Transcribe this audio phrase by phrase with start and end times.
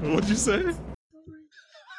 [0.12, 0.62] What'd you say?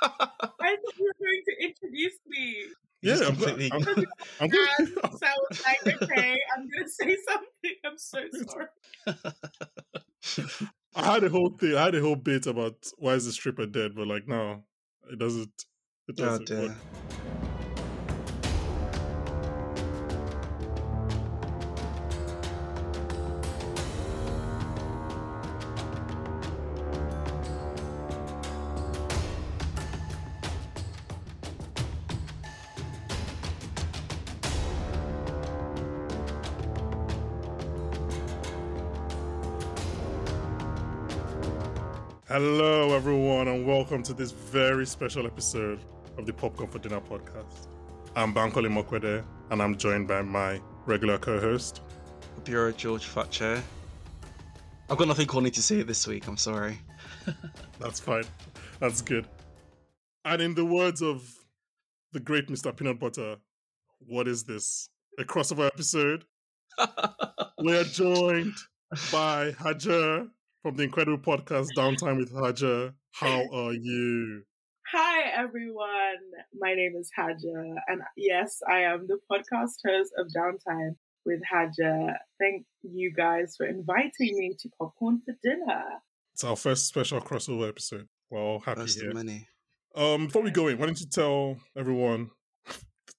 [0.04, 2.66] I thought you were going to introduce me.
[3.04, 4.06] Yeah, I'm, completely- I'm, I'm,
[4.40, 4.70] And good.
[4.88, 7.76] so I was like, okay, I'm going to say something.
[7.86, 9.34] I'm so sorry.
[10.96, 11.76] I had a whole thing.
[11.76, 14.64] I had a whole bit about why is the stripper dead, but like no,
[15.12, 15.66] it doesn't.
[16.08, 16.46] It Oh doesn't.
[16.46, 16.76] dear.
[42.32, 45.82] Hello, everyone, and welcome to this very special episode
[46.18, 47.68] of the Popcorn for Dinner podcast.
[48.16, 51.82] I'm Bankole Mokwede, and I'm joined by my regular co-host.
[52.46, 53.62] Bureau George Futcher.
[54.90, 56.26] I've got nothing corny to say this week.
[56.26, 56.80] I'm sorry.
[57.82, 58.24] That's fine.
[58.80, 59.28] That's good.
[60.24, 61.30] And in the words of
[62.14, 62.74] the great Mr.
[62.74, 63.36] Peanut Butter,
[64.08, 64.88] what is this?
[65.20, 66.24] A crossover episode?
[67.62, 68.56] We are joined
[69.12, 70.30] by Hajar
[70.62, 72.94] from the incredible podcast Downtime with Hajar.
[73.14, 74.44] How are you?
[74.92, 75.88] Hi, everyone.
[76.60, 77.76] My name is Haja.
[77.88, 80.96] And yes, I am the podcast host of Downtime
[81.26, 82.14] with Haja.
[82.40, 85.84] Thank you guys for inviting me to Popcorn for Dinner.
[86.34, 88.08] It's our first special crossover episode.
[88.30, 89.10] We're all happy First here.
[89.10, 89.48] of many.
[89.96, 92.30] Um, before we go in, why don't you tell everyone,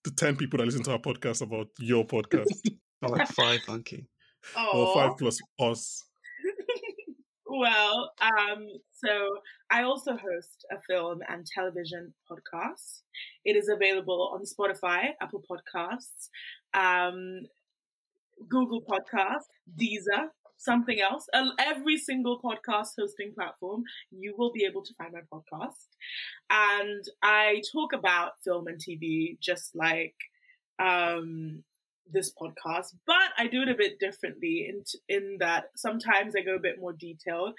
[0.05, 2.47] the 10 people that listen to our podcast about your podcast,
[3.03, 4.07] like five, monkey.
[4.57, 6.05] or Oh, five plus us?
[7.61, 9.29] Well, um, so
[9.71, 13.03] I also host a film and television podcast.
[13.45, 16.29] It is available on Spotify, Apple Podcasts,
[16.75, 17.41] um,
[18.49, 21.27] Google Podcasts, Deezer, something else.
[21.59, 25.89] Every single podcast hosting platform, you will be able to find my podcast.
[26.51, 30.15] And I talk about film and TV just like
[30.79, 31.63] um,
[32.11, 36.57] this podcast, but I do it a bit differently in in that sometimes I go
[36.57, 37.55] a bit more detailed.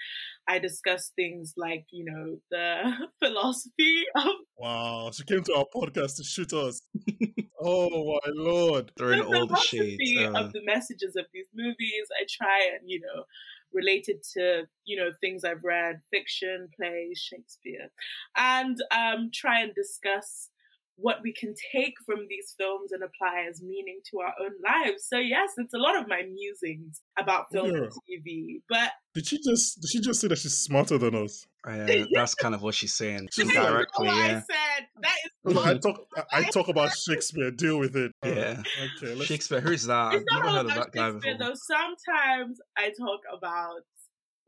[0.48, 6.16] I discuss things like you know the philosophy of Wow, she came to our podcast
[6.16, 6.82] to shoot us.
[7.60, 8.92] oh my lord.
[8.96, 10.34] Throwing the all the philosophy shades.
[10.34, 12.06] Uh, of the messages of these movies.
[12.20, 13.24] I try and you know
[13.72, 17.90] relate it to you know things I've read, fiction, plays, Shakespeare,
[18.36, 20.50] and um, try and discuss
[20.96, 25.06] what we can take from these films and apply as meaning to our own lives.
[25.08, 29.38] So yes, it's a lot of my musings about film and TV, but Did she
[29.42, 31.46] just did she just say that she's smarter than us?
[31.66, 33.28] yeah, uh, that's kind of what she's saying.
[33.32, 34.86] She's This is Indirectly, all I said.
[35.00, 38.12] That is Look, I talk I, I talk about Shakespeare, deal with it.
[38.24, 38.62] Yeah.
[38.98, 39.94] Okay, let's Shakespeare, who's that?
[39.94, 41.48] I've it's not never all heard of about that guy Shakespeare before.
[41.48, 41.54] though.
[41.54, 43.80] Sometimes I talk about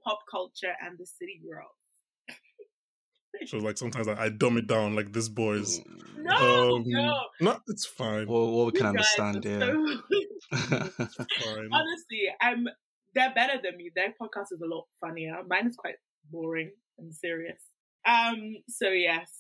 [0.05, 1.67] pop culture and the city girl.
[3.47, 5.81] So like sometimes I, I dumb it down like this boys.
[6.19, 7.15] No, Um, no.
[7.41, 8.27] No, it's fine.
[8.27, 10.79] Well, well, we can guys understand, are yeah.
[10.79, 10.89] so-
[11.45, 11.69] fine.
[11.73, 12.67] Honestly, I'm.
[13.15, 13.91] They're better than me.
[13.95, 15.37] Their podcast is a lot funnier.
[15.49, 15.95] Mine is quite
[16.31, 17.61] boring and serious.
[18.07, 18.57] Um.
[18.69, 19.31] So yes,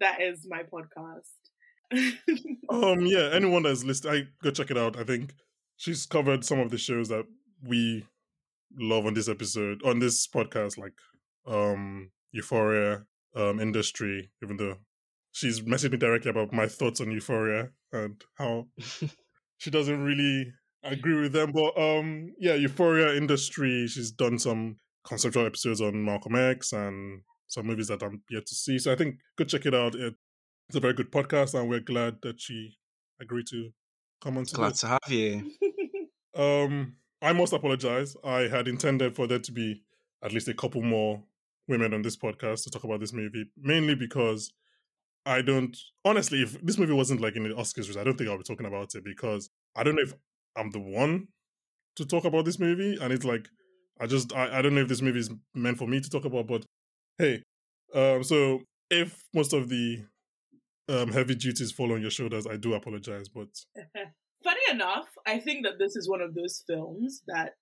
[0.00, 1.32] that is my podcast.
[2.70, 4.98] Um, yeah, anyone that's listening, I go check it out.
[4.98, 5.32] I think
[5.78, 7.24] she's covered some of the shows that
[7.66, 8.04] we
[8.78, 10.92] love on this episode, on this podcast, like
[11.46, 13.04] um Euphoria,
[13.34, 14.76] um, Industry, even though
[15.32, 18.66] she's messaged me directly about my thoughts on Euphoria and how
[19.58, 20.52] she doesn't really
[20.82, 21.52] agree with them.
[21.52, 27.66] But um yeah, Euphoria Industry, she's done some conceptual episodes on Malcolm X and some
[27.66, 28.78] movies that I'm yet to see.
[28.78, 29.94] So I think go check it out.
[29.94, 32.76] It's a very good podcast, and we're glad that she
[33.20, 33.70] agreed to
[34.22, 34.80] come on to Glad this.
[34.80, 35.50] to have you.
[36.36, 38.16] Um, I must apologize.
[38.22, 39.82] I had intended for there to be
[40.22, 41.22] at least a couple more
[41.68, 44.52] women on this podcast to talk about this movie, mainly because
[45.26, 48.38] I don't honestly, if this movie wasn't like in the Oscars, I don't think I'll
[48.38, 50.14] be talking about it because I don't know if
[50.56, 51.28] I'm the one
[51.96, 53.48] to talk about this movie, and it's like
[54.00, 56.24] I just I, I don't know if this movie is meant for me to talk
[56.24, 56.64] about, but
[57.18, 57.42] hey,
[57.94, 58.60] um, so
[58.90, 60.04] if most of the
[60.88, 63.48] um heavy duties fall on your shoulders, I do apologize, but
[64.44, 67.54] Funny enough, I think that this is one of those films that,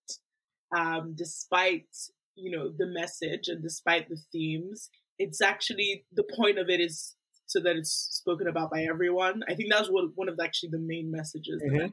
[0.77, 1.89] um, despite
[2.37, 7.15] you know the message and despite the themes, it's actually the point of it is
[7.47, 9.43] so that it's spoken about by everyone.
[9.49, 11.93] I think that was one one of the, actually the main messages that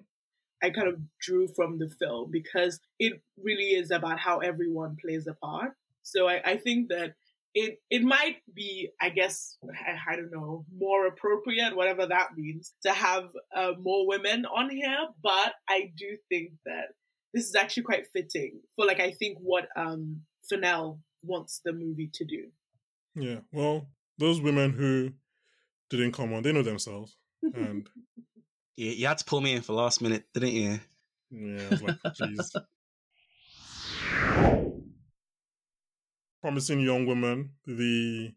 [0.64, 5.28] I kind of drew from the film because it really is about how everyone plays
[5.28, 5.74] a part.
[6.04, 7.16] So I, I think that
[7.54, 12.74] it it might be, I guess, I, I don't know, more appropriate, whatever that means,
[12.84, 13.26] to have
[13.56, 15.08] uh, more women on here.
[15.22, 16.88] But I do think that
[17.34, 22.10] this is actually quite fitting for, like, I think what um Fennell wants the movie
[22.14, 22.48] to do.
[23.16, 23.40] Yeah.
[23.52, 23.88] Well,
[24.18, 25.12] those women who
[25.90, 27.16] didn't come on, they know themselves.
[27.42, 27.88] And
[28.76, 30.80] You, you had to pull me in for last minute, didn't you?
[31.30, 32.56] yeah, I was like, jeez.
[36.42, 38.34] Promising Young Woman, the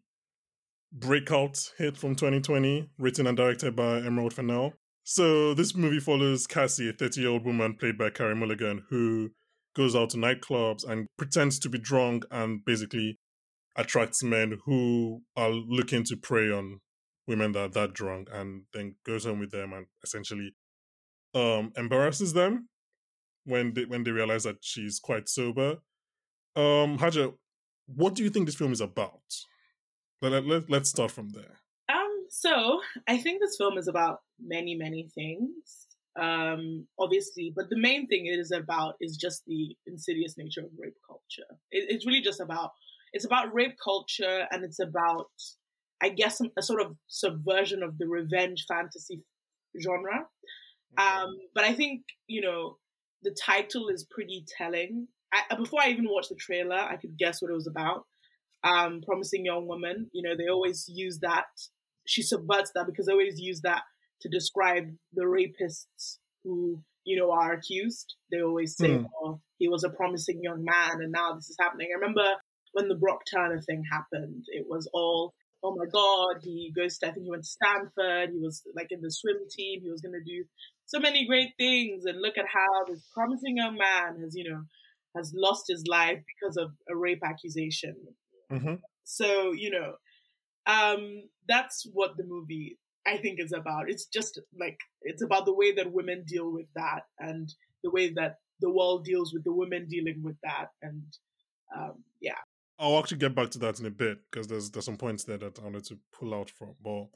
[0.93, 4.73] breakout hit from 2020, written and directed by Emerald Fennell.
[5.03, 9.31] So this movie follows Cassie, a 30 year old woman played by Carey Mulligan, who
[9.77, 13.19] goes out to nightclubs and pretends to be drunk and basically
[13.75, 16.79] attracts men who are looking to prey on
[17.27, 20.51] women that are that drunk and then goes home with them and essentially
[21.35, 22.67] um embarrasses them
[23.45, 25.75] when they when they realize that she's quite sober.
[26.55, 27.33] Um Haja,
[27.85, 29.21] what do you think this film is about?
[30.21, 31.59] Let, let, let's start from there.
[31.89, 35.86] Um, so I think this film is about many, many things.
[36.17, 40.71] Um, obviously, but the main thing it is about is just the insidious nature of
[40.77, 41.47] rape culture.
[41.71, 42.71] It, it's really just about
[43.13, 45.27] it's about rape culture, and it's about,
[46.01, 49.21] I guess, a sort of subversion of the revenge fantasy
[49.81, 50.25] genre.
[50.97, 52.77] Um, but I think you know
[53.23, 55.07] the title is pretty telling.
[55.33, 58.05] I, before I even watched the trailer, I could guess what it was about.
[58.63, 60.09] Um, promising young woman.
[60.13, 61.45] You know, they always use that.
[62.07, 63.83] She subverts that because they always use that
[64.21, 68.15] to describe the rapists who you know are accused.
[68.31, 69.05] They always say, Hmm.
[69.21, 72.35] "Oh, he was a promising young man, and now this is happening." I remember
[72.73, 74.45] when the Brock Turner thing happened.
[74.47, 75.33] It was all,
[75.63, 78.31] "Oh my God, he goes to I think he went to Stanford.
[78.31, 79.81] He was like in the swim team.
[79.81, 80.45] He was going to do
[80.85, 84.63] so many great things, and look at how this promising young man has you know."
[85.15, 87.95] Has lost his life because of a rape accusation.
[88.51, 88.75] Mm-hmm.
[89.03, 89.95] So, you know,
[90.67, 92.77] um, that's what the movie
[93.07, 93.89] I think is about.
[93.89, 97.51] It's just like it's about the way that women deal with that and
[97.83, 100.67] the way that the world deals with the women dealing with that.
[100.81, 101.03] And
[101.75, 102.37] um, yeah.
[102.79, 105.37] I'll actually get back to that in a bit because there's there's some points there
[105.37, 106.75] that I wanted to pull out from.
[106.83, 107.07] But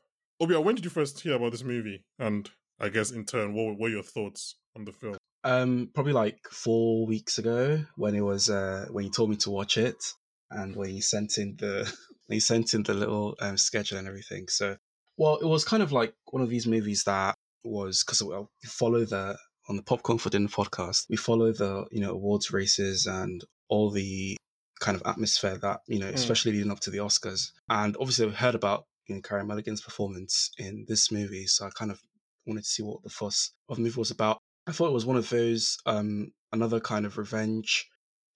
[0.42, 2.04] Obia, when did you first hear about this movie?
[2.18, 2.50] And
[2.80, 5.18] I guess in turn, what were your thoughts on the film?
[5.44, 9.50] Um, probably like four weeks ago when it was uh when you told me to
[9.50, 10.04] watch it
[10.52, 11.92] and when you sent in the
[12.28, 14.48] when you sent in the little um, schedule and everything.
[14.48, 14.78] So,
[15.22, 18.34] well, it was kind of like one of these movies that was because we
[18.68, 19.38] follow the
[19.70, 21.06] on the Popcorn for Dinner podcast.
[21.10, 24.36] We follow the you know awards races and all the
[24.80, 26.16] kind of atmosphere that you know, Mm.
[26.16, 27.52] especially leading up to the Oscars.
[27.70, 31.70] And obviously, we heard about you know Carey Mulligan's performance in this movie, so I
[31.70, 32.02] kind of
[32.48, 34.40] wanted to see what the fuss of the movie was about.
[34.66, 37.88] I thought it was one of those um another kind of revenge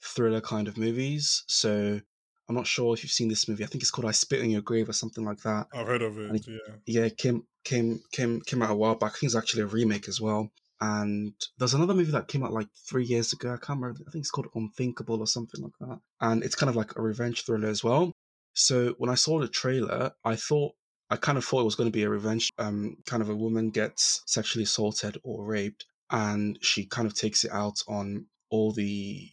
[0.03, 1.43] thriller kind of movies.
[1.47, 2.01] So
[2.47, 3.63] I'm not sure if you've seen this movie.
[3.63, 5.67] I think it's called I Spit on Your Grave or something like that.
[5.73, 6.29] I've heard of it.
[6.29, 6.75] And- Yeah.
[6.85, 9.13] Yeah, it came came came came out a while back.
[9.13, 10.51] I think it's actually a remake as well.
[10.81, 13.53] And there's another movie that came out like three years ago.
[13.53, 14.01] I can't remember.
[14.07, 15.99] I think it's called Unthinkable or something like that.
[16.21, 18.11] And it's kind of like a revenge thriller as well.
[18.53, 20.73] So when I saw the trailer, I thought
[21.09, 22.51] I kind of thought it was going to be a revenge.
[22.57, 27.43] Um, kind of a woman gets sexually assaulted or raped, and she kind of takes
[27.43, 29.29] it out on all the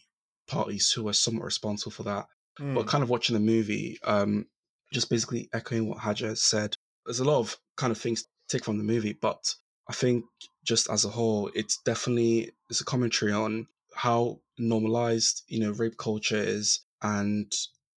[0.47, 2.25] parties who are somewhat responsible for that
[2.59, 2.75] Mm.
[2.75, 4.45] but kind of watching the movie, um,
[4.91, 6.75] just basically echoing what Haja said.
[7.05, 9.53] There's a lot of kind of things to take from the movie, but
[9.89, 10.23] I think
[10.63, 15.97] just as a whole, it's definitely it's a commentary on how normalized you know rape
[15.97, 17.51] culture is and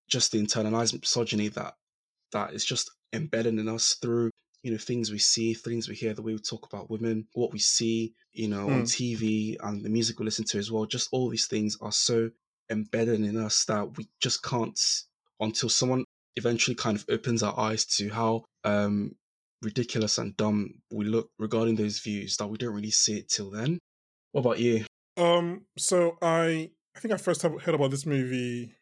[0.09, 1.75] just the internalized misogyny that
[2.33, 4.31] that is just embedded in us through
[4.63, 7.53] you know things we see things we hear the way we talk about women what
[7.53, 8.87] we see you know on Mm.
[8.87, 12.31] tv and the music we listen to as well just all these things are so
[12.71, 14.79] embedded in us that we just can't
[15.41, 16.05] until someone
[16.37, 19.13] eventually kind of opens our eyes to how um
[19.63, 23.51] ridiculous and dumb we look regarding those views that we don't really see it till
[23.51, 23.79] then
[24.33, 24.85] what about you
[25.17, 25.63] Um.
[25.79, 28.75] So I I think I first heard about this movie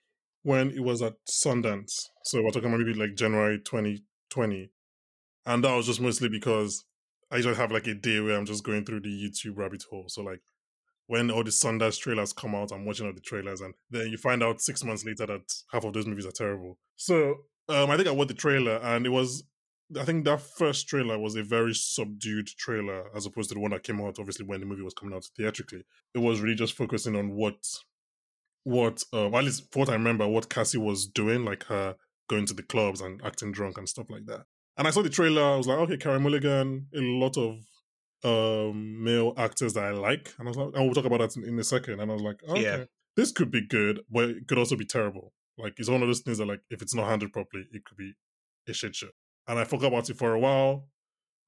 [0.43, 2.09] when it was at Sundance.
[2.25, 4.71] So we're talking about maybe like January 2020,
[5.47, 6.85] and that was just mostly because
[7.31, 10.05] I just have like a day where I'm just going through the YouTube rabbit hole.
[10.09, 10.41] So like
[11.07, 14.17] when all the Sundance trailers come out, I'm watching all the trailers, and then you
[14.17, 16.79] find out six months later that half of those movies are terrible.
[16.97, 17.37] So
[17.69, 19.45] um, I think I watched the trailer, and it was
[19.99, 23.73] I think that first trailer was a very subdued trailer as opposed to the one
[23.73, 25.83] that came out obviously when the movie was coming out theatrically.
[26.15, 27.57] It was really just focusing on what
[28.65, 31.97] what um at least what I remember what Cassie was doing, like her
[32.29, 34.47] going to the clubs and acting drunk and stuff like that.
[34.77, 37.59] And I saw the trailer, I was like, okay, Carey Mulligan, a lot of
[38.25, 40.33] um male actors that I like.
[40.38, 42.00] And I was like, and we'll talk about that in, in a second.
[42.00, 42.85] And I was like, okay, Yeah.
[43.16, 45.33] this could be good, but it could also be terrible.
[45.59, 47.97] Like it's one of those things that like if it's not handled properly, it could
[47.99, 48.12] be
[48.69, 49.09] a shit show.
[49.47, 50.88] And I forgot about it for a while.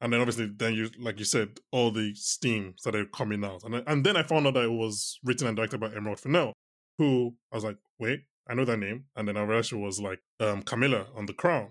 [0.00, 3.62] And then obviously then you like you said, all the steam started coming out.
[3.64, 6.20] And I, and then I found out that it was written and directed by Emerald
[6.20, 6.52] Fennell,
[6.98, 9.04] who I was like, wait, I know that name.
[9.16, 11.70] And then I realized she was like um, Camilla on The Crown.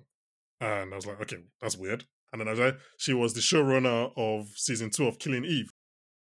[0.60, 2.06] And I was like, okay, that's weird.
[2.36, 5.72] And then I was like, she was the showrunner of season two of Killing Eve.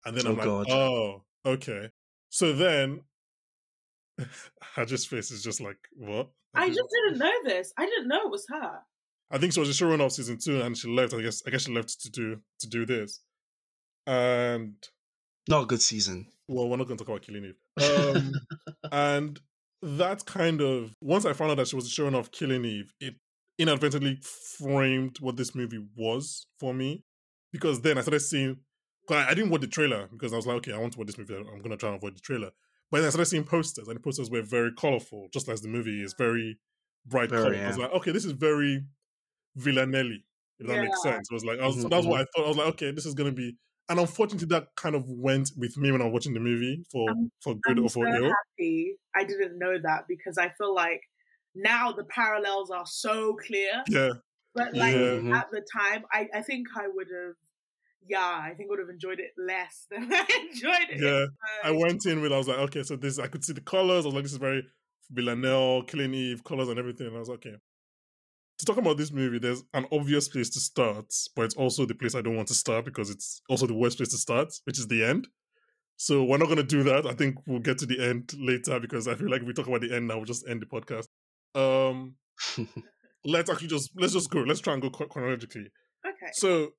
[0.06, 0.66] And then Oh, I'm like, God.
[0.72, 1.89] oh, okay.
[2.30, 3.01] So then
[4.75, 6.30] Haj's face is just like, what?
[6.56, 6.74] I Okay.
[6.74, 7.72] just didn't know this.
[7.78, 8.80] I didn't know it was her.
[9.30, 11.13] I think she was the showrunner of season two, and she left.
[11.13, 13.22] I guess I guess she left to do to do this.
[14.08, 14.74] And
[15.48, 16.25] Not a good season.
[16.48, 18.16] well, we're not going to talk about Killing Eve.
[18.18, 18.32] Um,
[18.92, 19.39] and
[19.84, 22.92] that kind of once I found out that she was the showrunner of Killing Eve,
[23.00, 23.13] it
[23.60, 27.06] inadvertently framed what this movie was for me.
[27.51, 28.62] Because then I started seeing,
[29.08, 31.00] 'cause I I didn't watch the trailer because I was like, okay, I want to
[31.00, 31.36] watch this movie.
[31.36, 32.51] I'm going to try and avoid the trailer.
[32.92, 35.68] But then I started seeing posters, and the posters were very colorful, just as the
[35.70, 36.60] movie is very
[37.06, 37.63] bright Very, color.
[37.63, 38.86] I was like, okay, this is very
[39.56, 40.25] Villanelli,
[40.60, 41.30] if that makes sense.
[41.32, 42.46] It was like, I was, Mhm, that's what I thought.
[42.46, 43.58] I was like, okay, this is going to be.
[43.89, 47.16] And unfortunately, that kind of went with me when I was watching the movie for
[47.16, 48.36] I'm- for good I'm or for so ill.
[48.36, 51.01] happy I didn't know that because I feel like
[51.56, 53.84] now the parallels are so clear.
[53.89, 54.12] Yeah,
[54.56, 55.20] But like Yeah.
[55.22, 55.34] Mhm.
[55.36, 57.36] at the time, I, I think I would have,
[58.08, 61.01] yeah, I think I would have enjoyed it less than I enjoyed it.
[61.01, 61.25] yeah.
[61.63, 64.06] I went in with, I was like, okay, so this, I could see the colors.
[64.06, 64.63] I was like, this is very
[65.12, 67.08] Villanelle, Killing Eve, colors and everything.
[67.08, 67.56] And I was like, okay.
[68.60, 71.96] To talk about this movie, there's an obvious place to start, but it's also the
[71.96, 74.77] place I don't want to start because it's also the worst place to start, which
[74.77, 75.27] is the end.
[75.96, 77.06] So we're not going to do that.
[77.06, 79.68] I think we'll get to the end later because I feel like if we talk
[79.68, 81.08] about the end now, we'll just end the podcast.
[81.56, 82.15] Um,
[83.25, 84.39] let's actually just let's just go.
[84.41, 85.68] Let's try and go chronologically.
[86.06, 86.32] Okay.
[86.34, 86.72] So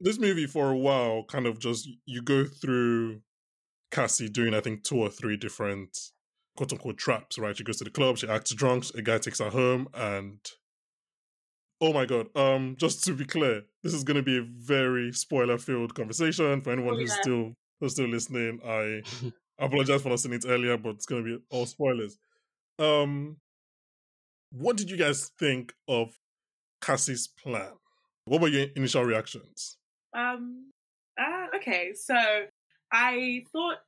[0.00, 3.20] this movie for a while kind of just you go through
[3.90, 5.96] Cassie doing I think two or three different
[6.56, 7.56] quote unquote traps, right?
[7.56, 10.38] She goes to the club, she acts drunk, a guy takes her home and
[11.80, 12.28] oh my god.
[12.36, 16.72] Um just to be clear, this is gonna be a very spoiler filled conversation for
[16.72, 17.20] anyone Oh, who's yeah.
[17.22, 18.60] still who's still listening.
[18.66, 19.02] I
[19.64, 22.16] apologize for not saying it earlier, but it's gonna be all spoilers.
[22.78, 23.36] Um
[24.52, 26.18] what did you guys think of
[26.80, 27.72] Cassie's plan?
[28.26, 29.76] What were your initial reactions?
[30.16, 30.70] Um.
[31.18, 31.92] Uh, okay.
[31.94, 32.14] So
[32.92, 33.78] I thought.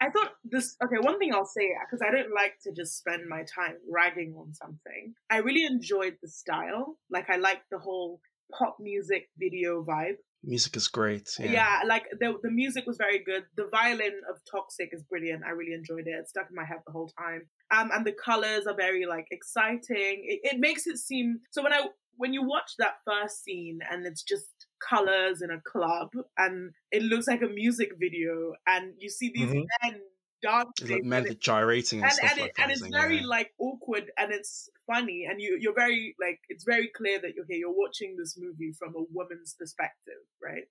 [0.00, 0.76] I thought this.
[0.84, 4.32] Okay, one thing I'll say because I don't like to just spend my time ragging
[4.38, 5.14] on something.
[5.28, 6.96] I really enjoyed the style.
[7.10, 8.20] Like I liked the whole
[8.56, 10.18] pop music video vibe.
[10.44, 11.28] Music is great.
[11.40, 11.82] Yeah, Yeah.
[11.86, 13.44] like the the music was very good.
[13.56, 15.42] The violin of Toxic is brilliant.
[15.44, 16.10] I really enjoyed it.
[16.12, 17.48] It stuck in my head the whole time.
[17.76, 20.24] Um, and the colors are very like exciting.
[20.32, 24.06] It, it makes it seem so when I when you watch that first scene and
[24.06, 29.08] it's just colors in a club and it looks like a music video and you
[29.08, 29.64] see these Mhm.
[29.82, 30.00] men
[30.42, 33.18] dancing like men and gyrating and, and, stuff and, like it, and it's isn't very
[33.18, 33.26] Yeah.
[33.26, 37.56] like awkward and it's funny and you you're very like it's very clear that okay
[37.56, 40.64] you're watching this movie from a woman's perspective right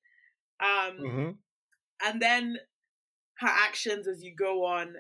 [0.60, 1.30] um Mm-hmm.
[2.06, 2.58] and then
[3.40, 4.96] her actions as you go on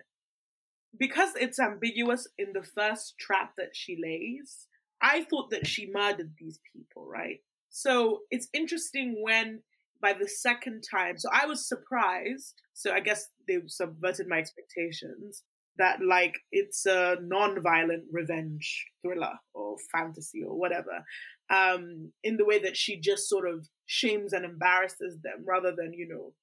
[1.00, 4.68] because it's ambiguous in the first trap that she lays
[5.02, 9.62] i thought that she murdered these people right so it's interesting when
[10.02, 15.44] by the second time so i was surprised so i guess they subverted my expectations
[15.78, 21.04] that like it's a non-violent revenge thriller or fantasy or whatever
[21.50, 25.94] um in the way that she just sort of shames and embarrasses them rather than
[25.94, 26.34] you know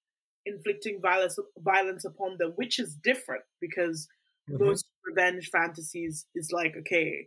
[0.46, 4.08] inflicting violence violence upon them which is different because
[4.50, 4.62] Mm-hmm.
[4.62, 7.26] most revenge fantasies is like okay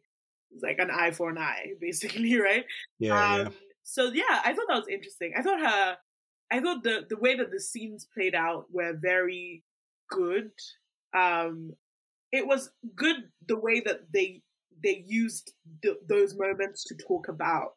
[0.51, 2.63] it's like an eye for an eye basically right
[2.99, 3.43] yeah, yeah.
[3.45, 3.53] um,
[3.87, 5.31] so yeah, I thought that was interesting.
[5.37, 5.97] I thought her,
[6.51, 9.63] I thought the the way that the scenes played out were very
[10.09, 10.51] good.
[11.15, 11.73] Um,
[12.31, 14.41] it was good the way that they
[14.83, 17.75] they used th- those moments to talk about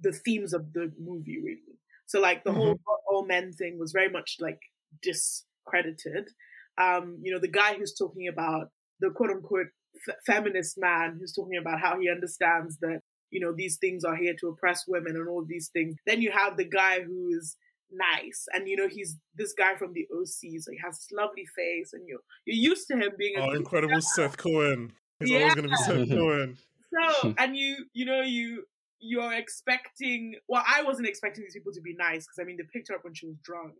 [0.00, 1.78] the themes of the movie, really.
[2.06, 2.78] So like the whole
[3.10, 4.60] all men thing was very much like
[5.02, 6.30] discredited.
[6.80, 8.68] Um, you know, the guy who's talking about
[9.00, 9.66] the quote unquote
[10.08, 13.00] f- feminist man who's talking about how he understands that
[13.30, 16.30] you know these things are here to oppress women and all these things then you
[16.30, 17.56] have the guy who is
[17.90, 21.46] nice and you know he's this guy from the oc so he has this lovely
[21.56, 24.92] face and you're you're used to him being Oh, good incredible Seth Cohen.
[25.20, 25.38] He's Yeah.
[25.38, 26.58] always going to be Seth Cohen.
[26.92, 28.64] so and you you know you
[29.00, 32.64] you're expecting well i wasn't expecting these people to be nice because i mean they
[32.72, 33.74] picked her up when she was drunk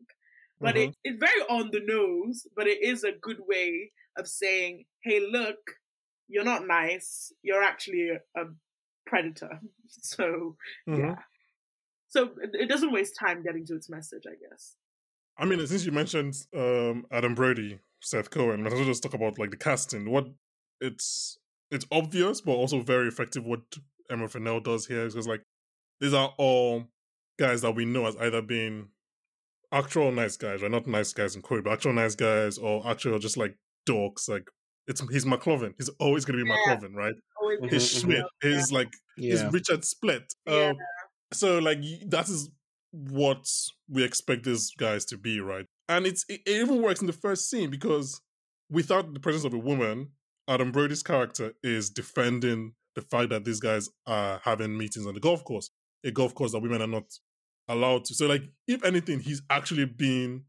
[0.61, 0.88] but Mhm.
[0.88, 5.21] it, it's very on the nose but it is a good way of saying hey
[5.21, 5.59] look
[6.29, 8.45] you're not nice you're actually a, a
[9.07, 10.57] predator so
[10.88, 10.99] Mhm.
[10.99, 11.15] yeah
[12.09, 14.77] so it, it doesn't waste time getting to its message i guess
[15.38, 19.15] I mean, since you mentioned um, Adam Brody, Seth Cohen, might as well just talk
[19.15, 20.11] about like the casting.
[20.11, 20.27] What
[20.81, 21.38] it's
[21.71, 23.45] it's obvious, but also very effective.
[23.47, 23.61] What
[24.11, 25.43] Emma Fennell does here is because like
[26.00, 26.87] these are all
[27.38, 28.88] guys that we know as either being
[29.71, 30.71] actual nice guys, right?
[30.71, 33.55] Not nice guys in quote, but actual nice guys, or actual just like
[33.88, 34.49] dorks, like
[34.88, 35.75] it's he's McLovin.
[35.79, 36.77] He's always going to be Yeah.
[36.77, 37.15] McLovin, right?
[37.41, 38.00] Always His mhm.
[38.00, 39.50] Schmidt, his like his Yeah.
[39.53, 40.33] Richard Split.
[40.47, 40.71] Yeah.
[40.71, 40.77] Um,
[41.33, 42.51] so like that is
[42.91, 43.47] what
[43.89, 45.67] we expect these guys to be, right?
[45.89, 48.21] And it's it, even works in the first scene because
[48.71, 50.11] without the presence of a woman,
[50.49, 55.21] Adam Brody's character is defending the fact that these guys are having meetings on the
[55.21, 55.71] golf course,
[56.05, 57.05] a golf course that women are not
[57.69, 58.15] allowed to.
[58.15, 60.45] So like, if anything, he's actually being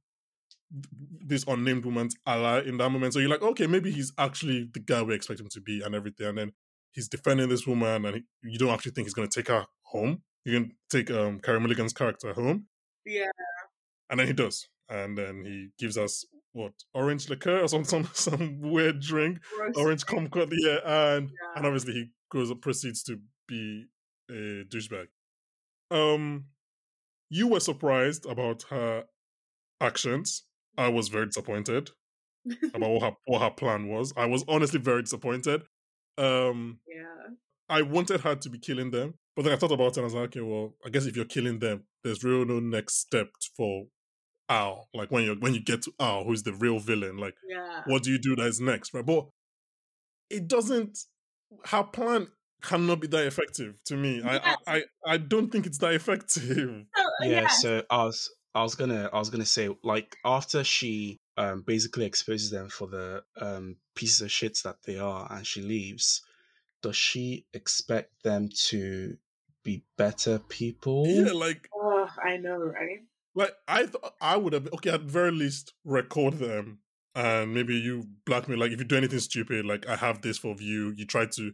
[1.25, 3.13] this unnamed woman's ally in that moment.
[3.13, 5.95] So you're like, okay, maybe he's actually the guy we expect him to be and
[5.95, 6.27] everything.
[6.27, 6.51] And then
[6.91, 9.65] he's defending this woman, and he, you don't actually think he's going to take her
[9.83, 10.21] home.
[10.45, 12.67] You can take um, Carey Mulligan's character home,
[13.05, 13.31] Yeah.
[14.09, 18.09] and then he does, and then he gives us what orange liqueur or some some
[18.13, 19.75] some weird drink, Gross.
[19.77, 20.79] orange kumquat, yeah,
[21.15, 21.53] and Yeah.
[21.57, 23.85] and obviously he goes proceeds to be
[24.29, 25.07] a douchebag.
[25.91, 26.45] Um,
[27.29, 29.05] you were surprised about her
[29.81, 30.43] actions.
[30.77, 31.91] I was very disappointed
[32.73, 34.13] about what her what her plan was.
[34.15, 35.63] I was honestly very disappointed.
[36.17, 37.33] Um, yeah.
[37.69, 40.05] I wanted her to be killing them, but then I thought about it and I
[40.05, 43.29] was like, okay, well, I guess if you're killing them, there's real no next step
[43.55, 43.85] for
[44.49, 44.89] Al.
[44.93, 47.81] Like when you when you get to Al, who's the real villain, like Yeah.
[47.85, 49.05] what do you do that is next, right?
[49.05, 49.27] But
[50.29, 50.97] it doesn't.
[51.65, 52.27] Her plan
[52.61, 54.21] cannot be that effective to me.
[54.23, 54.57] I, Yes.
[54.67, 54.83] I I
[55.13, 56.85] I don't think it's that effective.
[57.21, 57.47] So, yeah, yeah.
[57.49, 62.05] so i was i was gonna i was gonna say like after she um basically
[62.05, 66.21] exposes them for the um pieces of shits that they are and she leaves
[66.81, 69.17] does she expect them to
[69.63, 72.99] be better people Yeah, like Oh, I know, right?
[73.35, 76.79] like I thought I would have okay at very least record them
[77.15, 80.55] and maybe you blackmail like if you do anything stupid like I have this for
[80.55, 81.51] view you try to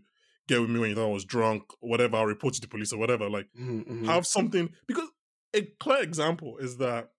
[0.48, 2.94] get with me when you thought I was drunk whatever I'll report you to police
[2.94, 4.06] or whatever like Mhm, mhm.
[4.08, 5.10] have something because
[5.54, 7.12] a clear example is that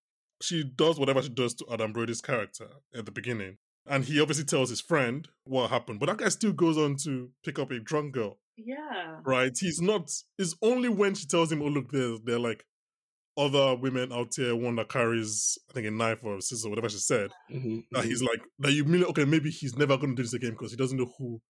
[0.43, 4.45] she does whatever she does to Adam Brody's character at the beginning and he obviously
[4.45, 7.79] tells his friend what happened but that guy still goes on to pick up a
[7.81, 9.19] drunk girl Yeah.
[9.25, 9.57] right?
[9.59, 10.11] He's not.
[10.39, 12.65] It's only when she tells him, "Oh, look, there, there are like
[13.37, 14.57] other women out here.
[14.57, 18.05] One that carries, I think, a knife or a scissor, whatever she said." Mhm, That
[18.05, 18.09] mhm.
[18.09, 20.71] he's like, that you mean, okay, maybe he's never going to do this again because
[20.71, 21.41] he doesn't know who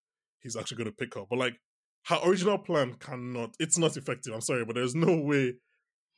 [0.41, 1.29] he's actually going to pick up.
[1.31, 1.55] But like,
[2.07, 3.55] her original plan cannot.
[3.61, 4.33] It's not effective.
[4.35, 5.55] I'm sorry, but there's no way.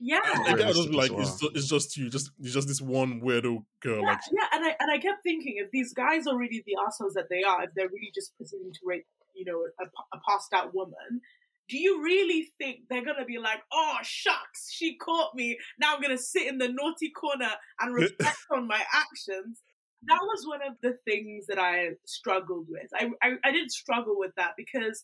[0.01, 0.21] Yeah.
[0.23, 2.55] The guy will just be like, Realistic as it's, just, it's just you, just it's
[2.55, 4.01] just this one weirdo girl.
[4.03, 6.77] Yeah, Like, yeah, and I and I kept thinking if these guys are really the
[6.87, 9.85] assholes that they are, if they're really just pretending to rape, you know, a,
[10.17, 11.21] a passed out woman,
[11.69, 15.59] do you really think they're gonna be like, oh shucks, she caught me.
[15.81, 19.63] Now I'm gonna sit in the naughty corner and reflect on my actions?
[20.07, 22.89] That was one of the things that I struggled with.
[22.95, 25.03] I, I I did struggle with that because.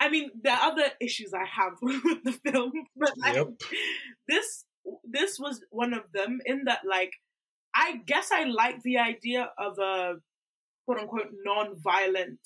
[0.00, 3.48] I mean, there are other issues I have with the film, but like, Yep.
[4.28, 4.64] this
[5.04, 6.40] this was one of them.
[6.46, 7.12] In that, like,
[7.74, 10.14] I guess I like the idea of a
[10.86, 12.40] quote unquote non-violent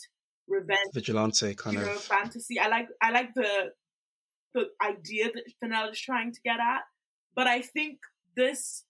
[0.49, 2.59] revenge vigilante kind of fantasy.
[2.59, 3.73] I like I like the
[4.55, 6.83] the idea that Fennell is trying to get at,
[7.35, 7.99] but I think
[8.37, 8.85] this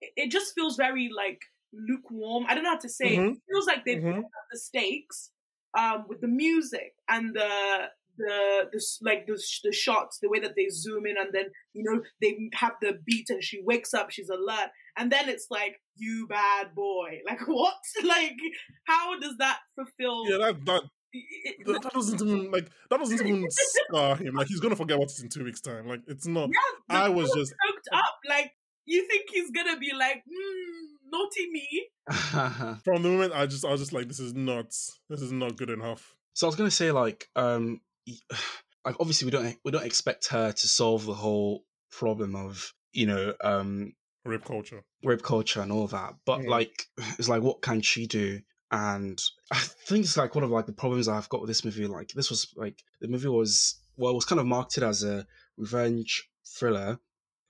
[0.00, 1.40] it- just feels very like
[1.72, 2.44] lukewarm.
[2.48, 3.14] I don't know how to say.
[3.16, 3.20] It.
[3.20, 3.32] Mhm.
[3.36, 4.18] it feels like they've Mhm.
[4.18, 5.30] up the stakes
[5.76, 10.54] um, with the music and the the the like the the shots, the way that
[10.56, 14.10] they zoom in, and then you know they have the beat, and she wakes up,
[14.10, 17.74] she's alert, and then it's like you bad boy, like what?
[18.04, 18.36] Like
[18.86, 20.30] how does that fulfill?
[20.30, 20.82] yeah, that that
[21.64, 24.34] that, that doesn't even like that doesn't even scar him.
[24.34, 25.88] Like he's gonna forget what it's in two weeks' time.
[25.88, 26.50] Like it's not.
[26.50, 28.18] Yeah, I was just choked up.
[28.28, 28.52] Like
[28.86, 31.88] you think he's gonna be like, mm, naughty me?
[32.84, 34.66] from the moment I just I was just like, this is not
[35.08, 36.14] this is not good enough.
[36.34, 37.80] So I was gonna say like um
[38.84, 43.06] like obviously we don't we don't expect her to solve the whole problem of you
[43.06, 43.92] know um
[44.24, 44.82] Rape culture.
[45.02, 46.50] rape culture and all that, but Yeah.
[46.50, 46.86] like
[47.18, 48.40] it's like what can she do?
[48.70, 49.20] And
[49.52, 51.86] I think it's like one of like the problems I've got with this movie.
[51.86, 55.26] Like this was like the movie was well it was kind of marketed as a
[55.56, 56.98] revenge thriller,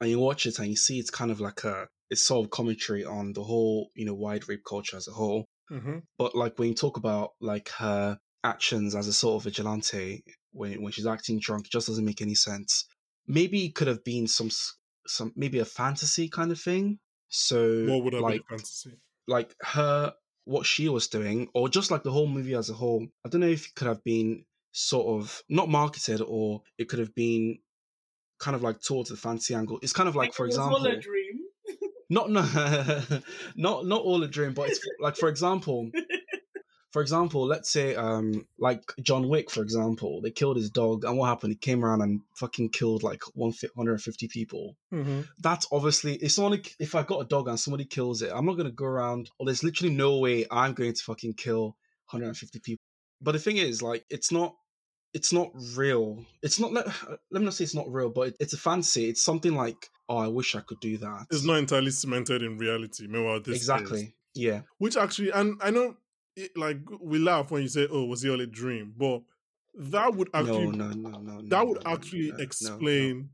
[0.00, 2.50] and you watch it and you see it's kind of like a it's sort of
[2.50, 6.00] commentary on the whole you know wide rape culture as a whole Mm-hmm.
[6.18, 10.82] but like when you talk about like her actions as a sort of vigilante when
[10.82, 12.86] when she's acting drunk it just doesn't make any sense
[13.26, 14.50] maybe it could have been some
[15.06, 18.92] some maybe a fantasy kind of thing so What would have like fantasy?
[19.26, 20.12] like her
[20.44, 23.40] what she was doing or just like the whole movie as a whole i don't
[23.40, 27.58] know if it could have been sort of not marketed or it could have been
[28.44, 30.86] kind of like towards the fantasy angle it's kind of like, for was example all
[30.86, 31.40] a dream.
[32.10, 32.42] not no,
[33.56, 35.90] not not all a dream, but it's like for example,
[36.92, 41.16] for example, let's say um like John Wick, for example, they killed his dog, and
[41.16, 41.52] what happened?
[41.52, 44.76] He came around and fucking killed like one hundred and fifty people.
[44.92, 45.22] Mm-hmm.
[45.38, 48.58] That's obviously if someone if I got a dog and somebody kills it, I'm not
[48.58, 49.30] gonna go around.
[49.38, 51.76] Or there's literally no way I'm going to fucking kill
[52.10, 52.82] 150 people.
[53.22, 54.54] But the thing is, like, it's not
[55.14, 56.24] it's not real.
[56.42, 56.86] It's not let,
[57.30, 59.08] let me not say it's not real, but it, it's a fantasy.
[59.08, 61.26] It's something like, oh, I wish I could do that.
[61.30, 63.06] It's not entirely cemented in reality.
[63.06, 64.00] Meanwhile, this exactly.
[64.00, 64.12] is.
[64.34, 64.60] Yeah.
[64.78, 65.96] Which actually, and I know,
[66.36, 69.22] it, like we laugh when you say, "Oh, was it all a dream?" But
[69.76, 73.30] that would actually, no, no, no, no, that no, would no, actually no, explain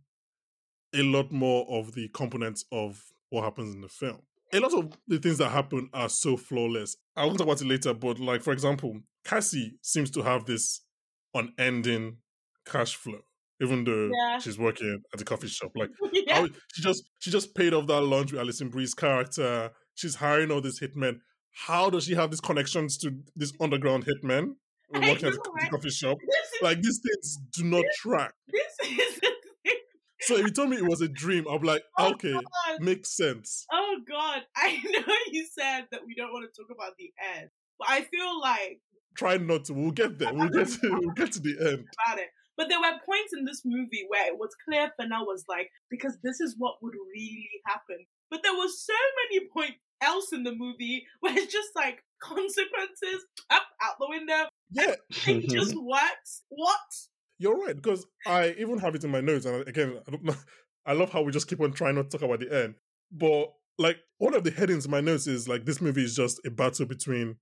[0.94, 4.20] a lot more of the components of what happens in the film.
[4.52, 6.96] A lot of the things that happen are so flawless.
[7.16, 10.82] I will talk about it later, but like for example, Cassie seems to have this
[11.34, 12.18] unending
[12.66, 13.20] cash flow,
[13.60, 14.38] even though Yeah.
[14.38, 15.72] she's working at the coffee shop.
[15.74, 16.34] Like yeah.
[16.40, 19.70] how she just she just paid off that lunch with Alison Brie's character.
[19.94, 21.20] She's hiring all these hitmen.
[21.52, 24.52] How does she have these connections to these underground hitmen
[24.94, 25.70] I working at the right?
[25.70, 26.18] coffee shop?
[26.22, 28.32] Is, Like these things do not track.
[28.48, 29.20] this is.
[30.22, 32.44] So if you told me it was a dream, be like, Oh, okay, God.
[32.80, 33.64] makes sense.
[33.72, 37.48] Oh God, I know you said that we don't want to talk about the end,
[37.78, 38.80] but I feel like
[39.16, 39.74] Try not to.
[39.74, 40.32] We'll get there.
[40.32, 41.86] We'll get to, we'll get to the end.
[42.06, 42.28] about it.
[42.56, 46.18] But there were points in this movie where it was clear Fennell was like, because
[46.22, 48.04] this is what would really happen.
[48.30, 48.92] But there was so
[49.30, 54.48] many points else in the movie where it's just like consequences up out the window.
[54.72, 54.94] Yeah,
[55.26, 56.42] It just works.
[56.48, 56.78] What?
[57.38, 59.46] you're right because I even have it in my notes.
[59.46, 60.36] And again, I don't.
[60.86, 62.74] I love how we just keep on trying not to talk about the end.
[63.12, 66.40] But like one of the headings in my notes is like this movie is just
[66.44, 67.36] a battle between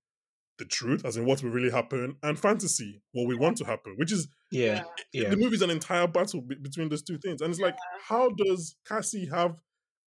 [0.59, 3.94] the truth, as in what will really happen, and fantasy, what we want to happen,
[3.97, 5.29] which is yeah, yeah.
[5.31, 7.40] the movie's an entire battle be- between those two things.
[7.40, 7.77] And it's like,
[8.09, 9.57] how does Cassie have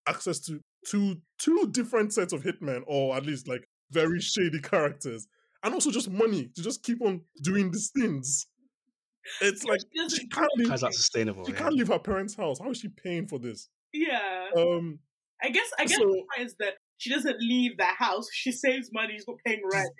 [0.06, 5.26] access to two two different sets of hitmen, or at least like very shady characters,
[5.62, 8.46] and also just money to just keep on doing these things?
[9.40, 10.68] It's like She she can't leave.
[10.68, 11.44] How's that sustainable?
[11.44, 11.58] She yeah?
[11.58, 12.58] can't leave her parents' house.
[12.58, 13.68] How is she paying for this?
[13.92, 14.48] Yeah.
[14.56, 14.98] Um,
[15.42, 18.28] I guess I guess so- the point is that she doesn't leave that house.
[18.32, 19.14] She saves money.
[19.14, 19.90] She's not paying rent.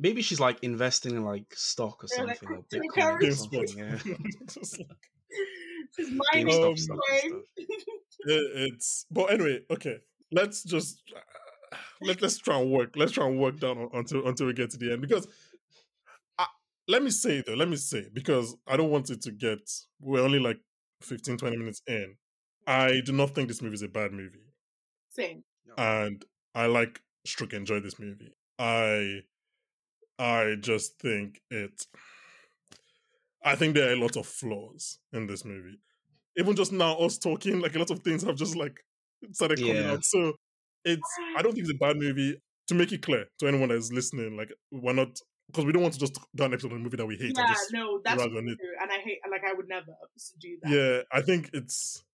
[0.00, 3.48] Maybe she's like investing in like stock or Yeah, like something or cryptocurrency.
[3.48, 4.18] Bitcoin or something.
[4.78, 4.84] Yeah.
[5.96, 7.40] She's Um, mining GameStop stock and stuff.
[8.26, 9.98] it- it's but anyway okay
[10.32, 11.02] let's just
[12.02, 14.70] let, let's try and work let's try and work down on- until until we get
[14.70, 15.26] to the end because
[16.88, 19.60] let me say though let me say because i don't want it to get
[20.00, 20.58] we're only like
[21.02, 22.16] 15 20 minutes in
[22.66, 24.44] i do not think this movie is a bad movie
[25.10, 25.42] Same.
[25.78, 29.20] And i like stroke enjoy this movie i
[30.18, 31.86] i just think it
[33.44, 35.78] i think there are a lot of flaws in this movie
[36.36, 38.80] even just now us talking like a lot of things have just like
[39.32, 39.92] started coming Yeah.
[39.92, 40.34] out so
[40.84, 43.76] it's i don't think it's a bad movie to make it clear to anyone that
[43.76, 46.78] is listening like we're not because we don't want to just do an episode on
[46.78, 48.38] a movie that we hate and Yeah, just no, that's true.
[48.38, 48.58] it.
[48.80, 49.86] And I hate, like, I would never
[50.40, 50.70] do that.
[50.70, 52.04] yeah i think it's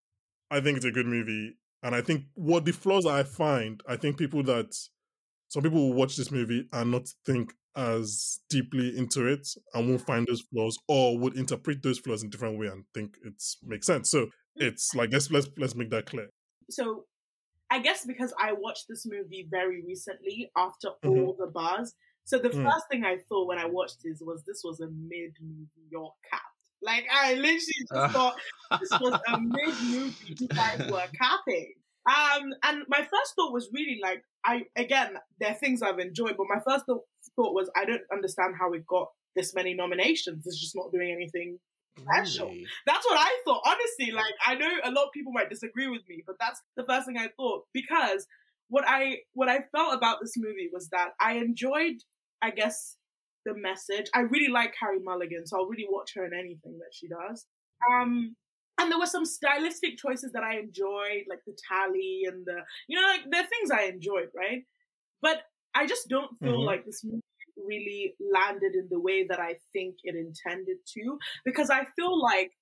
[0.51, 3.97] i think it's a good movie and i think what the flaws i find i
[3.97, 4.75] think people that
[5.49, 10.01] some people will watch this movie and not think as deeply into it and won't
[10.07, 13.59] find those flaws or would interpret those flaws in a different way and think it's
[13.62, 16.29] makes sense so it's like let's let's let's make that clear
[16.71, 17.07] So
[17.71, 21.27] I guess because I watched this movie very recently after Mhm.
[21.27, 21.95] all the buzz.
[22.25, 22.65] So the Mm.
[22.65, 26.12] first thing I thought when I watched this was this was a mid movie you're
[26.31, 26.56] capped.
[26.83, 28.09] Like I literally just Ah.
[28.09, 28.37] thought
[28.81, 31.73] this was a mid movie you guys were capping.
[32.09, 36.37] Um, and my first thought was really like, I again, there are things I've enjoyed,
[36.37, 37.03] but my first thought,
[37.35, 40.47] thought was I don't understand how it got this many nominations.
[40.47, 41.59] It's just not doing anything.
[41.99, 42.49] Special.
[42.49, 42.67] Really?
[42.87, 43.62] That's what I thought.
[43.67, 46.85] Honestly, like I know a lot of people might disagree with me, but that's the
[46.85, 48.27] first thing I thought because
[48.69, 51.97] what I what I felt about this movie was that I enjoyed,
[52.43, 52.97] I guess,
[53.47, 54.09] the message.
[54.15, 57.47] I really like Carey Mulligan, so I'll really watch her in anything that she does.
[57.93, 58.37] Um,
[58.79, 63.01] and there were some stylistic choices that I enjoyed, like the tally and the, you
[63.01, 64.65] know, like there are things I enjoyed, right?
[65.23, 66.67] But I just don't feel Mhm.
[66.67, 67.23] like this movie
[67.57, 72.53] really landed in the way that I think it intended to, because I feel like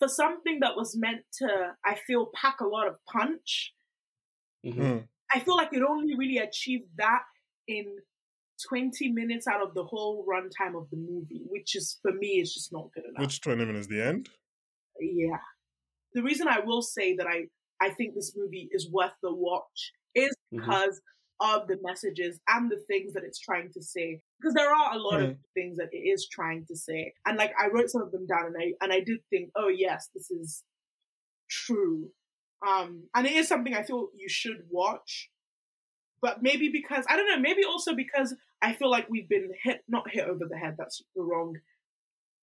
[0.00, 3.74] for something that was meant to, I feel, pack a lot of punch,
[4.62, 4.82] Mhm.
[4.82, 5.08] Mm.
[5.32, 7.24] I feel like it only really achieved that
[7.66, 7.98] in
[8.68, 12.54] 20 minutes out of the whole runtime of the movie, which is, for me, is
[12.54, 13.20] just not good enough.
[13.20, 14.28] which 20 minutes the end
[15.00, 15.38] Yeah.
[16.12, 17.48] The reason I will say that I,
[17.80, 20.60] I think this movie is worth the watch is Mhm.
[20.60, 21.00] because
[21.40, 24.22] of the messages and the things that it's trying to say.
[24.40, 27.12] Because there are a lot of things that it is trying to say.
[27.26, 29.66] And like I wrote some of them down and I and I did think, oh
[29.68, 30.62] yes, this is
[31.50, 32.12] true.
[32.66, 35.30] Um and it is something I feel you should watch.
[36.22, 38.34] But maybe because I don't know, maybe also because
[38.68, 41.56] I feel like we've been hit not hit over the head, that's the wrong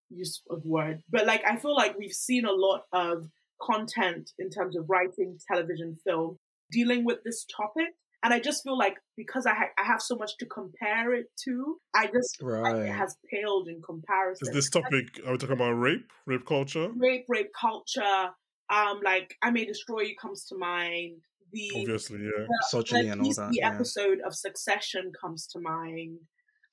[0.09, 1.01] use of word.
[1.09, 3.27] But like I feel like we've seen a lot of
[3.61, 6.37] content in terms of writing, television, film,
[6.71, 7.89] dealing with this topic.
[8.23, 11.25] And I just feel like because I ha- I have so much to compare it
[11.45, 12.85] to, I just like, Right.
[12.85, 14.47] it has paled in comparison.
[14.47, 15.05] Is this topic?
[15.25, 16.89] Are we talking about rape, rape culture?
[16.95, 18.29] rape, rape culture?
[18.69, 21.21] Um, like I May Destroy You comes to mind.
[21.53, 22.45] The Obviously, yeah.
[22.63, 23.49] Misogyny the and all PC that.
[23.53, 23.69] Yeah.
[23.73, 26.19] episode of Succession comes to mind.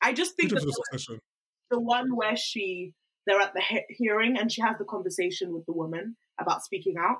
[0.02, 1.20] I just think that the, succession?
[1.70, 2.94] the one where she
[3.26, 6.94] they're at the he- hearing and she has the conversation with the woman about speaking
[6.98, 7.18] out.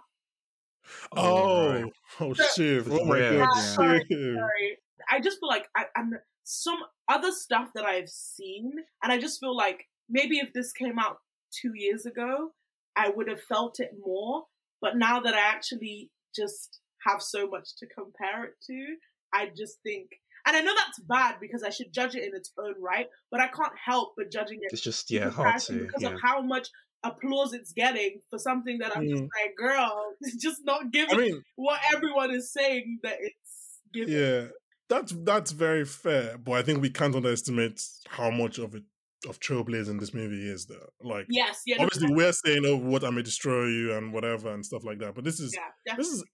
[1.12, 1.92] Oh, right.
[2.21, 2.85] oh So- shit!
[2.88, 3.61] Oh my Yeah, god, yeah.
[3.62, 4.07] Sorry!
[4.09, 4.79] Sorry.
[5.11, 6.12] I just feel like I, I'm
[6.44, 10.99] some other stuff that I've seen, and I just feel like maybe if this came
[10.99, 11.18] out
[11.51, 12.53] two years ago,
[12.97, 14.44] I would have felt it more.
[14.81, 18.96] But now that I actually just have so much to compare it to,
[19.32, 20.08] I just think,
[20.46, 23.40] and I know that's bad because I should judge it in its own right, but
[23.40, 25.74] I can't help but judging it It's just yeah, hard to.
[25.87, 26.08] because Yeah.
[26.08, 26.68] of how much
[27.04, 29.28] applause it's getting for something that I'm just Mm.
[29.40, 34.14] like, girl, it's just not giving I mean, what everyone is saying that it's giving.
[34.14, 34.46] yeah,
[34.88, 38.84] that's that's very fair, but I think we can't underestimate how much of it
[39.28, 40.66] of trailblazing this movie is.
[40.66, 44.12] There, like Yes, yeah, no, obviously we're saying, "Oh, what I may destroy you" and
[44.12, 45.54] whatever and stuff like that, but this is
[45.87, 46.24] yeah, this is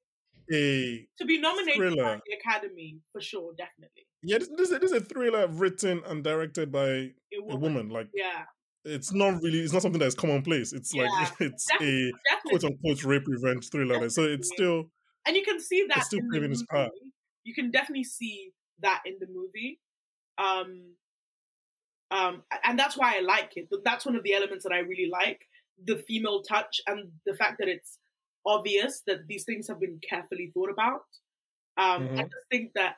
[0.52, 4.07] a to be nominated by the Academy for sure, definitely.
[4.22, 6.87] yeah, this, this, is- this is a thriller written and directed by
[7.30, 7.88] It a woman.
[7.88, 8.44] Like Yeah,
[8.85, 10.72] it's not really, it's not something that's commonplace.
[10.72, 12.50] It's like it's definitely, a definitely.
[12.59, 14.09] quote unquote rape revenge thriller.
[14.11, 14.90] So it's still
[15.26, 16.61] And you can see that still in the paving movie.
[16.62, 16.90] its path.
[17.44, 19.80] You can definitely see that in the movie.
[20.38, 20.94] Um,
[22.11, 23.68] um, and that's why I like it.
[23.85, 25.40] That's one of the elements that I really like
[25.85, 27.98] the female touch and the fact that it's
[28.46, 31.02] obvious that these things have been carefully thought about.
[31.76, 32.35] Um, I Mhm.
[32.35, 32.96] just think that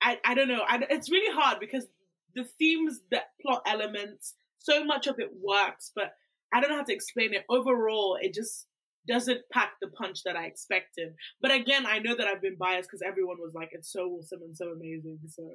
[0.00, 0.62] I I don't know.
[0.66, 1.86] I, it's really hard because
[2.34, 6.12] the themes, the plot elements, so much of it works, but
[6.52, 7.44] I don't know how to explain it.
[7.48, 8.68] Overall, it just
[9.08, 11.14] doesn't pack the punch that I expected.
[11.40, 14.42] But again, I know that I've been biased because everyone was like, "It's so awesome
[14.42, 15.48] and so amazing." So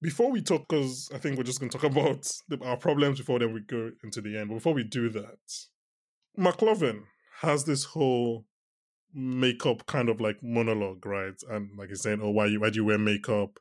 [0.00, 3.18] before we talk, because I think we're just going to talk about the, our problems
[3.18, 4.48] before then we go into the end.
[4.48, 5.38] But before we do that,
[6.38, 7.02] McLovin
[7.40, 8.44] has this whole
[9.14, 11.40] makeup kind of like monologue, right?
[11.48, 13.58] And like he's saying, "Oh, why you why do you wear makeup?"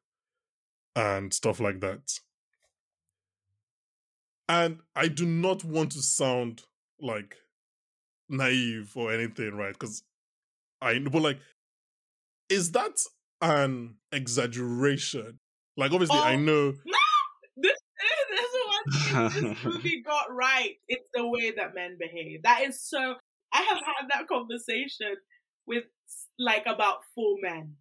[0.98, 2.20] and stuff like that.
[4.50, 6.64] And I do not want to sound
[7.00, 7.36] like
[8.28, 9.74] naive or anything, right?
[9.74, 10.04] Because
[10.82, 11.40] I but like,
[12.50, 12.98] is that
[13.42, 15.40] an exaggeration?
[15.78, 16.40] Like, obviously, I Oh.
[16.40, 16.72] know.
[17.58, 17.80] this is,
[18.32, 20.76] this is one thing this movie got right.
[20.88, 22.44] It's the way that men behave.
[22.44, 23.16] That is so.
[23.54, 25.16] I have had that conversation
[25.66, 25.86] with
[26.38, 27.76] like about four men.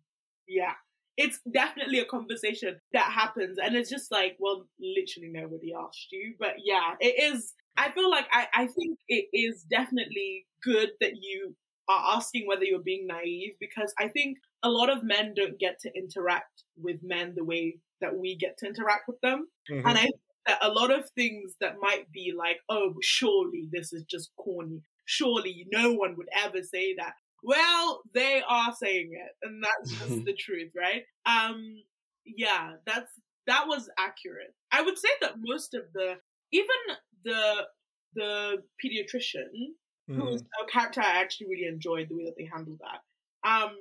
[0.48, 0.72] Yeah.
[1.16, 6.34] It's definitely a conversation that happens, and it's just like, well, literally nobody asked you,
[6.38, 7.54] but yeah, it is.
[7.78, 11.56] I feel like I, I think it is definitely good that you
[11.88, 15.78] are asking whether you're being naive because I think a lot of men don't get
[15.80, 19.48] to interact with men the way that we get to interact with them.
[19.68, 19.86] Mhm.
[19.86, 20.14] And I think
[20.46, 24.82] that a lot of things that might be like, oh, surely this is just corny.
[25.04, 27.14] Surely no one would ever say that.
[27.42, 31.04] Well, they are saying it, and that's just the truth, right?
[31.26, 31.82] Um,
[32.24, 33.12] yeah, that's
[33.46, 34.54] that was accurate.
[34.72, 36.16] I would say that most of the,
[36.52, 36.76] even
[37.24, 37.68] the
[38.14, 39.74] the pediatrician,
[40.14, 40.48] who's Mhm.
[40.62, 43.00] a character I actually really enjoyed the way that they handled that.
[43.48, 43.76] Um,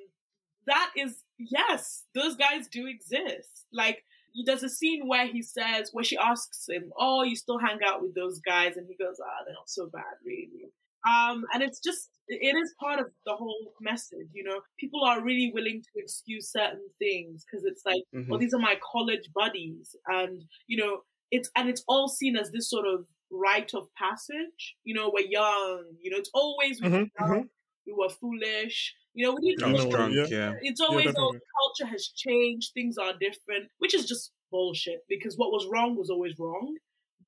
[0.68, 3.66] that is yes, those guys do exist.
[3.72, 4.04] Like
[4.46, 8.02] there's a scene where he says, where she asks him, "Oh, you still hang out
[8.02, 10.72] with those guys?" And he goes, "Ah, they're not so bad, really."
[11.08, 14.62] Um, and it's just it is part of the whole message, you know.
[14.80, 18.30] People are really willing to excuse certain things because it's like, Mhm.
[18.30, 22.52] well, these are my college buddies, and you know, it's and it's all seen as
[22.52, 24.76] this sort of rite of passage.
[24.84, 25.96] You know, we're young.
[26.02, 27.50] You know, it's always we were Mhm, young, mhm.
[27.86, 28.96] we were foolish.
[29.16, 29.98] You know, we didn't I You was know, know.
[29.98, 30.26] drunk, yeah.
[30.30, 30.54] yeah.
[30.62, 35.52] It's always oh, culture has changed, things are different, which is just bullshit because what
[35.52, 36.76] was wrong was always wrong.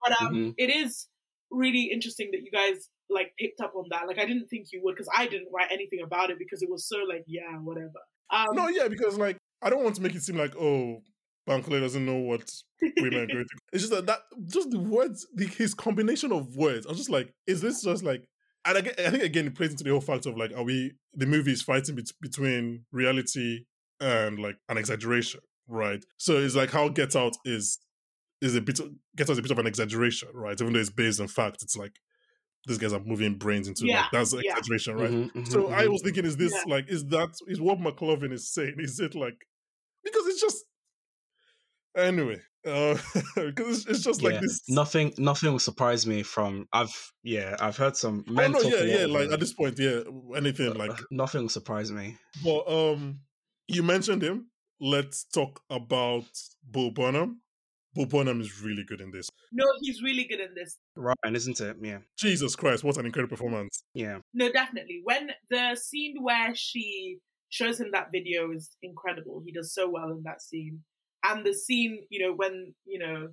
[0.03, 0.53] But um, Mhm.
[0.57, 1.07] it is
[1.49, 4.05] really interesting that you guys like picked up on that.
[4.07, 6.69] Like I didn't think you would because I didn't write anything about it because it
[6.69, 8.01] was so like yeah whatever.
[8.29, 11.01] Um, No, yeah, because like I don't want to make it seem like oh,
[11.47, 12.51] Bankole doesn't know what
[12.97, 13.59] women are going through.
[13.71, 16.85] It's just that, that just the words, the, his combination of words.
[16.85, 18.25] I was just like, is this just like?
[18.67, 20.93] And again, I think again it plays into the whole fact of like, are we
[21.13, 23.65] the movie is fighting bet- between reality
[24.01, 26.03] and like an exaggeration, right?
[26.17, 27.79] So it's like how Get Out is
[28.41, 30.59] is a bit of, Get Out is a bit of an exaggeration, right?
[30.59, 31.93] Even though it's based on fact, it's like
[32.67, 34.39] these guys are moving brains into Yeah, like that's yeah.
[34.57, 35.11] exaggeration, right?
[35.11, 35.91] Mhm, mhm, So I mhm.
[35.91, 36.63] was thinking, is this Yeah.
[36.67, 38.75] like, is that, is what McLovin is saying?
[38.79, 39.37] Is it like,
[40.03, 40.65] because it's just,
[41.95, 42.41] anyway,
[43.35, 44.61] because it's, it's just like Yeah, this.
[44.69, 46.67] Nothing, nothing will surprise me from.
[46.73, 49.05] I've yeah, I've heard some Oh, no, yeah, yeah.
[49.05, 50.01] Like at this point, yeah,
[50.35, 50.91] anything but, like.
[50.91, 52.17] uh, nothing will surprise me.
[52.43, 53.19] But um,
[53.67, 54.47] you mentioned him.
[54.79, 56.25] Let's talk about
[56.63, 57.41] Bo Burnham.
[57.95, 59.27] Bo Burnham is really good in this.
[59.51, 60.77] No, he's really good in this.
[60.95, 61.77] Ryan, isn't it?
[61.81, 63.83] Yeah, Jesus Christ, what an incredible performance!
[63.95, 64.19] yeah.
[64.35, 65.01] No, definitely.
[65.03, 67.17] When the scene where she
[67.49, 69.41] shows him that video is incredible.
[69.45, 70.83] He does so well in that scene.
[71.23, 73.29] And the scene, you know, when, you know,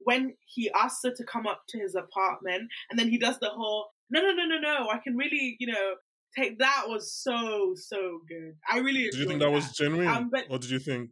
[0.00, 3.48] when he asks her to come up to his apartment and then he does the
[3.50, 5.94] whole, no, no, no, no, no, I can really, you know,
[6.36, 8.54] take that was so, so good.
[8.70, 11.10] I really Did you think that was genuine, Um, but- or did you think?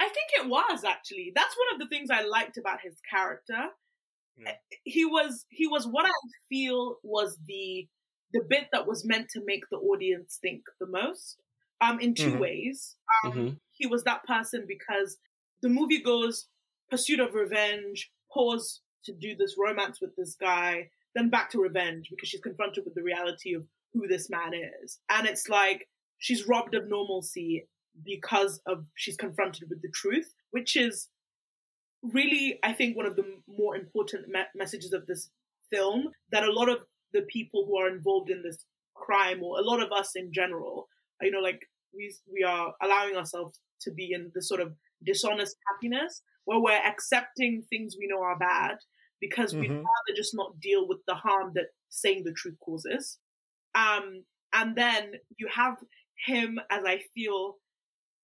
[0.00, 1.32] I think it was actually.
[1.34, 3.68] That's one of the things I liked about his character.
[4.36, 4.56] Yeah.
[4.82, 6.10] He was he was what I
[6.48, 7.88] feel was the
[8.32, 11.40] the bit that was meant to make the audience think the most.
[11.80, 12.38] Um, in 2 Mhm.
[12.40, 12.96] ways.
[13.24, 13.60] Um, Mhm.
[13.76, 15.18] He was that person because
[15.62, 16.48] the movie goes
[16.90, 22.08] pursuit of revenge, pause to do this romance with this guy, then back to revenge
[22.10, 24.98] because she's confronted with the reality of who this man is.
[25.08, 27.66] And it's like she's robbed of normalcy
[28.04, 31.08] because of she's confronted with the truth, which is
[32.02, 35.30] really, I think, one of the more important me- messages of this
[35.72, 36.78] film that a lot of
[37.12, 40.88] the people who are involved in this crime, or a lot of us in general,
[41.20, 41.60] you know, like
[41.96, 46.72] we we are allowing ourselves to be in this sort of dishonest happiness where we're
[46.72, 48.76] accepting things we know are bad
[49.20, 49.76] because we'd Mhm.
[49.78, 53.18] rather just not deal with the harm that saying the truth causes.
[53.74, 55.76] Um, and then you have
[56.26, 57.58] him, as I feel,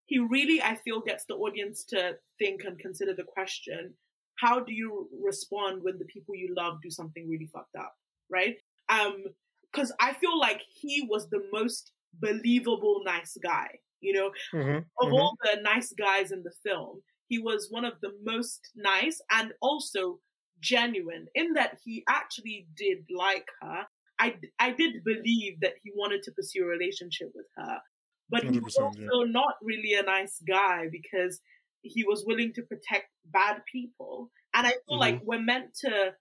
[0.06, 3.96] he really, I feel, gets the audience to think and consider the question:
[4.36, 7.94] How do you respond when the people you love do something really fucked up,
[8.30, 8.56] right?
[8.88, 9.24] Um,
[9.72, 13.78] because I feel like he was the most believable nice guy.
[14.00, 15.12] You know, Mhm, of mhm.
[15.12, 19.52] all the nice guys in the film, he was one of the most nice and
[19.62, 20.20] also
[20.60, 23.86] genuine in that he actually did like her.
[24.18, 27.80] I, I did believe that he wanted to pursue a relationship with her,
[28.28, 31.40] but he was 100%, also not really a nice guy because
[31.82, 34.30] he was willing to protect bad people.
[34.52, 36.14] And I feel like we're meant to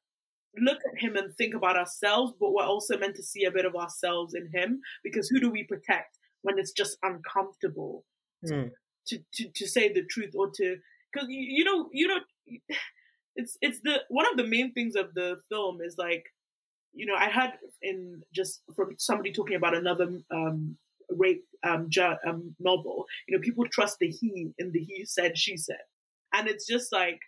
[0.58, 3.66] look at him and think about ourselves, but we're also meant to see a bit
[3.66, 8.06] of ourselves in him because who do we protect when it's just uncomfortable
[8.46, 8.72] Mm.
[9.08, 10.78] to, to, to say the truth or to
[11.12, 12.20] because you, you know you know
[13.36, 16.24] it's it's the one of the main things of the film is like
[16.94, 20.78] you know I had in just from somebody talking about another um
[21.10, 25.38] rape um, ju- um novel you know people trust the he in the he said
[25.38, 25.84] she said
[26.34, 27.20] and it's just like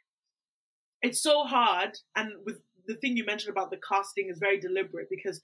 [1.01, 5.07] it's so hard and with the thing you mentioned about the casting is very deliberate
[5.09, 5.41] because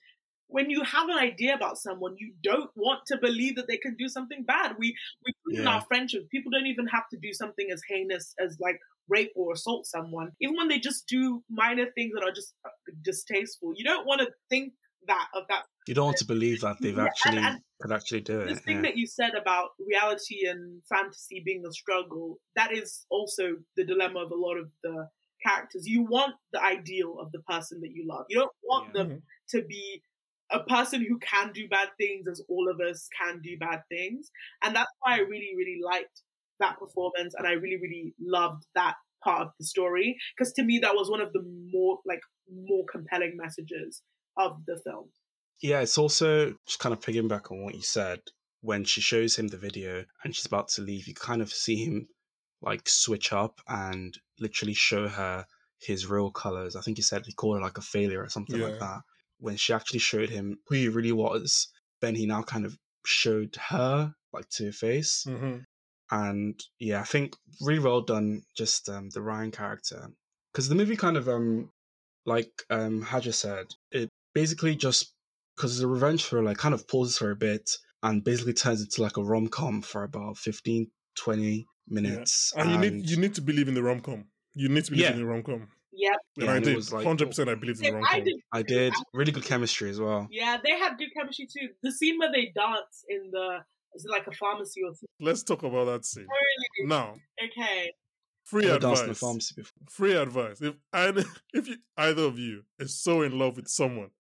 [0.50, 3.96] when you have an idea about someone, you don't want to believe that they can
[3.98, 4.76] do something bad.
[4.80, 4.96] We
[5.26, 5.72] we put in Yeah.
[5.76, 6.26] our friendships.
[6.32, 10.32] People don't even have to do something as heinous as like rape or assault someone.
[10.42, 12.70] Even when they just do minor things that are just uh,
[13.02, 14.74] distasteful, you don't want to think
[15.08, 18.22] that of that You don't want to believe that they've Yeah, actually and could actually
[18.22, 18.64] do this it.
[18.64, 18.82] thing yeah.
[18.84, 24.20] that you said about reality and fantasy being a struggle, that is also the dilemma
[24.26, 25.10] of a lot of the
[25.48, 25.88] characters.
[25.88, 28.26] You want the ideal of the person that you love.
[28.30, 29.04] You don't want Yeah.
[29.04, 29.58] them mm-hmm.
[29.58, 30.02] to be
[30.50, 34.32] a person who can do bad things as all of us can do bad things.
[34.64, 36.22] And that's why I really, really liked
[36.60, 40.18] that performance and I really, really loved that part of the story.
[40.38, 44.02] Because to me that was one of the more like more compelling messages
[44.38, 45.10] of the film.
[45.62, 48.22] Yeah, it's also just kind of piggyback on what you said.
[48.62, 51.86] When she shows him the video and she's about to leave, you kind of see
[51.86, 52.08] him
[52.62, 55.46] like switch up and literally show her
[55.80, 56.76] his real colors.
[56.76, 58.68] I think he said he called her like a failure or something Yeah.
[58.68, 59.02] like that.
[59.40, 61.68] When she actually showed him who he really was,
[62.02, 65.24] then he now kind of showed her like to her face.
[65.28, 65.64] Mhm.
[66.10, 70.10] And yeah, I think really well done, just um, the Ryan character.
[70.52, 71.70] Because the movie kind of, um,
[72.26, 75.14] like um, Haja said, it basically just,
[75.56, 77.70] because it's a revenge thriller, it kind of pauses for a bit
[78.04, 82.54] and basically turns into like a rom com for about 15, 20 minutes.
[82.56, 84.26] And you need you need to believe in the rom com.
[84.54, 85.14] You need to believe Yeah.
[85.14, 85.68] in the rom com.
[85.94, 86.14] Yep.
[86.38, 86.76] And Yeah, I and it did.
[86.76, 88.24] was like- Hundred percent, I believe in the rom com.
[88.24, 90.28] did I did really good chemistry as well.
[90.32, 91.70] Yeah, they had good chemistry too.
[91.84, 93.60] The scene where they dance in the
[93.96, 95.10] is it like a pharmacy or something?
[95.20, 96.88] Let's talk about that scene Really?
[96.90, 97.16] Now.
[97.44, 97.92] Okay.
[98.44, 99.20] Free I've danced in the advice.
[99.20, 99.84] pharmacy before.
[99.90, 100.62] Free advice.
[100.62, 101.24] If either,
[101.54, 104.12] if you, either of you is so in love with someone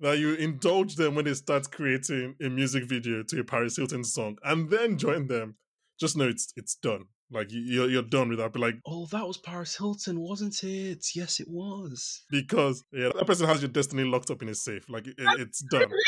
[0.00, 4.04] that you indulge them when they start creating a music video to a Paris Hilton
[4.04, 5.56] song, and then join them,
[5.98, 7.04] just know it's it's done.
[7.30, 8.52] Like you, you're you're done with that.
[8.52, 11.04] But like Oh, that was Paris Hilton, wasn't it?
[11.14, 12.24] Yes, it was.
[12.30, 14.88] because yeah, that person has your destiny locked up in a safe.
[14.88, 15.90] Like it, it's done.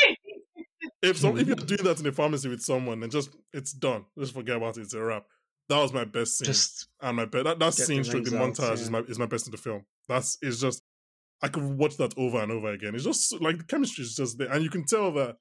[1.01, 4.05] If some if you're doing that in a pharmacy with someone, then just it's done.
[4.17, 4.81] Just forget about it.
[4.81, 5.25] It's a wrap.
[5.69, 6.45] That was my best scene.
[6.47, 9.47] Just and my best that, that scene stroke the montage is my is my best
[9.47, 9.85] in the film.
[10.09, 10.81] That's it's just
[11.41, 12.95] I could watch that over and over again.
[12.95, 15.37] It's just like the chemistry is just there, and you can tell that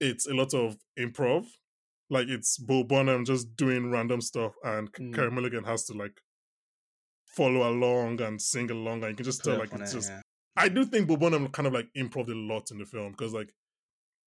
[0.00, 1.46] it's a lot of improv.
[2.10, 5.14] Like it's Bo Burnham just doing random stuff, and Mm.
[5.14, 6.20] Carey Mulligan has to like
[7.26, 10.10] follow along and sing along, and you can just play tell like it's it, just
[10.10, 10.20] yeah.
[10.56, 13.32] I do think Bo Burnham kind of like improved a lot in the film because
[13.32, 13.52] like,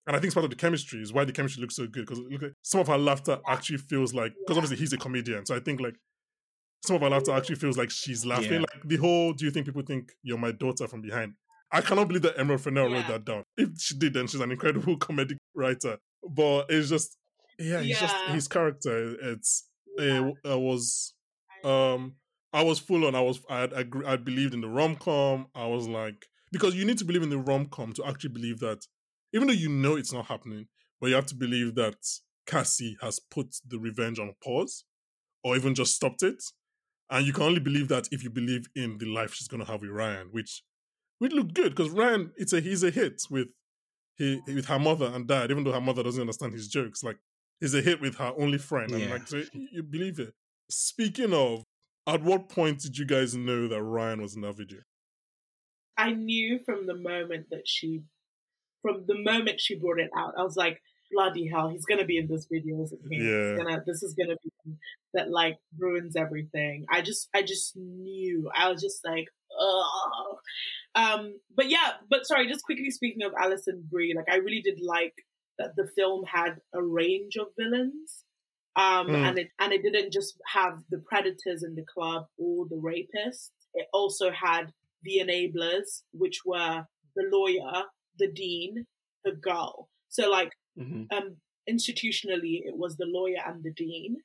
[0.08, 2.06] and I think it's part of the chemistry is why the chemistry looks so good
[2.06, 5.46] because look at some of her laughter actually feels like because obviously he's a comedian,
[5.46, 5.96] so I think like
[6.86, 8.54] some of her laughter actually feels like she's laughing.
[8.54, 8.60] Yeah.
[8.60, 11.34] Like the whole, do you think people think you're my daughter from behind?
[11.72, 13.44] I cannot believe that Emerald Fennell wrote that down.
[13.58, 15.98] If she did, then she's an incredible comedic writer.
[16.28, 17.18] But it's just,
[17.60, 19.16] yeah, he's just his character.
[19.22, 20.30] It's Yeah.
[20.30, 21.14] it, I was
[21.64, 22.16] um
[22.54, 23.16] I was full on.
[23.16, 25.48] I was I I, I believed in the rom com.
[25.56, 28.60] I was like because you need to believe in the rom com to actually believe
[28.60, 28.86] that
[29.34, 30.68] even though you know it's not happening,
[31.00, 31.98] but you have to believe that
[32.46, 34.86] Cassie has put the revenge on pause
[35.44, 36.42] or even just stopped it.
[37.10, 39.82] And you can only believe that if you believe in the life she's gonna have
[39.82, 40.64] with Ryan, which
[41.20, 43.48] which looked good because Ryan it's a he's a hit with
[44.16, 47.04] he with her mother and dad, even though her mother doesn't understand his jokes.
[47.04, 47.18] Like
[47.60, 50.34] he's a hit with her only friend, I'm like so you, you believe it.
[50.70, 51.64] Speaking of,
[52.06, 54.80] at what point did you guys know that Ryan was in that video?
[55.98, 58.02] I knew from the moment that she,
[58.82, 60.80] from the moment she brought it out, I was like,
[61.12, 63.18] bloody hell, he's gonna be in this video, isn't he?
[63.18, 63.58] Yeah.
[63.58, 64.74] Gonna, this is gonna be
[65.14, 66.86] that like ruins everything.
[66.92, 68.50] I just, I just knew.
[68.56, 69.26] I was just like,
[69.60, 70.38] ugh.
[70.96, 74.80] Um, but yeah, but sorry, just quickly speaking of Alison Brie, like I really did
[74.82, 75.14] like
[75.60, 78.26] that the film had a range of villains.
[78.76, 79.24] Um, Mm.
[79.24, 83.52] and it and it didn't just have the predators in the club or the rapists.
[83.74, 84.72] It also had
[85.04, 86.86] the enablers, which were
[87.16, 87.86] the lawyer,
[88.20, 88.86] the dean,
[89.24, 89.90] the girl.
[90.10, 91.38] So like hmm um
[91.70, 94.18] institutionally it was the lawyer and the dean.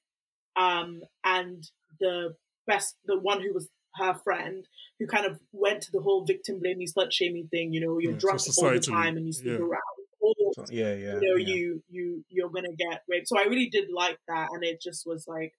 [0.57, 1.65] Um and
[2.01, 4.67] the best the one who was her friend
[4.99, 8.13] who kind of went to the whole victim blaming slut shaming thing, you know, you're
[8.13, 9.59] Yeah, drunk all the time and you sleep yeah.
[9.59, 10.02] around.
[10.23, 11.15] Or So, yeah, yeah.
[11.15, 11.55] you know, yeah.
[11.55, 13.29] you you you're gonna get raped.
[13.29, 15.53] So I really did like that, and it just was like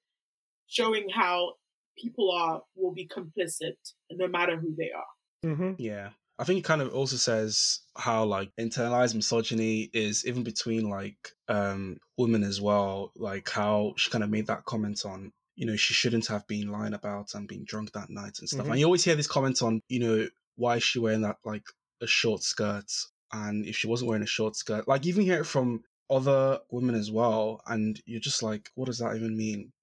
[0.67, 1.53] showing how
[1.97, 3.75] people are will be complicit
[4.11, 5.51] no matter who they are.
[5.51, 5.73] Mm-hmm.
[5.77, 6.09] Yeah.
[6.39, 11.29] I think it kind of also says how like internalized misogyny is even between like
[11.47, 13.11] um women as well.
[13.15, 16.71] Like how she kind of made that comment on, you know, she shouldn't have been
[16.71, 18.65] lying about and being drunk that night and stuff.
[18.65, 18.71] Mhm.
[18.71, 21.65] And you always hear this comment on, you know, why is she wearing that like
[22.01, 22.91] a short skirt?
[23.33, 26.95] And if she wasn't wearing a short skirt, like even hear it from other women
[26.95, 29.73] as well, and you're just like, what does that even mean?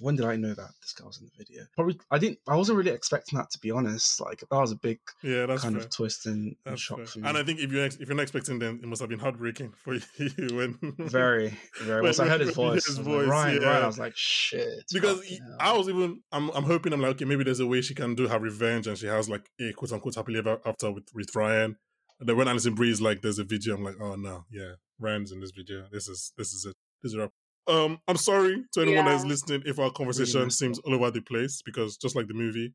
[0.00, 1.64] When did I know that this guy was in the video?
[1.74, 2.38] Probably I didn't.
[2.46, 4.20] I wasn't really expecting that to be honest.
[4.20, 5.84] Like that was a big Yeah, that's kind fair.
[5.84, 7.28] of twist and, and shock for me.
[7.28, 9.18] And I think if you're ex- if you're not expecting, then it must have been
[9.18, 12.02] heartbreaking for you when very, very.
[12.02, 13.68] When- Once I heard his you voice, his was like, Ryan, yeah.
[13.68, 14.84] Ryan, I was like, shit.
[14.92, 17.80] because he- I was even I'm I'm hoping I'm like okay maybe there's a way
[17.80, 20.90] she can do her revenge and she has like a quote unquote happily ever after
[20.90, 21.76] with with Ryan.
[22.20, 25.32] And then when Alison is like there's a video I'm like oh no yeah Ryan's
[25.32, 27.30] in this video this is this is it this is a.
[27.68, 31.20] Um, I'm sorry to anyone that's listening if our conversation messed seems all over the
[31.20, 32.72] place because just like the movie,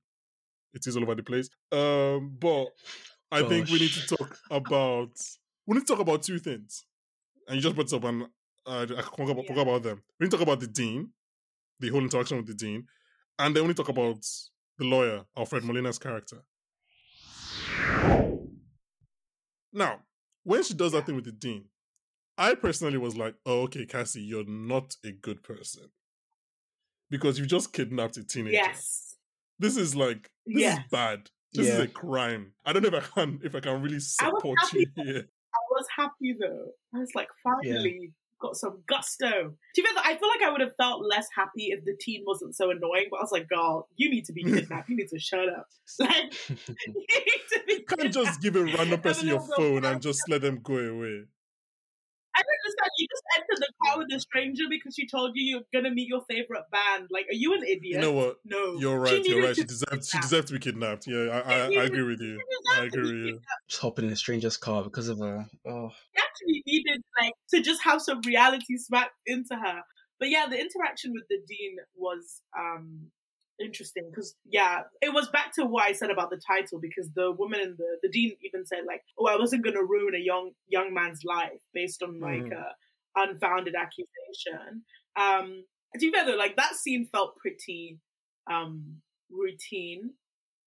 [0.74, 1.50] it is all over the place.
[1.72, 2.68] Um, but
[3.32, 5.12] I think we need to talk about
[5.66, 6.86] we need to talk about two things,
[7.48, 8.24] and you just brought it up, and
[8.66, 9.48] uh, I forgot about, Yeah.
[9.48, 10.04] forgot about them.
[10.20, 11.12] We need to talk about the dean,
[11.80, 12.88] the whole interaction with the dean,
[13.40, 14.26] and then we need to talk about
[14.78, 16.44] the lawyer, Alfred Molina's character.
[19.74, 20.02] Now,
[20.44, 21.66] when she does that thing with the dean,
[22.38, 25.90] I personally was like, "Oh, okay, Cassie, you're not a good person
[27.10, 28.54] because you just kidnapped a teenager.
[28.54, 29.18] Yes.
[29.60, 30.78] This is like this Yes.
[30.80, 31.30] is bad.
[31.54, 32.54] This is a crime.
[32.66, 35.10] I don't know if I can if I can really support you happy.
[35.12, 35.28] here.
[35.54, 36.72] I was happy though.
[36.96, 39.30] I was like, finally got some gusto.
[39.76, 42.24] To be fair, I feel like I would have felt less happy if the teen
[42.26, 43.06] wasn't so annoying.
[43.12, 44.90] But I was like, girl, you need to be kidnapped.
[44.90, 45.68] You need to shut up.
[46.00, 46.56] Like, you
[46.88, 48.14] need to be You can't kidnapped.
[48.14, 51.26] just give a random person your phone and just let them go away.
[52.34, 52.92] I don't understand.
[52.98, 56.08] You just entered the car with a stranger because she told you you're gonna meet
[56.08, 57.08] your favorite band.
[57.10, 57.82] Like, are you an idiot?
[57.84, 58.38] You know what?
[58.46, 59.26] No, You're She right.
[59.26, 59.56] You're right.
[59.56, 60.06] She deserved.
[60.06, 61.08] She deserved to be kidnapped.
[61.08, 62.40] Yeah, I, I, I agree with you.
[62.78, 63.40] I agree with you.
[63.70, 67.62] just hopping in a stranger's car because of a oh She actually needed like to
[67.62, 69.82] just have some reality smacked into her.
[70.20, 73.08] But yeah, the interaction with the dean was um
[73.60, 77.32] interesting because yeah, it was back to what I said about the title because the
[77.32, 80.20] woman in the the dean even said like, "Oh, I wasn't going to ruin a
[80.20, 82.54] young young man's life based on like Mhm.
[82.54, 82.76] a
[83.16, 84.84] unfounded accusation."
[85.16, 88.00] Um, to be fair though, like that scene felt pretty
[88.50, 90.12] um routine.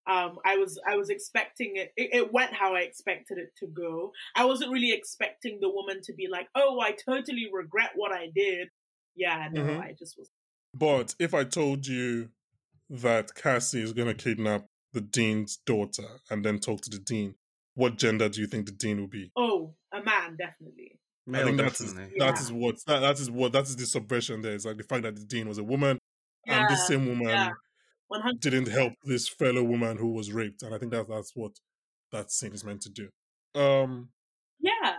[0.06, 2.10] Um, I was I was expecting it, it.
[2.12, 4.12] It went how I expected it to go.
[4.36, 8.30] I wasn't really expecting the woman to be like, "Oh, I totally regret what I
[8.34, 8.68] did."
[9.16, 9.80] Yeah, no, Mhm.
[9.80, 10.30] I just was.
[10.74, 12.30] But if I told you
[12.90, 17.36] that Cassie is going to kidnap the dean's daughter and then talk to the dean,
[17.74, 19.32] what gender do you think the dean will be?
[19.36, 21.00] Oh, a man, definitely.
[21.32, 22.18] I think that is definitely.
[22.18, 22.40] that Yeah.
[22.40, 24.54] is what that, that is what that is the subversion there.
[24.54, 25.98] It's like the fact that the dean was a woman
[26.46, 27.50] and this same woman yeah.
[28.40, 31.52] didn't help this fellow woman who was raped, and I think that that's what
[32.12, 33.08] that scene is meant to do.
[33.60, 34.10] Um,
[34.60, 34.98] Yeah.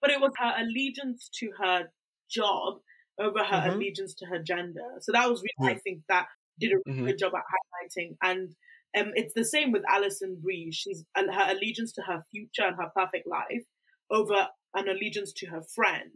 [0.00, 1.88] But it was her allegiance to her
[2.30, 2.80] job
[3.18, 3.74] over her Mhm.
[3.76, 4.96] allegiance to her gender.
[5.00, 6.28] So that was really, I think, that
[6.58, 7.06] did a really Mhm.
[7.06, 8.16] good job at highlighting.
[8.22, 8.54] And
[8.96, 10.70] um, it's the same with Alison Brie.
[10.72, 13.64] She's uh, her allegiance to her future and her perfect life
[14.10, 16.10] over an allegiance to her friend.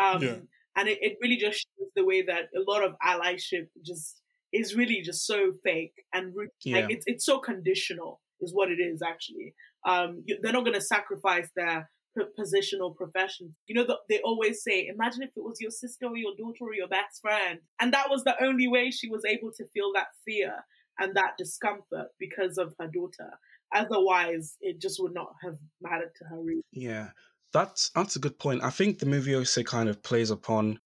[0.00, 0.36] Um, Yeah.
[0.74, 4.22] And it, it really just shows the way that a lot of allyship just
[4.54, 6.76] is really just so fake and ru- Yeah.
[6.76, 9.54] like it's it's so conditional is what it is actually.
[9.86, 13.54] Um, you, they're not going to sacrifice their p- position or profession.
[13.66, 16.62] You know, the, they always say, imagine if it was your sister or your daughter
[16.64, 17.58] or your best friend.
[17.80, 20.54] And that was the only way she was able to feel that fear
[20.98, 23.30] and that discomfort because of her daughter.
[23.74, 26.62] Otherwise, it just would not have mattered to her really.
[26.72, 27.08] Yeah,
[27.52, 28.62] that's that's a good point.
[28.62, 30.80] I think the movie also kind of plays upon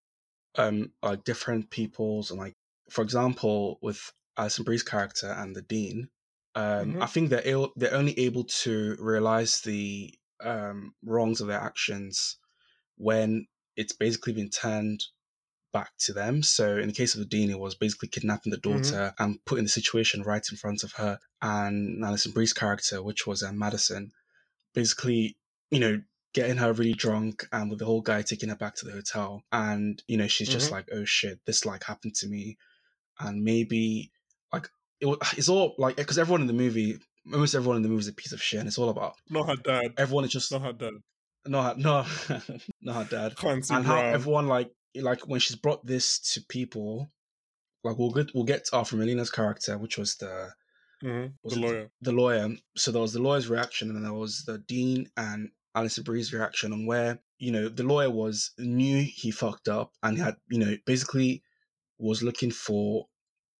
[0.56, 2.54] um like different people's and like
[2.90, 6.10] for example with Alison Brie's character and the dean.
[6.56, 7.00] Um, Mhm.
[7.00, 12.38] I think they're ill, they're only able to realize the um wrongs of their actions
[12.96, 13.46] when
[13.76, 15.04] it's basically been turned
[15.72, 16.42] back to them.
[16.42, 18.96] So in the case of the dean, it was basically kidnapping the Mhm.
[18.96, 21.18] daughter and putting the situation right in front of her.
[21.42, 24.12] And Alison Brie's character, which was uh, Madison,
[24.74, 25.36] basically,
[25.70, 26.02] you know,
[26.36, 29.42] getting her really drunk and with the whole guy taking her back to the hotel.
[29.50, 30.72] And, you know, she's just Mhm.
[30.72, 32.58] like, oh shit, this like happened to me.
[33.18, 34.12] And maybe
[34.52, 34.68] like
[35.00, 35.08] it,
[35.38, 36.98] it's all like, because everyone in the movie,
[37.32, 38.60] almost everyone in the movie is a piece of shit.
[38.60, 40.92] And it's all about not her dad, everyone is just, not her dad,
[41.46, 42.04] no, her- no,
[42.82, 47.10] not her dad Clancy and how everyone like like when she's brought this to people
[47.82, 50.50] like we'll get we'll get to Alfred character which was the
[51.04, 51.90] Mhm, was the lawyer.
[52.00, 55.50] the lawyer so there was the lawyer's reaction and then there was the dean and
[55.76, 60.18] Alison Brie's reaction on where you know the lawyer was knew he fucked up and
[60.18, 61.42] had you know basically
[61.98, 63.06] was looking for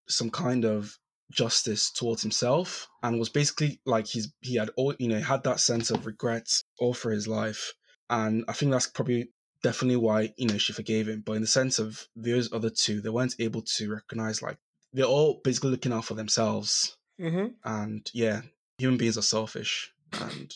[0.09, 0.99] some kind of
[1.31, 5.61] justice towards himself and was basically like he's he had all you know had that
[5.61, 6.49] sense of regret
[6.79, 7.75] all for his life.
[8.09, 9.31] And i think that's probably
[9.63, 11.23] definitely why you know she forgave him.
[11.25, 14.59] But in the sense of those other two they weren't able to recognize like
[14.93, 16.97] they're all basically looking out for themselves.
[17.21, 18.43] Hmm and yeah
[18.79, 20.55] human beings are selfish and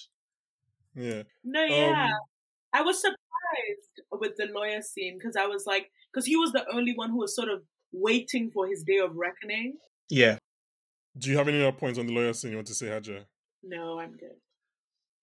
[0.95, 1.22] Yeah.
[1.45, 2.05] No, yeah.
[2.07, 2.11] Um,
[2.72, 3.18] I was surprised
[4.12, 7.18] with the lawyer scene because I was like, because he was the only one who
[7.18, 7.62] was sort of
[7.93, 9.76] waiting for his day of reckoning.
[10.09, 10.38] yeah
[11.18, 13.24] do you have any other points on the lawyer scene you want to say, Haja?
[13.64, 14.36] No, I'm good.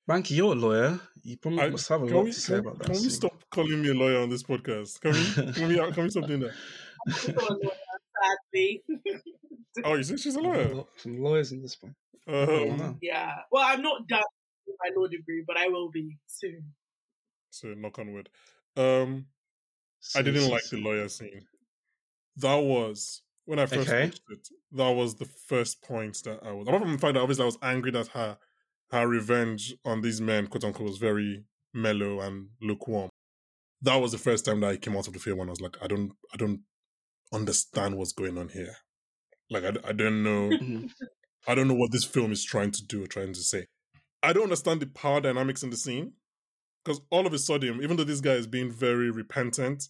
[0.09, 2.53] Ranky, you're a lawyer you probably I- must have a Can lot we, to say
[2.55, 4.99] can, about that can we stop calling me a lawyer on this podcast?
[4.99, 5.53] Can we?
[5.53, 6.51] Can we, can we stop doing that?
[7.07, 7.72] I'm also a lawyer,
[8.53, 8.84] sadly.
[9.86, 10.84] Oh, you say she's a lawyer?
[10.97, 11.95] some lawyers in this one
[12.28, 13.32] Um, yeah.
[13.51, 14.36] Well, I'm not done with
[14.95, 16.73] my law degree, but I will be soon.
[17.49, 18.29] So knock on wood.
[18.75, 19.27] Um,
[20.15, 21.47] I didn't like the lawyer scene.
[22.38, 24.05] That was when I first Okay.
[24.05, 24.47] watched it.
[24.71, 26.67] That was the first point that I was.
[26.67, 28.38] Apart from the fact that obviously I was angry that her
[28.91, 33.09] her revenge on these men, quote unquote, was very mellow and lukewarm.
[33.81, 35.61] That was the first time that I came out of the film and I was
[35.61, 36.61] like, I don't, I don't
[37.33, 38.75] understand what's going on here.
[39.49, 40.57] Like, I, I don't know.
[41.47, 43.67] I don't know what this film is trying to do or trying to say.
[44.24, 46.13] I don't understand the power dynamics in the scene
[46.84, 49.89] because all of a sudden, even though this guy is being very repentant,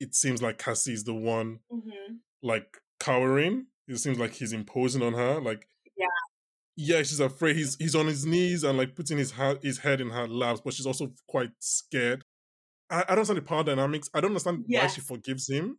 [0.00, 3.66] it seems like Cassie is the one hmm like cowering.
[3.86, 5.40] It seems like he's imposing on her.
[5.40, 6.06] Like, Yeah.
[6.76, 7.54] yeah, she's afraid.
[7.56, 10.60] He's he's on his knees and like putting his ha- his head in her laps,
[10.64, 12.24] but she's also quite scared.
[12.90, 14.10] I, I don't understand the power dynamics.
[14.12, 15.78] I don't understand why she forgives him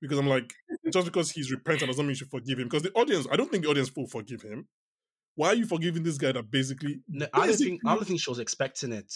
[0.00, 0.52] because I'm like,
[0.92, 2.64] just because he's repentant doesn't mean you should forgive him.
[2.66, 4.66] Because the audience, I don't think the audience will forgive him.
[5.34, 7.00] Why are you forgiving this guy that basically?
[7.08, 9.12] No, I don't think I don't think she was expecting it.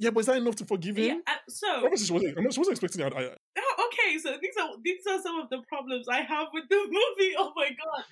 [0.00, 1.14] Yeah, but is that enough to forgive Yeah.
[1.14, 1.22] him?
[1.26, 2.38] uh, so Obviously, she wasn't.
[2.38, 3.12] I mean, she wasn't expecting it.
[3.12, 6.48] I, I, Oh, okay, so these are these are some of the problems I have
[6.52, 7.34] with the movie.
[7.36, 8.04] Oh my god,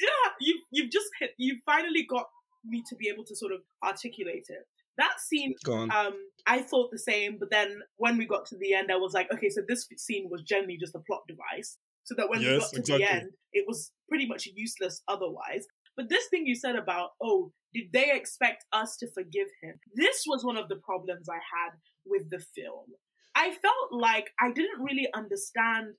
[0.00, 2.26] yeah, you you've just hit, you finally got
[2.64, 4.66] me to be able to sort of articulate it.
[4.96, 8.90] That scene, um, I thought the same, but then when we got to the end,
[8.90, 12.28] I was like, okay, so this scene was generally just a plot device, so that
[12.28, 13.04] when we got to exactly.
[13.04, 15.66] the end, it was pretty much useless otherwise.
[15.98, 19.74] But this thing you said about, oh, did they expect us to forgive him?
[19.96, 21.72] This was one of the problems I had
[22.06, 22.86] with the film.
[23.34, 25.94] I felt like I didn't really understand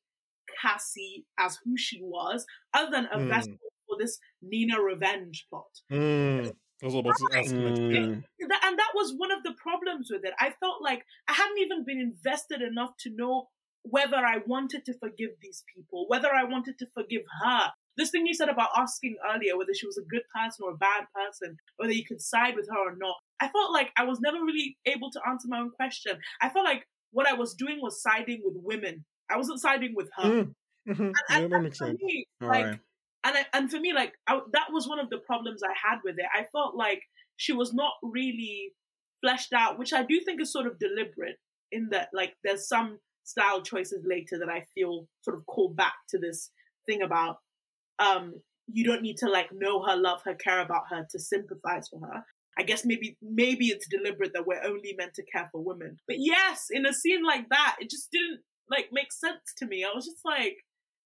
[0.61, 3.27] Cassie as who she was, other than a Hmm.
[3.27, 5.81] vessel for this Nina revenge plot.
[5.91, 6.49] mm,
[6.81, 10.23] I was about to ask Mm, That, and that was one of the problems with
[10.23, 10.33] it.
[10.39, 13.49] I felt like I hadn't even been invested enough to know
[13.83, 17.73] whether I wanted to forgive these people, whether I wanted to forgive her.
[17.97, 20.77] This thing you said about asking earlier whether she was a good person or a
[20.77, 23.15] bad person, whether you could side with her or not.
[23.39, 26.17] I felt like I was never really able to answer my own question.
[26.41, 29.05] I felt like what I was doing was siding with women.
[29.29, 30.29] I wasn't siding with her.
[30.29, 30.53] Mm.
[30.87, 31.03] Mm-hmm.
[31.03, 31.99] And, Yeah, and, that makes for sense.
[32.01, 32.79] me, like, right.
[33.23, 35.99] and I, and for me, like I, that was one of the problems I had
[36.03, 36.25] with it.
[36.33, 37.01] I felt like
[37.35, 38.73] she was not really
[39.21, 41.35] fleshed out, which I do think is sort of deliberate.
[41.71, 45.93] In that, like, there's some style choices later that I feel sort of call back
[46.09, 46.49] to this
[46.87, 47.37] thing about
[47.99, 48.33] um
[48.71, 51.99] you don't need to like know her, love her, care about her to sympathize for
[51.99, 52.23] her.
[52.57, 55.97] I guess maybe maybe it's deliberate that we're only meant to care for women.
[56.07, 59.83] But yes, in a scene like that, it just didn't like make sense to me.
[59.83, 60.57] I was just like,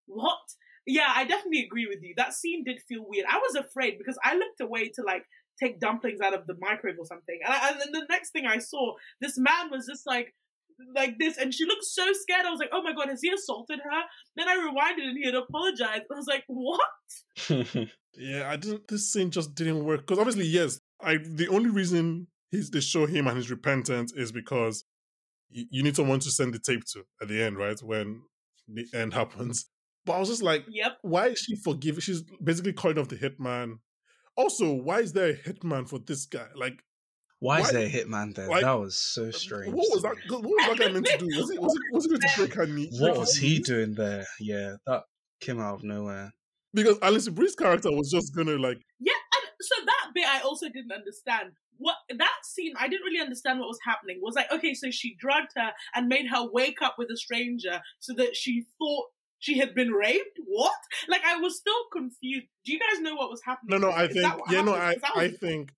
[0.08, 0.40] what?
[0.86, 2.14] Yeah, I definitely agree with you.
[2.18, 3.28] That scene did feel weird.
[3.30, 5.24] I was afraid because I looked away to like
[5.62, 8.46] take dumplings out of the microwave or something, and, I, and then the next thing
[8.46, 10.34] I saw, this man was just like
[10.96, 12.46] like this, and she looked so scared.
[12.46, 14.02] I was like, oh my god, has he assaulted her?
[14.36, 16.04] Then I rewinded and he had apologized.
[16.12, 16.80] I was like, what?
[18.16, 18.88] Yeah, I didn't.
[18.88, 21.18] This scene just didn't work because obviously, yes, I.
[21.18, 24.86] The only reason he's they show him and his repentance is because
[25.50, 27.80] you, you need someone to send the tape to at the end, right?
[27.82, 28.22] When
[28.68, 29.66] the end happens.
[30.06, 30.98] But I was just like, Yep.
[31.02, 32.02] why is she forgiving?
[32.02, 33.80] She's basically calling off the hitman.
[34.36, 36.48] Also, why is there a hitman for this guy?
[36.56, 36.84] Like,
[37.44, 38.48] Why is Why- there a hitman there?
[38.48, 39.74] why- that was so um, strange.
[39.74, 40.16] what was that?
[40.16, 40.22] me.
[40.30, 41.26] What was that guy meant to do?
[41.26, 42.90] Was he was he, was he going to break her knee?
[43.00, 44.26] What was he doing there?
[44.40, 45.04] Yeah, that
[45.42, 46.32] came out of nowhere.
[46.74, 50.68] Because Alice Brie's character was just gonna like, Yeah, and so that bit I also
[50.70, 51.52] didn't understand.
[51.78, 54.20] What that scene, I didn't really understand what was happening.
[54.22, 57.82] Was like, okay, so she drugged her and made her wake up with a stranger
[58.00, 59.08] so that she thought
[59.40, 60.40] she had been raped.
[60.46, 60.72] What?
[61.10, 62.46] Like, I was still confused.
[62.64, 63.82] Do you guys know what was happening?
[63.82, 63.94] no, no.
[63.94, 64.90] I Is think, that what yeah, no, happened?
[64.90, 65.72] I, 'Cause that I think.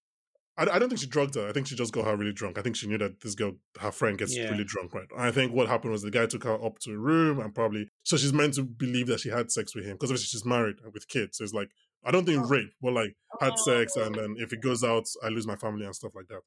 [0.57, 1.47] I, I don't think she drugged her.
[1.47, 2.57] I think she just got her really drunk.
[2.57, 4.49] I think she knew that this girl, her friend, gets Yeah.
[4.49, 5.07] really drunk, right?
[5.17, 7.89] I think what happened was the guy took her up to a room and probably
[8.03, 10.77] so she's meant to believe that she had sex with him because obviously she's married
[10.93, 11.37] with kids.
[11.37, 11.69] So it's like
[12.05, 12.47] I don't think Oh.
[12.47, 14.03] rape, but like had sex Oh.
[14.03, 16.41] and then if it goes out, I lose my family and stuff like that.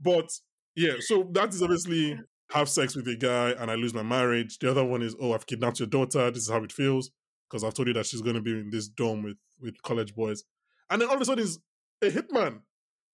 [0.00, 0.30] But
[0.74, 2.18] yeah, so that is obviously
[2.50, 4.58] have sex with a guy and I lose my marriage.
[4.58, 6.30] The other one is oh I've kidnapped your daughter.
[6.30, 7.10] This is how it feels
[7.48, 10.14] because I've told you that she's going to be in this dorm with with college
[10.14, 10.42] boys,
[10.90, 11.60] and then all of a sudden is
[12.02, 12.62] a hitman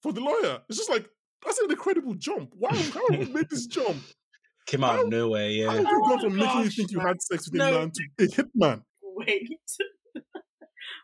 [0.02, 0.60] for the lawyer.
[0.68, 1.08] It's just like
[1.44, 2.52] that's an incredible jump.
[2.56, 3.98] Wow, how have you make this jump?
[4.66, 5.42] Came out How- of nowhere.
[5.44, 5.72] How Yeah.
[5.72, 8.24] have you Oh gone from making you think you had sex with a man to
[8.24, 8.82] a hitman?
[9.02, 9.48] Wait.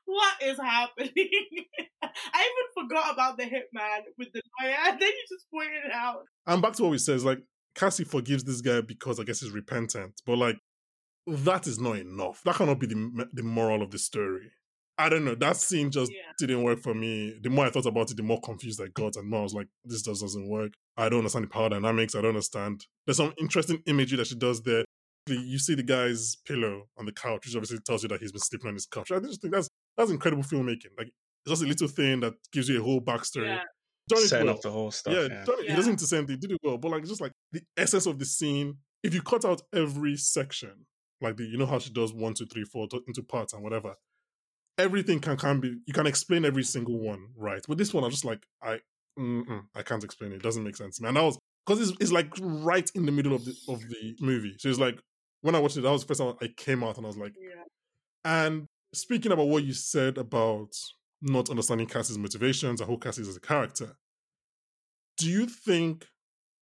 [0.04, 1.10] what is happening?
[2.02, 2.06] I
[2.50, 6.24] even forgot about the hitman with the lawyer, and then you just pointed it out.
[6.46, 7.40] And back to what we said, it's like
[7.74, 10.56] Cassie forgives this guy because I guess he's repentant, but like
[11.26, 12.42] that is not enough.
[12.44, 14.50] That cannot be the the moral of the story.
[14.96, 15.34] I don't know.
[15.34, 16.32] That scene just Yeah.
[16.38, 17.38] didn't work for me.
[17.42, 19.54] The more I thought about it, the more confused I got, and more I was
[19.54, 22.14] like, "This just doesn't work." I don't understand the power dynamics.
[22.14, 22.86] I don't understand.
[23.06, 24.84] There's some interesting imagery that she does there.
[25.28, 28.40] You see the guy's pillow on the couch, which obviously tells you that he's been
[28.40, 29.10] sleeping on his couch.
[29.10, 30.96] I just think that's that's incredible filmmaking.
[30.98, 33.46] Like it's just a little thing that gives you a whole backstory.
[33.46, 33.62] Yeah.
[34.06, 34.56] Done it Setting well.
[34.56, 35.14] up the whole stuff.
[35.14, 35.44] Yeah, Yeah.
[35.44, 35.76] done it- he Yeah.
[35.76, 36.76] doesn't need to say anything, did it well.
[36.78, 38.78] But like, just like the essence of the scene.
[39.02, 40.86] If you cut out every section,
[41.20, 43.94] like the, you know how she does one, two, three, four into parts and whatever,
[44.78, 45.76] everything can can be.
[45.86, 47.64] You can explain every single one, right?
[47.68, 48.80] But this one, I'm just like, I,
[49.18, 50.36] I can't explain it.
[50.36, 51.14] It doesn't make sense man.
[51.14, 54.54] that was because it's, it's like right in the middle of the of the movie.
[54.58, 54.98] So it's like
[55.42, 57.16] when I watched it, that was the first time I came out and I was
[57.18, 57.62] like, Yeah.
[58.24, 60.70] and speaking about what you said about
[61.22, 63.96] not understanding Cassie's motivations and who Cassie is as a character,
[65.16, 66.06] do you think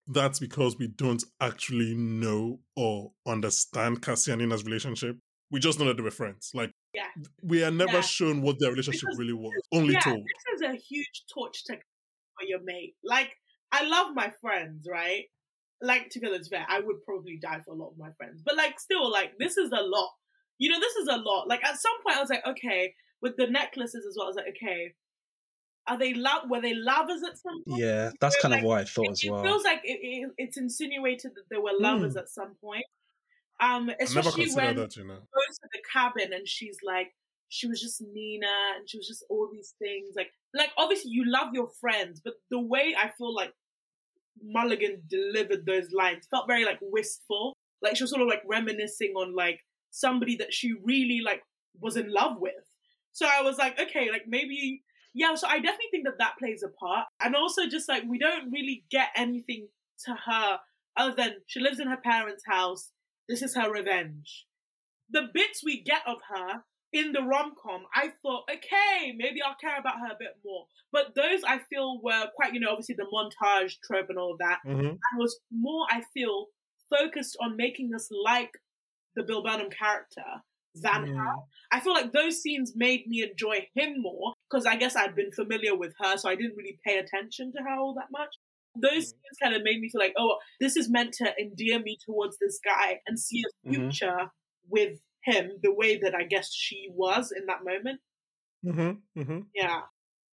[0.07, 5.17] that's because we don't actually know or understand Cassie and Nina's relationship?
[5.53, 6.51] We just know that they were friends.
[6.55, 7.09] Like, Yeah.
[7.43, 8.01] we are never Yeah.
[8.01, 9.53] shown what their relationship Because- really was.
[9.71, 10.25] Only yeah, told.
[10.27, 11.75] this is a huge torch to
[12.39, 12.97] for your mate.
[13.05, 13.37] Like,
[13.71, 15.31] I love my friends, right?
[15.81, 18.41] Like, to be honest, fair, I would probably die for a lot of my friends.
[18.43, 20.11] But, like, still, like, this is a lot.
[20.59, 21.49] You know, this is a lot.
[21.49, 24.37] Like, at some point, I was like, okay, with the necklaces as well, I was
[24.37, 24.95] like, okay,
[25.87, 26.49] are they love?
[26.49, 27.81] Were they lovers at some point?
[27.81, 29.41] Yeah, that's kind of like, what I thought it, as well.
[29.41, 32.19] it feels like it, it, it's insinuated that they were lovers Hmm.
[32.21, 32.85] at some point.
[33.63, 35.15] Um, especially when that, you know.
[35.15, 37.13] goes to the cabin and she's like,
[37.49, 38.47] she was just Nina
[38.77, 40.15] and she was just all these things.
[40.17, 43.53] Like, like obviously you love your friends, but the way I feel like
[44.43, 47.55] Mulligan delivered those lines felt very like wistful.
[47.83, 49.61] Like she was sort of like reminiscing on like
[49.91, 51.43] somebody that she really like
[51.81, 52.55] was in love with.
[53.13, 54.83] So I was like, okay, like maybe,
[55.15, 55.35] yeah.
[55.35, 57.07] So I definitely think that that plays a part.
[57.21, 59.69] And also just like we don't really get anything
[60.07, 60.59] to her
[60.97, 62.91] other than she lives in her parents' house.
[63.29, 64.47] This is her revenge
[65.12, 69.55] the bits we get of her in the rom com, I thought, okay, maybe I'll
[69.61, 70.66] care about her a bit more.
[70.91, 74.39] But those I feel were quite, you know, obviously the montage trope and all of
[74.39, 74.91] that, Mhm.
[74.91, 76.49] and was more, I feel,
[76.91, 78.53] focused on making us like
[79.14, 80.43] the Bill Burnham character
[80.75, 81.16] than Mm.
[81.16, 81.35] her.
[81.70, 85.33] I feel like those scenes made me enjoy him more because I guess I'd been
[85.33, 88.35] familiar with her, so I didn't really pay attention to her all that much.
[88.75, 91.99] Those scenes kind of made me feel like, oh, this is meant to endear me
[92.05, 93.75] towards this guy and see a Mhm.
[93.75, 94.31] future
[94.68, 98.01] with him the way that I guess she was in that moment.
[98.64, 99.20] Mm-hmm.
[99.20, 99.41] Mm-hmm.
[99.55, 99.83] Yeah.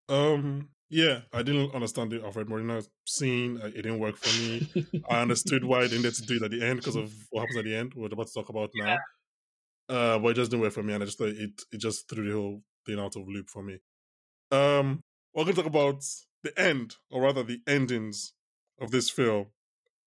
[0.08, 0.70] Um.
[0.92, 3.60] Yeah, I didn't understand the Alfred Molina scene.
[3.62, 4.68] Uh, It didn't work for me.
[5.08, 7.58] I understood why they needed to do it at the end because of what happens
[7.58, 7.94] at the end.
[7.94, 8.98] We're about to talk about now.
[9.88, 12.10] Uh, but it just didn't work for me, and I just thought it it just
[12.10, 13.80] threw the whole thing out of loop for me.
[14.52, 16.04] Um, we're going to talk about
[16.44, 18.34] the end, or rather, the endings
[18.80, 19.48] of this film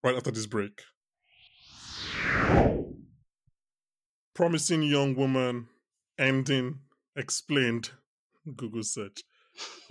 [0.02, 0.82] right after this break.
[4.34, 5.68] Promising young woman
[6.18, 6.80] ending
[7.16, 7.90] explained.
[8.56, 9.20] Google search.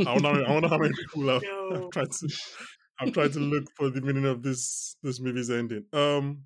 [0.05, 1.75] I wonder, I wonder how many people have No.
[1.85, 2.29] I've tried to
[2.99, 5.85] I've tried to look for the meaning of this this movie's ending.
[5.93, 6.43] Um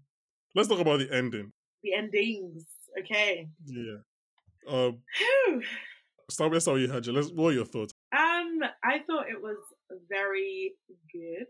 [0.53, 1.51] let's talk about the ending.
[1.83, 2.65] The endings.
[2.99, 3.47] Okay.
[3.65, 3.97] Yeah.
[4.67, 4.99] Um
[6.29, 7.11] start with start with you, Haja.
[7.11, 7.93] Let's what are your thoughts?
[8.11, 9.57] Um, I thought it was
[10.09, 10.75] very
[11.11, 11.47] good.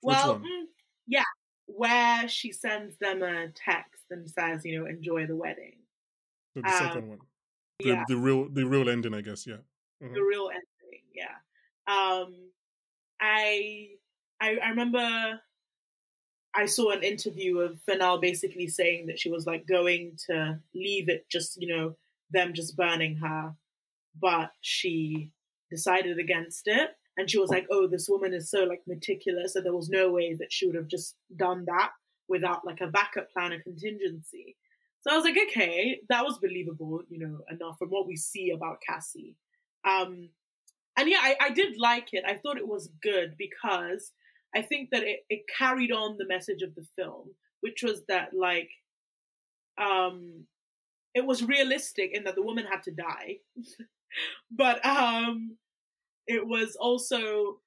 [0.00, 0.42] Which well, one?
[0.42, 0.64] mm,
[1.06, 1.24] yeah,
[1.66, 5.76] where she sends them a text and says, you know, enjoy the wedding.
[6.54, 7.18] So the Um, second one.
[7.80, 9.58] The, Yeah, the real the real ending, I guess, yeah.
[10.02, 10.14] Mhm.
[10.14, 11.04] the real ending.
[11.14, 11.36] Yeah.
[11.86, 12.50] Um,
[13.20, 13.90] I,
[14.40, 15.40] I I remember
[16.54, 21.08] I saw an interview of Fennell basically saying that she was like going to leave
[21.08, 21.96] it just you know
[22.30, 23.54] them just burning her,
[24.20, 25.32] but she
[25.70, 26.90] decided against it.
[27.18, 30.10] And she was like, "Oh, this woman is so like meticulous that there was no
[30.10, 31.90] way that she would have just done that
[32.28, 34.56] without like a backup plan, a contingency."
[35.00, 38.50] So I was like, "Okay, that was believable, you know, enough from what we see
[38.50, 39.36] about Cassie."
[39.84, 40.30] Um,
[40.96, 42.24] and yeah, I, I did like it.
[42.26, 44.12] I thought it was good because
[44.54, 48.30] I think that it, it carried on the message of the film, which was that
[48.34, 48.70] like,
[49.80, 50.44] um,
[51.14, 53.38] it was realistic in that the woman had to die,
[54.50, 55.56] but um,
[56.28, 57.60] it was also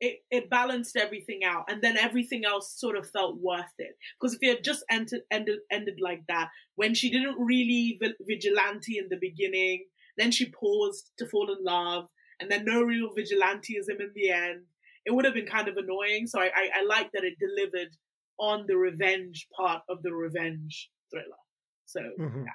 [0.00, 3.96] it, it balanced everything out, and then everything else sort of felt worth it.
[4.20, 8.14] Because if it had just ended ended ended like that, when she didn't really vi-
[8.26, 9.86] vigilante in the beginning,
[10.16, 12.08] then she paused to fall in love,
[12.40, 14.62] and then no real vigilanteism in the end.
[15.04, 16.26] It would have been kind of annoying.
[16.26, 17.96] So I, I, I like that it delivered
[18.38, 21.42] on the revenge part of the revenge thriller.
[21.86, 22.44] So Mhm.
[22.44, 22.52] yeah,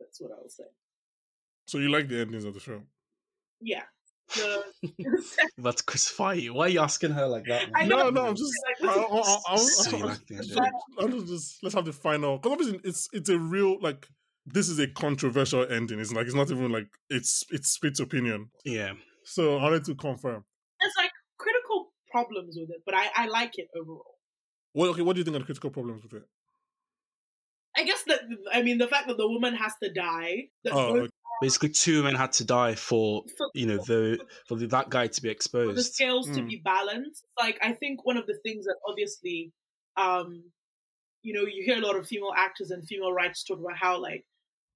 [0.00, 0.74] that's what I was saying.
[1.66, 2.88] So you like the endings of the film?
[3.60, 3.84] Yeah.
[4.34, 4.64] The,
[5.58, 6.54] That's crucify you.
[6.54, 7.68] Why are you asking her like that?
[7.74, 7.88] I man?
[7.88, 8.52] know, No, no, I'm just.
[8.66, 10.70] I, this is- I, I, I, So you I, like the.
[11.00, 14.06] I, I, just let's have the final because obviously it's it's a real like
[14.46, 16.00] this is a controversial ending.
[16.00, 18.50] It's like it's not even like it's it's split opinion.
[18.64, 18.92] Yeah.
[19.24, 20.44] So I wanted to confirm.
[20.80, 24.16] there's like critical problems with it, but I, I like it overall.
[24.72, 25.02] What okay?
[25.02, 26.22] What do you think are the critical problems with it?
[27.76, 28.20] I guess that
[28.52, 30.48] I mean the fact that the woman has to die.
[30.64, 31.11] That Oh, both okay.
[31.42, 35.08] Basically, two men had to die for for, you know the for the, that guy
[35.08, 35.66] to be exposed.
[35.66, 35.94] for the exposed.
[35.94, 36.48] scales to Mm.
[36.48, 37.24] be balanced.
[37.38, 39.52] Like I think one of the things that obviously,
[39.96, 40.52] um,
[41.22, 44.00] you know, you hear a lot of female actors and female writers talk about how
[44.00, 44.24] like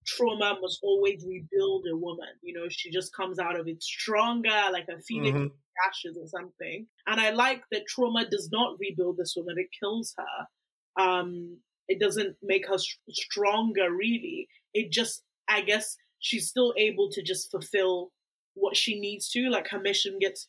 [0.07, 2.29] trauma must always rebuild a woman.
[2.43, 5.57] You know, she just comes out of it stronger, like a phoenix Mhm.
[5.89, 6.89] ashes or something.
[7.07, 11.03] And I like that trauma does not rebuild this woman; it kills her.
[11.03, 12.79] Um, it doesn't make her
[13.11, 14.49] stronger, really.
[14.75, 18.13] It just, I guess, she's still able to just fulfill
[18.55, 19.49] what she needs to.
[19.49, 20.49] Like her mission gets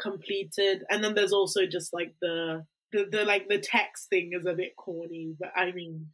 [0.00, 4.46] completed, and then there's also just like the the, the like the text thing is
[4.46, 6.06] a bit corny, but I mean,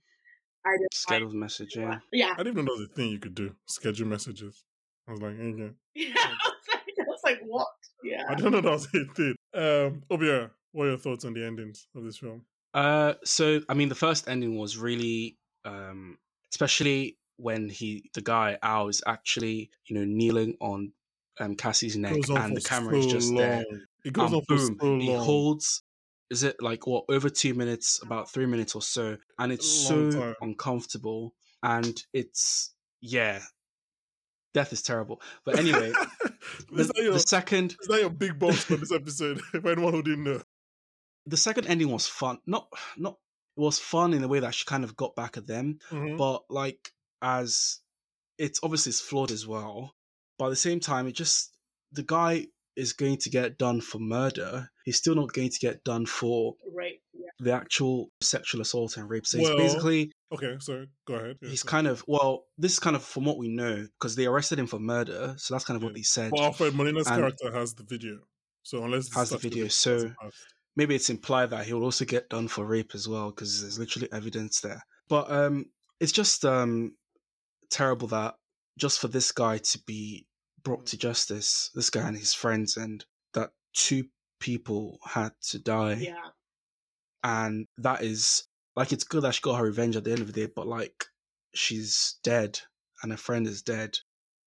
[0.66, 1.98] I don't Scheduled message, yeah.
[2.12, 3.54] yeah, I didn't even know the thing you could do.
[3.66, 4.64] Schedule messages.
[5.06, 5.70] I was like, okay.
[5.94, 6.14] yeah.
[6.16, 7.68] I was like, I was like, what?
[8.02, 8.24] Yeah.
[8.28, 9.34] I don't know that was a thing.
[9.54, 12.42] Um, Obia, what are your thoughts on the endings of this film?
[12.72, 16.18] Uh, so I mean, the first ending was really, um,
[16.50, 20.92] especially when he, the guy Al, is actually you know kneeling on
[21.40, 23.64] um Cassie's neck, and the camera is so just there.
[24.04, 25.82] It goes on for boom, so he holds.
[26.30, 30.10] Is it like what over two minutes, about three minutes or so, and it's so
[30.10, 30.34] time.
[30.40, 33.40] uncomfortable, and it's yeah,
[34.54, 35.20] death is terrible.
[35.44, 35.92] But anyway,
[36.72, 39.40] the, your, the second is that your big boss for this episode?
[39.50, 40.40] for anyone who didn't know.
[41.26, 42.38] the second ending was fun.
[42.46, 43.16] Not not
[43.56, 46.16] it was fun in the way that she kind of got back at them, Mhm.
[46.18, 46.90] but like
[47.24, 47.78] as
[48.38, 49.94] it's obviously it's flawed as well.
[50.38, 51.56] But at the same time, it just
[51.92, 52.46] the guy
[52.76, 54.68] is going to get done for murder.
[54.84, 57.00] He's still not going to get done for Right.
[57.12, 57.30] Yeah.
[57.38, 59.26] the actual sexual assault and rape.
[59.26, 61.36] So Well, he's basically Okay, so go ahead.
[61.40, 64.16] Yeah, he's so- kind of well, this is kind of from what we know because
[64.16, 65.34] they arrested him for murder.
[65.38, 65.98] So that's kind of what Yeah.
[65.98, 66.30] they said.
[66.32, 68.18] But Alfred Molina's And- character has the video.
[68.64, 70.12] So unless Has the video, so-
[70.74, 74.10] maybe it's implied that he'll also get done for rape as well because there's literally
[74.12, 74.82] evidence there.
[75.08, 75.66] But um,
[76.00, 76.96] it's just um
[77.74, 78.34] terrible that
[78.78, 80.26] just for this guy to be
[80.62, 83.04] brought to justice, this guy and his friends, and
[83.34, 84.04] that two
[84.40, 85.94] people had to die.
[85.94, 86.30] Yeah.
[87.22, 88.44] And that is
[88.76, 90.66] like it's good that she got her revenge at the end of the day, but
[90.66, 91.04] like
[91.54, 92.60] she's dead
[93.02, 93.98] and her friend is dead.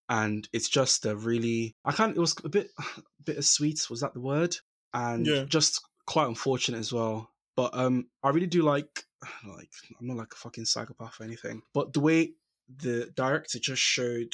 [0.09, 2.69] And it's just a really I can't it was a bit
[3.25, 4.55] bittersweet, was that the word?
[4.93, 5.45] And Yeah.
[5.45, 7.29] just quite unfortunate as well.
[7.55, 9.03] But um I really do like
[9.47, 11.61] like I'm not like a fucking psychopath or anything.
[11.73, 12.33] But the way
[12.75, 14.33] the director just showed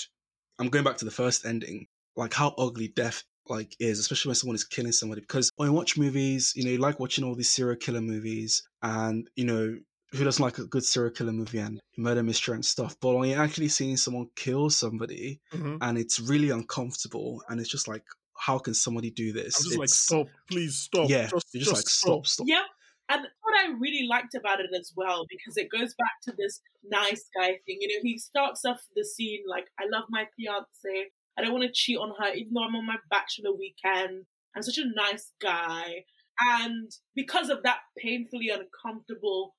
[0.60, 4.36] I'm going back to the first ending, like how ugly death like is, especially when
[4.36, 5.22] someone is killing somebody.
[5.22, 8.64] Because when you watch movies, you know, you like watching all these serial killer movies,
[8.82, 9.76] and you know,
[10.12, 12.96] who doesn't like a good serial killer movie and murder mystery and stuff?
[13.02, 15.80] But when you're actually seeing someone kill somebody, Mhm.
[15.82, 18.04] and it's really uncomfortable, and it's just like,
[18.38, 19.58] how can somebody do this?
[19.60, 21.10] I'm just like, stop, please stop.
[21.10, 22.48] yeah, just, you're just, like, stop, stop.
[22.48, 22.64] Yep.
[23.10, 26.62] And what I really liked about it as well, because it goes back to this
[26.84, 27.78] nice guy thing.
[27.80, 31.10] You know, he starts off the scene like, I love my fiance.
[31.38, 34.26] I don't want to cheat on her, even though I'm on my bachelor weekend.
[34.56, 36.06] I'm such a nice guy.
[36.40, 39.56] And because of that painfully uncomfortable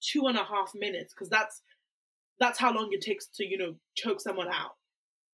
[0.00, 1.62] two and a half minutes, because that's
[2.40, 4.72] that's how long it takes to, you know, choke someone out.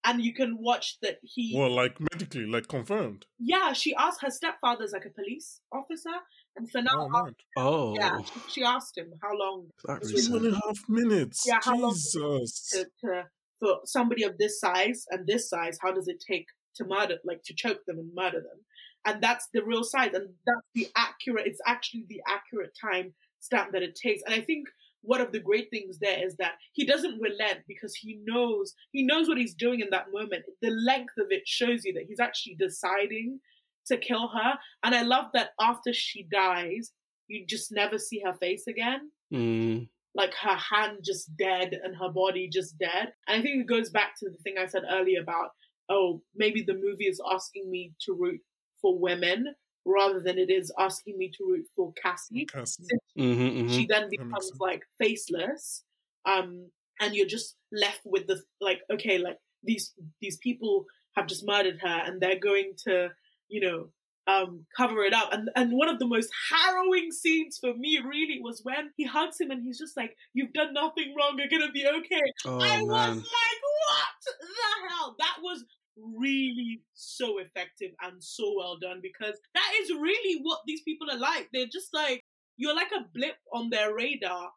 [0.07, 3.25] And you can watch that he Well, like medically, like confirmed.
[3.39, 6.11] yeah, she asked her stepfather's like a police officer,
[6.57, 7.35] and for now, Oh, man.
[7.57, 8.19] Oh, yeah,
[8.51, 10.33] she asked him how long that Two reason.
[10.41, 11.45] Two and a half minutes.
[11.47, 12.69] Yeah, how long- Jesus.
[12.73, 13.23] to, to
[13.61, 16.47] for somebody of this size and this size, how does it take
[16.77, 18.61] to murder, like to choke them and murder them?
[19.07, 21.47] And that's the real size, and that's the accurate.
[21.47, 24.23] It's actually the accurate time stamp that it takes.
[24.27, 24.67] And I think
[25.05, 29.03] one of the great things there is that he doesn't relent because he knows he
[29.05, 30.45] knows what he's doing in that moment.
[30.63, 33.41] The length of it shows you that he's actually deciding
[33.87, 34.55] to kill her.
[34.83, 36.93] And I love that after she dies,
[37.29, 42.09] you just never see her face again Mm, like her hand just dead and her
[42.09, 43.13] body just dead.
[43.27, 45.51] And I think it goes back to the thing I said earlier about,
[45.89, 48.41] oh, maybe the movie is asking me to root
[48.81, 49.55] for women
[49.87, 52.47] rather than it is asking me to root for Cassie.
[52.47, 52.85] Cassie.
[53.19, 53.71] mhm, mhm.
[53.71, 55.85] She then becomes like faceless.
[56.27, 56.71] Um,
[57.01, 61.79] and you're just left with the like, okay, like these these people have just murdered
[61.81, 63.11] her and they're going to,
[63.49, 63.89] you know,
[64.27, 65.33] um, cover it up.
[65.33, 69.41] And and one of the most harrowing scenes for me really was when he hugs
[69.41, 72.23] him and he's just like, You've done nothing wrong, you're gonna be okay.
[72.47, 74.47] Oh I was like, What the
[74.89, 75.17] hell?
[75.19, 75.65] That was
[75.97, 81.19] really so effective and so well done because that is really what these people are
[81.19, 81.49] like.
[81.53, 82.23] They're just like
[82.57, 84.51] you're like a blip on their radar,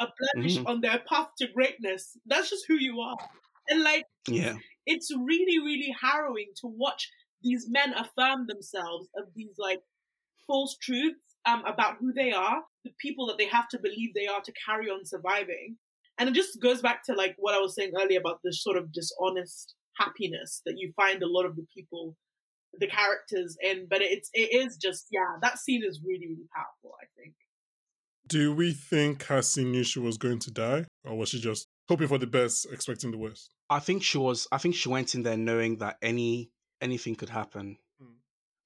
[0.00, 0.66] a blemish Mhm.
[0.66, 2.16] on their path to greatness.
[2.26, 3.16] That's just who you are.
[3.68, 7.08] And like yeah, it's really, really harrowing to watch
[7.42, 9.80] these men affirm themselves of these like
[10.46, 14.26] false truths um, about who they are, the people that they have to believe they
[14.28, 15.76] are to carry on surviving.
[16.18, 18.76] And it just goes back to like what I was saying earlier about this sort
[18.76, 22.16] of dishonest happiness that you find a lot of the people,
[22.78, 23.86] the characters in.
[23.88, 26.96] But it's it is just yeah, that scene is really, really powerful.
[27.00, 27.34] I think.
[28.28, 30.86] Do we think Cassie knew she was going to die?
[31.04, 33.52] Or was she just hoping for the best, expecting the worst?
[33.68, 34.46] I think she was.
[34.52, 37.78] I think she went in there knowing that any anything could happen.
[38.00, 38.14] Hmm.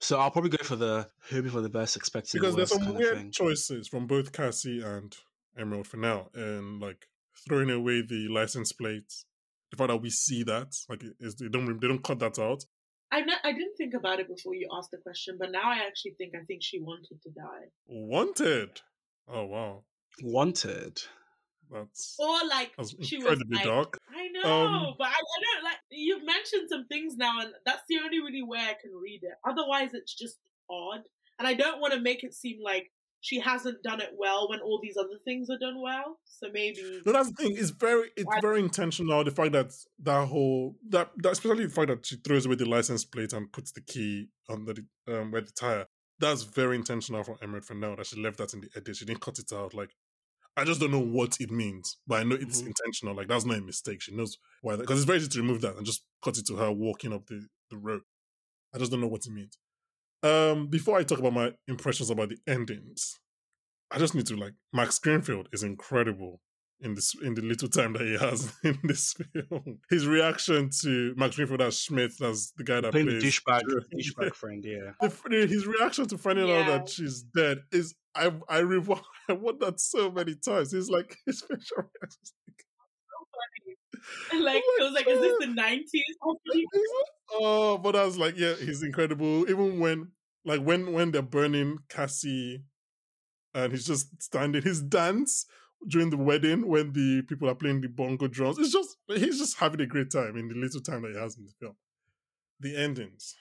[0.00, 2.82] So I'll probably go for the hoping for the best, expecting Because the there's some
[2.82, 5.16] kind weird choices from both Cassie and
[5.58, 6.30] Emerald Fennell.
[6.34, 7.08] And like
[7.46, 9.24] throwing away the license plates.
[9.70, 12.38] The fact that we see that, like it is they don't they don't cut that
[12.38, 12.64] out.
[13.12, 15.86] I ne- I didn't think about it before you asked the question, but now I
[15.86, 17.66] actually think I think she wanted to die.
[17.86, 18.80] Wanted.
[19.28, 19.82] Oh wow.
[20.22, 21.00] Wanted.
[21.70, 23.98] That's Or like that's she was like, dark.
[24.14, 25.78] I know, Um, but I, I don't like.
[25.90, 29.34] You've mentioned some things now, and that's the only really way I can read it.
[29.48, 30.38] Otherwise, it's just
[30.70, 31.00] odd,
[31.38, 32.92] and I don't want to make it seem like
[33.26, 36.18] she hasn't done it well when all these other things are done well.
[36.24, 37.56] So maybe No, that's the thing.
[37.56, 39.24] It's very, it's Why- very intentional.
[39.24, 39.72] The fact that
[40.08, 43.50] that whole that, that especially the fact that she throws away the license plate and
[43.52, 45.86] puts the key under the um where the tire.
[46.18, 47.96] That's very intentional from Emerald Fennell.
[47.96, 48.96] That she left that in the edit.
[48.96, 49.74] She didn't cut it out.
[49.74, 49.90] Like
[50.56, 52.68] I just don't know what it means, but I know it's Mhm.
[52.68, 53.14] intentional.
[53.16, 54.00] Like that's not a mistake.
[54.02, 54.76] She knows why.
[54.76, 57.26] Because it's very easy to remove that and just cut it to her walking up
[57.26, 57.38] the
[57.70, 58.02] the road.
[58.74, 59.58] I just don't know what it means.
[60.22, 63.18] Um, before I talk about my impressions about the endings,
[63.90, 66.40] I just need to like Max Greenfield is incredible
[66.80, 69.78] in this in the little time that he has in this film.
[69.88, 73.60] His reaction to Max Greenfield as Schmidt, as the guy that Playing the plays douchebag,
[73.68, 73.80] Joe.
[73.94, 74.64] douchebag friend.
[74.66, 74.92] Yeah.
[75.30, 79.60] The- his reaction to finding out that she's dead is I I rewa- I watched
[79.60, 80.72] that so many times.
[80.72, 82.20] He's like his facial reaction.
[82.48, 82.64] like,
[84.40, 85.48] like Oh it was like, is this God.
[85.48, 86.16] the nineties?
[87.32, 89.48] oh, but I was like, yeah, he's incredible.
[89.48, 90.12] Even when,
[90.44, 92.62] like, when when they're burning Cassie,
[93.54, 95.46] and he's just standing, his dance
[95.88, 98.58] during the wedding when the people are playing the bongo drums.
[98.58, 101.36] It's just he's just having a great time in the little time that he has
[101.36, 101.76] in the film.
[102.60, 103.34] The endings.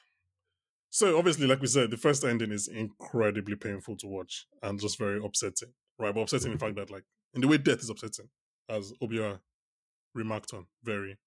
[0.89, 4.97] So obviously, like we said, the first ending is incredibly painful to watch and just
[4.97, 5.73] very upsetting.
[5.97, 7.03] Right, but upsetting in fact that like
[7.33, 8.29] in the way death is upsetting,
[8.69, 9.39] as Obia
[10.15, 11.19] remarked on, very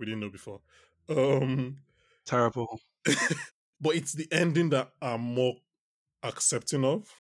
[0.00, 0.62] we didn't know before.
[1.08, 1.82] Um
[2.26, 2.80] Terrible.
[3.80, 5.56] but it's the ending that I'm more
[6.22, 7.22] accepting of,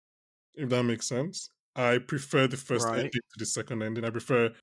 [0.55, 1.51] if that makes sense.
[1.75, 2.95] I prefer the first Right.
[2.95, 4.05] ending to the second ending.
[4.05, 4.53] I prefer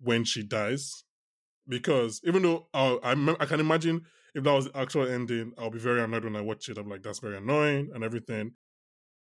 [0.00, 1.04] when she dies
[1.68, 5.70] because even though I, I, I can imagine if that was the actual ending, I'll
[5.70, 6.78] be very annoyed when I watch it.
[6.78, 8.52] I'm like, that's very annoying and everything.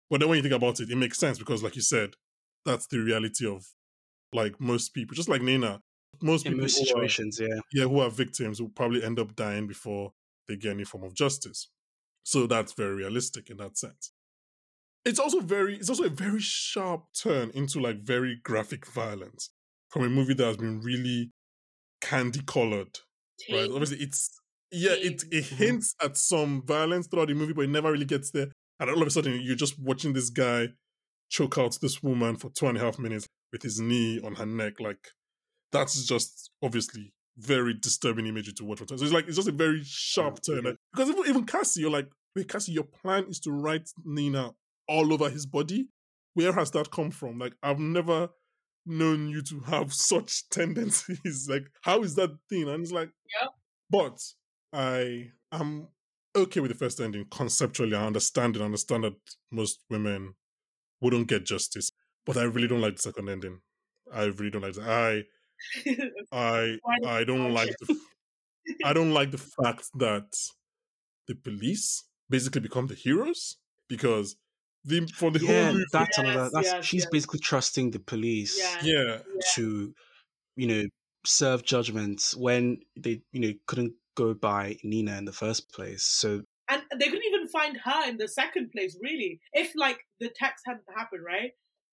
[0.09, 2.15] But then when you think about it, it makes sense because, like you said,
[2.65, 3.65] that's the reality of
[4.33, 5.15] like most people.
[5.15, 5.81] Just like Nina,
[6.21, 7.59] most In people most who are- situations, yeah.
[7.73, 10.11] yeah, who are victims will probably end up dying before
[10.47, 11.69] they get any form of justice.
[12.23, 14.11] So that's very realistic in that sense.
[15.05, 19.49] It's also very, it's also a very sharp turn into like very graphic violence
[19.89, 21.31] from a movie that has been really
[22.01, 22.99] candy colored,
[23.51, 23.69] right?
[23.71, 24.29] Obviously, it's
[24.71, 25.57] yeah, it it Mhm.
[25.57, 28.51] hints at some violence throughout the movie, but it never really gets there.
[28.79, 30.67] And all of a sudden, you're just watching this guy
[31.29, 34.45] choke out this woman for two and a half minutes with his knee on her
[34.45, 34.79] neck.
[34.79, 35.09] Like
[35.71, 38.79] that's just obviously very disturbing imagery to watch.
[38.79, 40.63] So it's like it's just a very sharp Yeah, turn.
[40.65, 44.51] Like, because even even Cassie, you're like, wait, Cassie, your plan is to write Nina
[44.87, 45.87] all over his body.
[46.33, 47.39] Where has that come from?
[47.39, 48.29] Like I've never
[48.85, 51.47] known you to have such tendencies.
[51.49, 52.67] like how is that thing?
[52.67, 53.09] And it's like,
[53.39, 53.47] yeah.
[53.89, 54.19] but
[54.73, 55.87] I am
[56.35, 57.95] okay with the first ending conceptually.
[57.95, 58.61] I understand it.
[58.61, 59.15] I understand that
[59.51, 60.35] most women
[61.01, 61.91] wouldn't get justice,
[62.25, 63.61] but I really don't like the second ending.
[64.13, 64.83] I really don't like it.
[64.83, 65.23] I
[66.31, 67.87] I I don't like the
[68.85, 70.27] I don't like the fact that
[71.27, 73.57] the police basically become the heroes
[73.87, 74.35] because
[74.85, 76.49] the for the yeah, whole that's another.
[76.53, 77.09] That's yes, she's yes.
[77.11, 78.81] basically trusting the police Yeah.
[78.83, 79.17] yeah
[79.55, 79.93] to,
[80.55, 80.83] you know,
[81.25, 86.03] serve judgments when they, you know, couldn't go by Nina in the first place.
[86.03, 90.29] So and they couldn't even find her in the second place really if like the
[90.29, 91.51] text hadn't happened right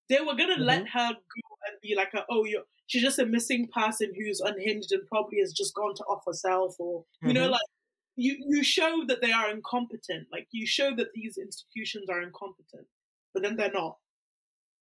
[0.09, 0.99] they were gonna let Mm-hmm.
[0.99, 4.93] her go and be like a, oh you're she's just a missing person who's unhinged
[4.93, 7.53] and probably has just gone to off herself or you know Mhm.
[7.53, 7.69] like
[8.17, 12.87] you you show that they are incompetent like you show that these institutions are incompetent
[13.35, 13.99] but then they're not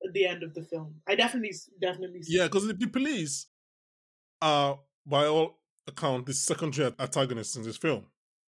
[0.05, 1.51] at the end of the film i definitely
[1.81, 3.47] definitely see yeah because the, the police
[4.41, 8.05] are by all account the secondary antagonists in this film.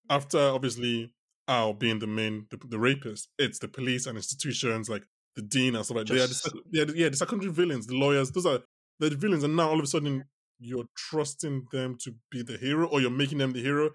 [0.10, 1.14] After obviously
[1.48, 5.04] Al being the main the, the rapist, it's the police and institutions like
[5.36, 6.14] the dean and stuff like that.
[6.16, 8.32] They are the, Just- are the- yeah the secondary villains, the lawyers.
[8.32, 8.60] Those are
[9.00, 10.26] they're the villains, and now all of a sudden
[10.60, 13.92] you're trusting them to be the hero, or you're making them the hero.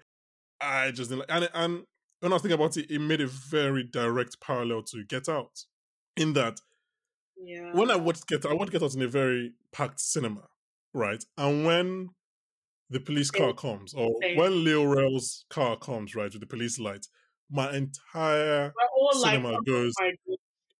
[0.61, 1.83] I just didn't like, and and
[2.21, 5.65] when I was thinking about it, it made a very direct parallel to Get Out,
[6.15, 6.59] in that
[7.37, 10.43] yeah when I watched Get Out, I watched Get Out in a very packed cinema,
[10.93, 11.23] right?
[11.37, 12.09] And when
[12.89, 17.07] the police car comes, or when Lil Rel's car comes, right, with the police light,
[17.49, 18.71] my entire
[19.11, 19.93] cinema oh goes,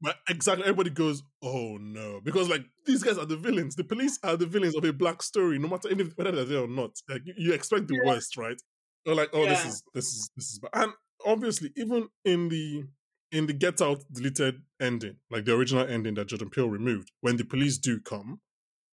[0.03, 0.17] my God.
[0.27, 3.75] my, exactly, everybody goes, oh no, because like these guys are the villains.
[3.75, 6.45] The police are the villains of a black story, no matter even if- whether they're
[6.45, 6.91] there or not.
[7.09, 8.11] Like you, you expect the Yeah.
[8.11, 8.61] worst, right?
[9.05, 10.71] They're like, oh, this is this is this is bad.
[10.73, 10.93] And
[11.25, 12.83] obviously, even in the
[13.31, 17.35] in the Get Out deleted ending, like the original ending that Jordan Peele removed, when
[17.37, 18.39] the police do come,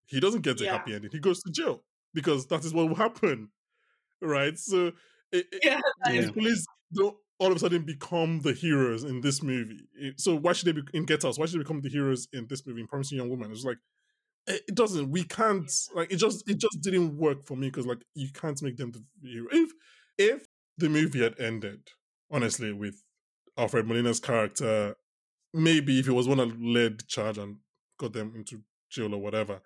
[0.06, 0.72] he doesn't get a Yeah.
[0.72, 1.10] happy ending.
[1.12, 1.84] He goes to jail
[2.14, 3.50] because that is what will happen,
[4.22, 4.56] right?
[4.58, 4.92] So
[5.32, 9.42] it, it- yeah the police don't all of a sudden become the heroes in this
[9.42, 9.80] movie.
[10.16, 11.36] So why should they be in Get Out?
[11.36, 13.50] Why should they become the heroes in this movie in Promising Young Woman?
[13.50, 13.78] It's like
[14.46, 15.10] it, it doesn't.
[15.10, 15.70] We can't.
[15.94, 18.92] Like it just it just didn't work for me because like you can't make them
[18.92, 19.48] the hero.
[19.50, 19.70] If
[20.18, 20.46] if
[20.78, 21.88] the movie had ended
[22.30, 23.02] honestly with
[23.56, 24.94] Alfred Molina's character,
[25.52, 27.56] maybe if he was one that led the charge and
[27.98, 29.62] got them into jail or whatever.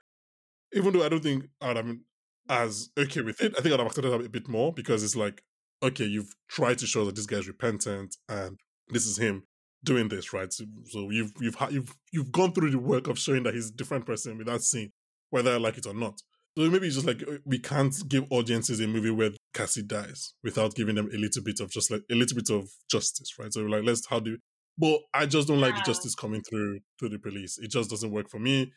[0.72, 2.02] Even though I don't think I'd have been
[2.48, 5.16] as okay with it, I think I'd have accepted it a bit more because it's
[5.16, 5.42] like,
[5.84, 8.58] okay, you've tried to show that this guy's repentant and
[8.88, 9.44] this is him
[9.84, 10.52] doing this, right?
[10.52, 13.70] So, so you've you've ha- you've you've gone through the work of showing that he's
[13.70, 14.90] a different person without seeing
[15.30, 16.20] whether I like it or not.
[16.56, 20.34] So maybe it's just like uh, we can't give audiences a movie where Cassie dies
[20.42, 23.52] without giving them a little bit of just like a little bit of justice, right?
[23.52, 24.38] So we're like, let's how do
[24.78, 27.58] but I just don't like the justice coming through to the police.
[27.58, 28.72] It just doesn't work for me.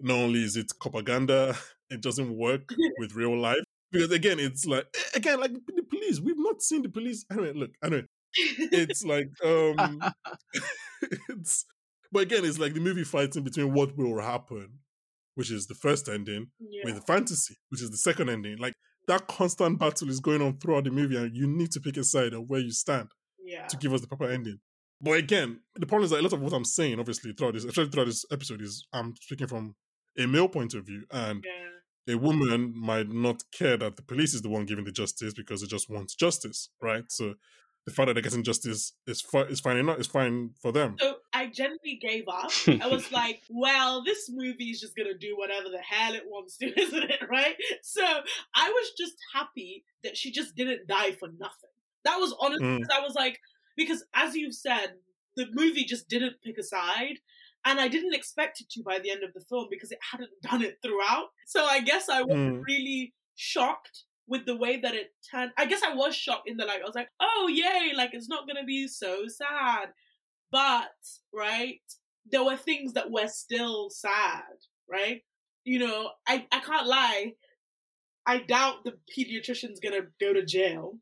[0.00, 1.56] Not only is it propaganda,
[1.90, 3.64] it doesn't work with real life.
[3.92, 6.20] Because again, it's like again, like the police.
[6.20, 7.24] We've not seen the police.
[7.30, 10.00] Anyway, look, anyway, it's like um
[11.30, 11.64] it's
[12.12, 14.78] but again, it's like the movie fighting between what will happen,
[15.34, 16.82] which is the first ending, yeah.
[16.84, 18.58] with fantasy, which is the second ending.
[18.58, 18.74] Like
[19.08, 22.04] that constant battle is going on throughout the movie, and you need to pick a
[22.04, 23.08] side of where you stand
[23.44, 24.58] yeah to give us the proper ending.
[25.00, 27.64] But again, the problem is that a lot of what I'm saying, obviously, throughout this,
[27.64, 29.74] especially throughout this episode, is I'm speaking from
[30.18, 31.68] a male point of view, and Yeah.
[32.08, 35.62] A woman might not care that the police is the one giving the justice because
[35.62, 37.04] it just wants justice, right?
[37.10, 37.34] So
[37.86, 39.98] the fact that they're getting justice is fi- is fine enough.
[39.98, 40.96] It's fine for them.
[40.98, 42.50] So I generally gave up.
[42.82, 46.56] I was like, well, this movie is just gonna do whatever the hell it wants
[46.58, 47.20] to, isn't it?
[47.30, 47.54] Right?
[47.82, 51.70] So I was just happy that she just didn't die for nothing.
[52.04, 52.86] That was honestly Mm.
[52.92, 53.40] I was like,
[53.76, 54.94] because as you've said,
[55.36, 57.18] the movie just didn't pick a side.
[57.66, 60.30] And I didn't expect it to by the end of the film because it hadn't
[60.42, 61.26] done it throughout.
[61.46, 62.62] So I guess I was Mm.
[62.66, 65.52] really shocked with the way that it turned.
[65.58, 68.28] I guess I was shocked in the like I was like, oh yay, like it's
[68.28, 69.88] not gonna be so sad.
[70.50, 70.90] But
[71.32, 71.80] right,
[72.30, 74.44] there were things that were still sad,
[74.88, 75.22] right?
[75.64, 77.34] You know, I I can't lie.
[78.26, 80.98] I doubt the pediatrician's gonna go to jail.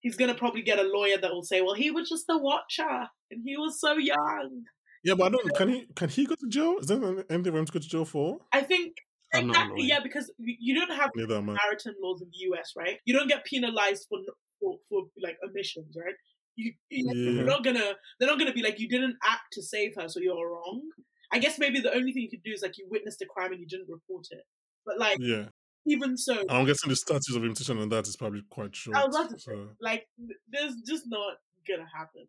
[0.00, 3.08] He's gonna probably get a lawyer that will say, "Well, he was just a watcher,
[3.30, 4.64] and he was so young."
[5.04, 5.54] Yeah, but I don't.
[5.54, 5.86] Can he?
[5.94, 6.76] Can he go to jail?
[6.80, 6.98] Is there
[7.30, 8.38] anything for him to go to jail for?
[8.52, 8.94] I think
[9.34, 11.56] I'm not a exactly, yeah, because you you don't have Neither am I.
[11.56, 12.98] Samaritan laws in the US, right?
[13.04, 14.18] You don't get penalized for
[14.60, 16.14] for, for like omissions, right?
[16.56, 17.32] You, you Yeah.
[17.32, 20.20] you're not gonna they're not gonna be like you didn't act to save her, so
[20.20, 20.82] you're wrong.
[21.30, 23.52] I guess maybe the only thing you could do is like you witnessed a crime
[23.52, 24.44] and you didn't report it.
[24.86, 25.48] But like Yeah,
[25.86, 28.96] even so, I'm guessing the statute of imitation on that is probably quite short.
[28.96, 31.36] I was about to say, like th- there's just not
[31.68, 32.26] gonna happen.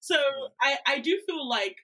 [0.00, 0.16] So
[0.60, 1.76] I I do feel like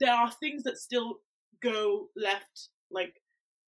[0.00, 1.20] there are things that still
[1.62, 3.20] go left, like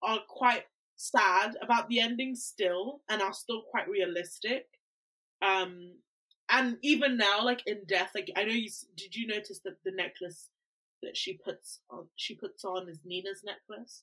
[0.03, 0.65] are quite
[0.97, 4.67] sad about the ending still, and are still quite realistic.
[5.43, 5.93] Um,
[6.51, 9.91] and even now, like in death, like I know you did you notice that the
[9.93, 10.49] necklace
[11.03, 14.03] that she puts on she puts on is Nina's necklace.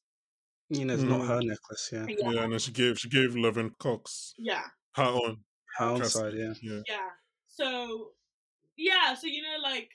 [0.69, 1.27] Nina's know, it's not Mm.
[1.27, 2.05] her necklace, yeah.
[2.07, 4.67] Yeah, Yeah, and then she gave she gave Laverne Cox yeah.
[4.95, 5.43] her own.
[5.77, 6.37] Her own custody.
[6.37, 6.71] side, yeah.
[6.71, 6.81] Yeah.
[6.87, 7.09] Yeah.
[7.47, 8.11] So,
[8.77, 9.13] yeah.
[9.15, 9.89] So you know, like,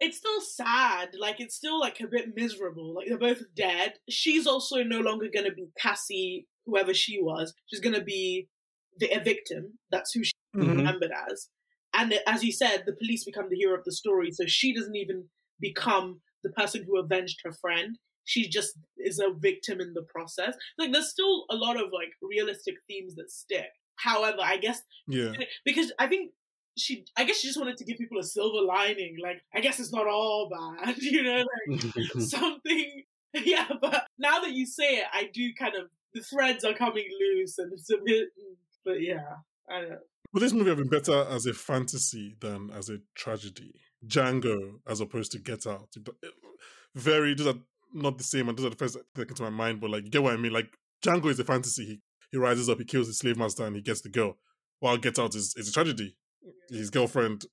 [0.00, 1.10] it's still sad.
[1.18, 2.94] Like, it's still like a bit miserable.
[2.94, 3.94] Like they're both dead.
[4.08, 7.54] She's also no longer gonna be Cassie, whoever she was.
[7.66, 8.48] She's gonna be
[8.98, 9.78] the a victim.
[9.90, 10.76] That's who she's Mhm.
[10.76, 11.48] remembered as.
[11.94, 14.30] And as you said, the police become the hero of the story.
[14.32, 15.28] So she doesn't even
[15.60, 17.98] become the person who avenged her friend.
[18.24, 20.56] She just is a victim in the process.
[20.78, 23.70] Like, there's still a lot of like realistic themes that stick.
[23.96, 25.32] However, I guess Yeah.
[25.64, 26.32] because I think
[26.76, 29.16] she, I guess she just wanted to give people a silver lining.
[29.22, 31.82] Like, I guess it's not all bad, you know, like
[32.20, 33.04] something.
[33.44, 37.04] Yeah, but now that you say it, I do kind of the threads are coming
[37.20, 38.28] loose, and it's a bit.
[38.28, 39.26] Mm, but yeah,
[39.68, 39.98] I don't know.
[40.32, 43.74] Would this movie have been better as a fantasy than as a tragedy?
[44.06, 45.94] Django, as opposed to Get Out.
[46.94, 47.58] Very, those are
[47.92, 49.82] not the same, and those are the first that came to my mind.
[49.82, 50.52] But like, you get what I mean?
[50.52, 50.70] Like,
[51.04, 51.84] Django is a fantasy.
[51.84, 52.00] He
[52.30, 54.36] he rises up, he kills the slave master, and he gets the girl.
[54.80, 56.16] While Get Out is, is a tragedy.
[56.70, 57.44] His girlfriend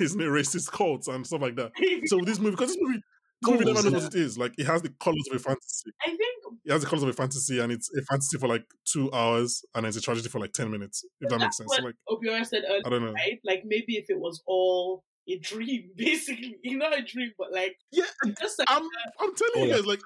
[0.00, 1.72] is in a racist cult and stuff like that.
[2.06, 3.00] So this movie, because this movie,
[3.42, 4.36] this movie never knows what it is.
[4.38, 5.90] Like, it has the colors of a fantasy.
[6.04, 6.20] I think
[6.64, 9.64] It has the colors of a fantasy, and it's a fantasy for like two hours,
[9.74, 11.04] and it's a tragedy for like ten minutes.
[11.20, 11.74] If that makes sense.
[11.76, 13.12] So like, Obiora said earlier, I don't know.
[13.12, 13.38] right?
[13.44, 18.04] Like maybe if it was all a dream, basically, not a dream, but like Yeah,
[18.40, 18.82] just like I'm
[19.20, 20.00] I'm telling Oh, you guys, like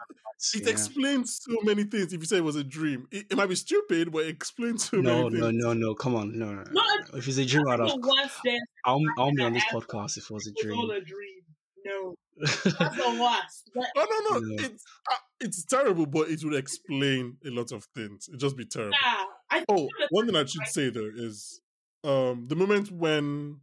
[0.54, 0.70] it Yeah.
[0.72, 2.12] explains so many things.
[2.12, 4.88] If you say it was a dream, it, it might be stupid, but it explains
[4.88, 5.64] so No, many no, things.
[5.64, 5.94] no, no.
[5.94, 6.62] Come on, no, no.
[6.70, 7.18] Not no.
[7.18, 7.90] If it's a dream, I'd have.
[8.84, 9.80] I'll, I'll be on this ever.
[9.80, 10.90] podcast if it was a It was all dream.
[10.90, 11.42] a dream.
[11.84, 13.70] No, that's the worst.
[13.74, 14.64] But Oh no, no, No.
[14.64, 18.28] it's uh, it's terrible, but it would explain a lot of things.
[18.28, 18.92] It'd just be terrible.
[19.02, 21.60] yeah, I Oh, one thing I should say though is
[22.04, 23.60] um the moment when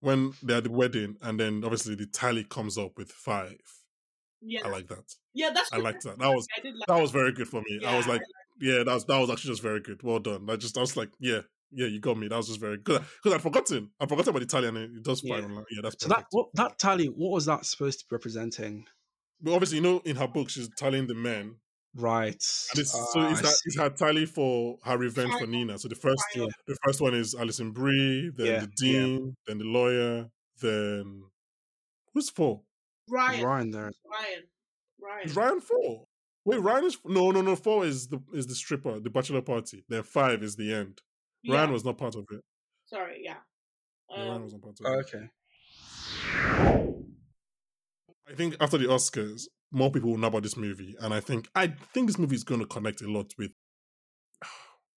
[0.00, 3.58] when they're at the wedding and then obviously the tally comes up with five.
[4.40, 5.04] yeah, I like that.
[5.34, 5.50] yeah.
[5.52, 6.18] That's I liked that.
[6.18, 6.74] That was like.
[6.86, 7.80] that was very good for me.
[7.84, 8.22] I was Yeah, like,
[8.60, 10.00] yeah, that was that was actually just very good.
[10.02, 10.48] Well done.
[10.48, 11.40] I just I was like, yeah,
[11.72, 12.28] yeah, you got me.
[12.28, 13.90] That was just very good because I'd forgotten.
[14.00, 14.76] I forgot about Italian.
[14.76, 15.22] and It does.
[15.24, 15.38] Yeah.
[15.38, 17.06] Yeah, that's So that what that tally?
[17.06, 18.86] What was that supposed to be representing?
[19.40, 21.56] but obviously, you know, in her book, she's tallying the men,
[21.98, 22.28] Right.
[22.70, 23.62] and it's, so Ah, it's, I that, see.
[23.66, 25.78] it's her tally for her revenge for Nina.
[25.78, 26.46] So the first Yeah.
[26.66, 28.92] the first one is Alison Brie, then Yeah, the yeah.
[29.02, 30.30] dean, then the lawyer,
[30.60, 31.24] then
[32.14, 32.62] who's four?
[33.10, 33.92] Ryan, Ryan, Ryan there.
[35.00, 36.06] Ryan, Is Ryan four?
[36.44, 37.56] Wait, Ryan is no, no, no.
[37.56, 39.84] Four is the is the stripper, the bachelor party.
[39.88, 41.00] Then five is the end.
[41.42, 42.40] Yeah, Ryan was not part of it.
[42.86, 43.38] sorry, yeah.
[44.10, 45.14] Yeah, Ryan Um, was not part of it.
[45.14, 45.30] Okay.
[48.30, 51.48] I think after the Oscars, more people will know about this movie, and I think
[51.54, 53.50] I think this movie is going to connect a lot with.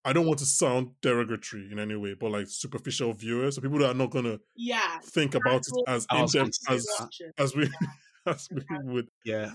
[0.03, 3.77] I don't want to sound derogatory in any way, but like superficial viewers, so people
[3.79, 6.93] that are not going to yeah, think about it as I in depth as say
[7.03, 7.33] watch it.
[7.37, 7.69] as we
[8.25, 9.51] as we would, Yeah.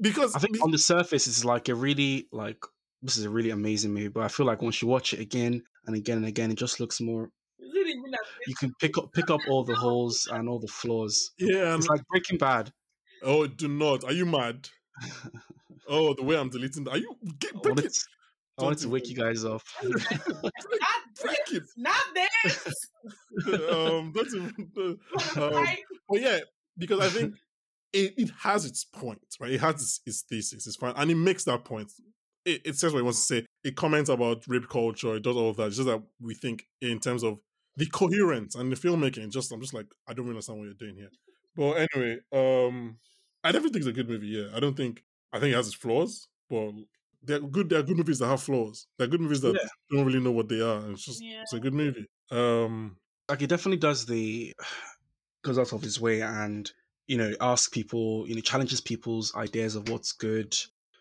[0.00, 2.58] because I think on the surface it's like a really like
[3.00, 5.62] this is a really amazing movie, but I feel like once you watch it again
[5.86, 7.30] and again and again, it just looks more.
[7.58, 10.58] Is it even a- You can pick up pick up all the holes and all
[10.58, 11.30] the flaws.
[11.38, 12.70] yeah, It's like Breaking Bad.
[13.26, 14.04] Oh, do not.
[14.04, 14.68] Are you mad?
[15.88, 16.84] Oh, the way I'm deleting.
[16.84, 16.92] that.
[16.92, 17.92] Are you get, I break wanted, it?
[17.92, 18.00] to,
[18.58, 19.62] I wanted to wake even- you guys up.
[19.82, 20.52] not
[21.22, 21.62] Break this, it.
[21.76, 22.66] not this.
[23.70, 24.34] um, that's
[25.36, 25.76] um,
[26.08, 26.38] But yeah,
[26.76, 27.34] because I think
[27.92, 29.52] it, it has its point, right?
[29.52, 31.90] It has its, its thesis, it's fine, and it makes that point.
[32.44, 33.46] It, it says what it wants to say.
[33.64, 35.16] It comments about rape culture.
[35.16, 35.68] It does all of that.
[35.68, 37.38] It's just that we think in terms of
[37.76, 39.30] the coherence and the filmmaking.
[39.32, 41.10] Just I'm just like I don't really understand what you're doing here.
[41.56, 42.98] But anyway, um,
[43.48, 44.28] I definitely think it's a good movie.
[44.28, 46.72] Yeah, I don't think I think it has its flaws, but
[47.22, 47.68] they're good.
[47.68, 48.86] They're good movies that have flaws.
[48.98, 49.68] They're good movies that Yeah.
[49.90, 50.78] don't really know what they are.
[50.80, 51.42] And it's just Yeah.
[51.42, 52.06] it's a good movie.
[52.30, 52.98] Um,
[53.28, 54.54] like it definitely does the
[55.44, 56.72] goes out of his way and
[57.06, 60.56] you know asks people you know challenges people's ideas of what's good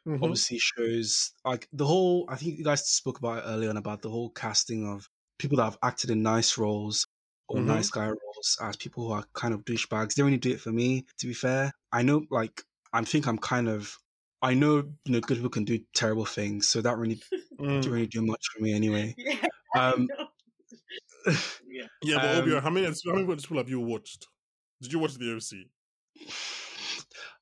[0.05, 0.35] mhm.
[0.35, 4.01] obviously shows like the whole i think you guys spoke about it earlier on about
[4.03, 5.09] the whole casting of
[5.39, 7.07] people that have acted in nice roles
[7.49, 7.63] or Mhm.
[7.63, 8.07] nice guy
[8.45, 11.05] roles as people who are kind of douchebags they don't really do it for me
[11.17, 12.61] to be fair i know like
[12.93, 13.97] i think i'm kind of
[14.41, 17.19] i know you know good people can do terrible things so that really
[17.57, 17.81] Mm.
[17.81, 19.47] didn't really do much for me anyway Yeah.
[19.77, 20.09] um
[21.67, 21.85] yeah.
[22.03, 24.27] Yeah, but Um, Obiora, how many how many people have you watched?
[24.81, 26.27] Did you watch the OC?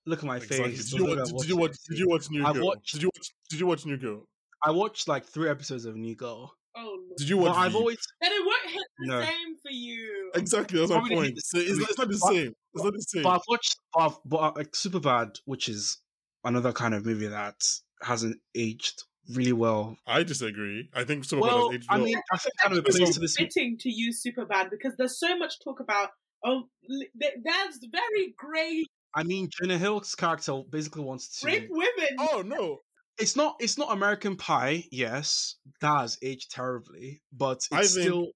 [0.05, 0.71] look at my Exactly.
[0.75, 1.75] face Did you, watch, did you watch?
[1.89, 2.65] Did you watch New I've Girl?
[2.67, 3.27] watched- Did you watch?
[3.49, 4.27] Did you watch New Girl?
[4.63, 6.53] I watched like three episodes of New Girl.
[6.77, 7.17] Oh, Lord.
[7.17, 7.57] Did you Well, watch?
[7.65, 9.21] I've always Then it won't hit the No.
[9.21, 10.22] same for you.
[10.35, 11.37] Exactly that's my point.
[11.43, 12.53] So it's, not, it's not the But- same.
[12.73, 13.23] It's not the same.
[13.23, 15.99] But I've watched, but, I've, but uh, like Superbad, which is
[16.43, 17.55] another kind of movie that
[18.01, 19.03] hasn't aged
[19.35, 19.95] really well.
[20.07, 20.89] I disagree.
[20.93, 22.05] I think some well, of has aged I well.
[22.05, 23.35] mean, I think kind of It's appeals to this.
[23.37, 26.09] fitting to use Superbad because there's so much talk about.
[26.43, 28.87] Oh, li- th- that's very great.
[29.15, 31.45] I mean, Jonah Hill's character basically wants to.
[31.47, 32.09] Rape women.
[32.19, 32.79] oh no,
[33.19, 33.55] It's not.
[33.59, 34.85] It's not American Pie.
[34.91, 38.27] Yes, that has aged terribly, but it's I think- still.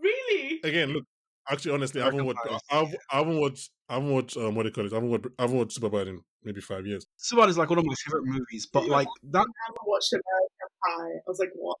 [0.00, 0.60] Really?
[0.64, 1.04] again, look.
[1.50, 2.38] Actually, honestly, I haven't watched.
[2.44, 3.70] American I've, I haven't watched.
[3.88, 4.36] I haven't watched.
[4.36, 4.92] Um, what do you call it?
[4.92, 5.26] I haven't watched.
[5.38, 7.06] I haven't watched Superbad in maybe five years.
[7.18, 9.38] Superbad is like one of my favorite movies, but like that.
[9.38, 11.18] I haven't watched American Pie.
[11.26, 11.76] I was like, what?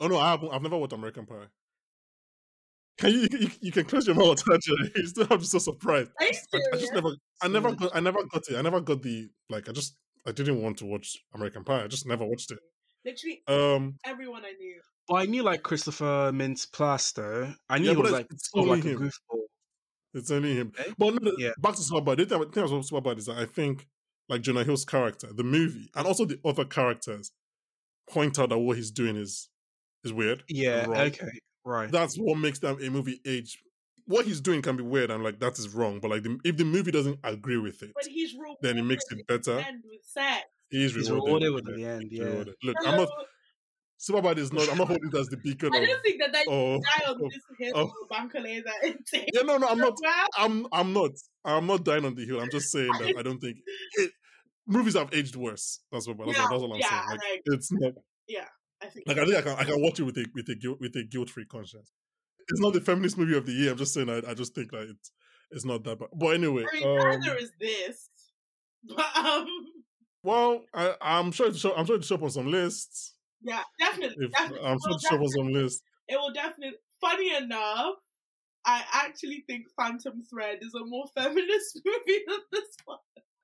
[0.00, 0.52] Oh no, I haven't.
[0.52, 1.46] I've never watched American Pie.
[2.98, 3.28] Can you?
[3.30, 4.42] You, you can close your mouth.
[4.52, 6.10] Actually, you still have to so surprised.
[6.20, 7.10] Are you I, I just never.
[7.42, 7.96] I never got.
[7.96, 8.56] I never got it.
[8.56, 9.68] I never got the like.
[9.68, 9.96] I just.
[10.26, 11.84] I didn't want to watch American Pie.
[11.84, 12.58] I just never watched it.
[13.04, 13.96] Literally Um.
[14.04, 14.80] everyone I knew.
[15.10, 17.52] But I knew like Christopher Mintz Plaster.
[17.68, 18.98] I knew Yeah, he was like it's only like a him.
[19.00, 19.40] goofball.
[20.14, 20.72] It's only him.
[20.78, 20.92] Eh?
[20.96, 21.50] But no, no, Yeah.
[21.58, 22.16] back to Superbad.
[22.18, 23.88] The thing the thing about Superbad is that I think,
[24.28, 27.32] like Jonah Hill's character, the movie, and also the other characters,
[28.08, 29.48] point out that what he's doing is
[30.04, 30.44] is weird.
[30.48, 30.86] Yeah.
[30.88, 31.28] Okay.
[31.64, 31.90] Right.
[31.90, 33.58] That's what makes them a movie age.
[34.06, 35.98] What he's doing can be weird, and like that is wrong.
[36.00, 38.82] But like, the, if the movie doesn't agree with it, But he's rewarded then it
[38.84, 39.58] makes it better.
[39.58, 40.44] End with sex.
[40.70, 41.46] He is He's rewarded.
[41.48, 42.08] rewarded with the end.
[42.12, 42.24] Yeah.
[42.24, 42.54] rewarded.
[42.62, 43.04] Look, I'm Hello.
[43.06, 43.26] not.
[44.00, 44.70] Superbad is not.
[44.70, 47.20] I'm not holding it as the beacon I don't think that they Oh, die on
[47.20, 47.82] oh, this hill oh.
[47.82, 47.92] of
[49.12, 49.94] yeah, no, no, I'm not.
[50.38, 51.10] I'm I'm not.
[51.44, 52.40] I'm not dying on the hill.
[52.40, 53.58] I'm just saying that I don't think
[53.98, 54.10] it,
[54.66, 55.80] movies have aged worse.
[55.92, 56.16] That's what.
[56.16, 57.02] That's, Yeah, that's what I'm yeah, saying.
[57.10, 57.92] Like, like- it's not
[58.26, 58.46] Yeah,
[58.82, 60.54] I think like I think I can I can watch it with a with a
[60.54, 61.92] guilt with a guilt free conscience.
[62.48, 63.72] It's not the feminist movie of the year.
[63.72, 65.12] I'm just saying I, I just think that it's
[65.50, 66.08] it's not that bad.
[66.14, 68.08] But anyway, I mean, um, neither is this.
[68.82, 69.46] But um,
[70.22, 73.14] well, I, I'm sure it's show, I'm sure it's show up on some lists.
[73.42, 74.66] Yeah, definitely, If definitely.
[74.66, 75.28] I'm sure Well, was on definitely.
[75.36, 75.82] some lists.
[76.08, 76.78] it will definitely.
[77.00, 77.94] Funny enough,
[78.66, 82.98] I actually think Phantom Thread is a more feminist movie than this one.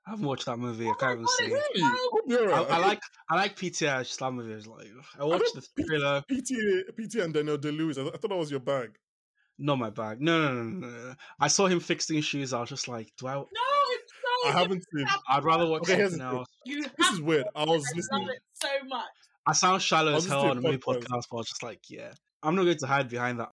[0.06, 0.86] I haven't watched that movie.
[0.86, 1.44] I oh can't even God, see.
[1.47, 1.81] it's it.
[1.81, 2.70] so Hope you're I, right.
[2.70, 3.01] I like
[3.31, 3.98] I like PTA.
[4.05, 4.52] Just that movie.
[4.52, 4.86] I was like,
[5.18, 6.23] I watched the thriller.
[6.31, 6.52] PT
[6.97, 7.98] PT and Daniel Day Lewis.
[7.98, 8.90] I, th- I thought that was your bag.
[9.59, 10.20] Not my bag.
[10.20, 11.14] No, no, no, no, no.
[11.40, 12.52] I saw him fixing shoes.
[12.52, 13.35] I was just like, do I?
[13.35, 14.12] No, it's
[14.44, 14.48] so.
[14.51, 15.06] I haven't seen.
[15.28, 16.39] I'd rather watch Okay, something the thing.
[16.39, 16.48] else.
[16.66, 17.47] You This is weird.
[17.56, 18.27] I was I listening.
[18.27, 19.05] love it so much.
[19.47, 20.81] I sound shallow I'll as hell on a podcast.
[20.81, 22.12] podcast, but I was just like, yeah,
[22.43, 23.51] I'm not going to hide behind that.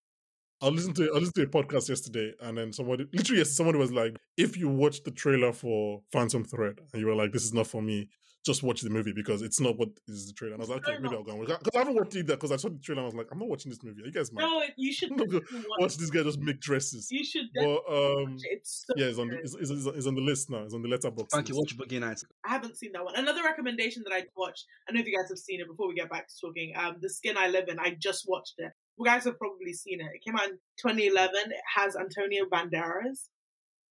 [0.62, 3.78] I listened to I listened to a podcast yesterday, and then somebody literally yes, somebody
[3.78, 7.44] was like, "If you watch the trailer for Phantom Thread and you were like, this
[7.44, 8.10] is not for me,
[8.46, 10.88] just watch the movie because it's not what is the trailer." And I was like,
[10.88, 11.48] "Okay, maybe I'll go watch.
[11.48, 13.28] because I haven't watched it either because I saw the trailer and I was like,
[13.32, 14.02] I'm not watching this movie.
[14.04, 14.42] Are you guys mad?
[14.42, 15.66] No, you should I'm not gonna watch.
[15.80, 18.50] watch this guy just make dresses." You should But definitely um, watch it.
[18.52, 20.64] It's so yeah, it's on the it's, it's, it's on the list now.
[20.64, 21.30] It's on the Letterboxd.
[21.32, 21.56] Thank you.
[21.58, 22.26] Watch Boogie Nights.
[22.46, 23.16] I haven't seen that one.
[23.16, 24.66] Another recommendation that I watched.
[24.88, 26.74] I know if you guys have seen it before we get back to talking.
[26.76, 27.80] Um, The Skin I Live In.
[27.80, 28.72] I just watched it.
[29.00, 30.08] You guys have probably seen it.
[30.14, 31.36] It came out in 2011.
[31.52, 33.30] It has Antonio Banderas.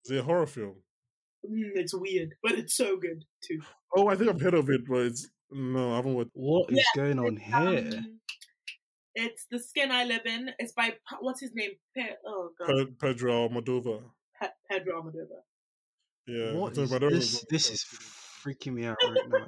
[0.04, 0.76] Is it a horror film?
[1.44, 3.60] Mm, it's weird, but it's so good too.
[3.94, 6.30] Oh, I think I've heard of it, but it's no, I haven't watched.
[6.34, 7.54] What is going on here?
[7.98, 8.20] um,
[9.14, 10.50] it's The Skin I Live In.
[10.58, 11.72] It's by what's his name?
[11.96, 14.02] Pe- oh god, Pe- Pedro Almodovar.
[14.40, 15.42] Pe- Pedro Almodovar.
[16.26, 17.44] Yeah, what Antonio this?
[17.50, 19.46] This is freaking me out right now.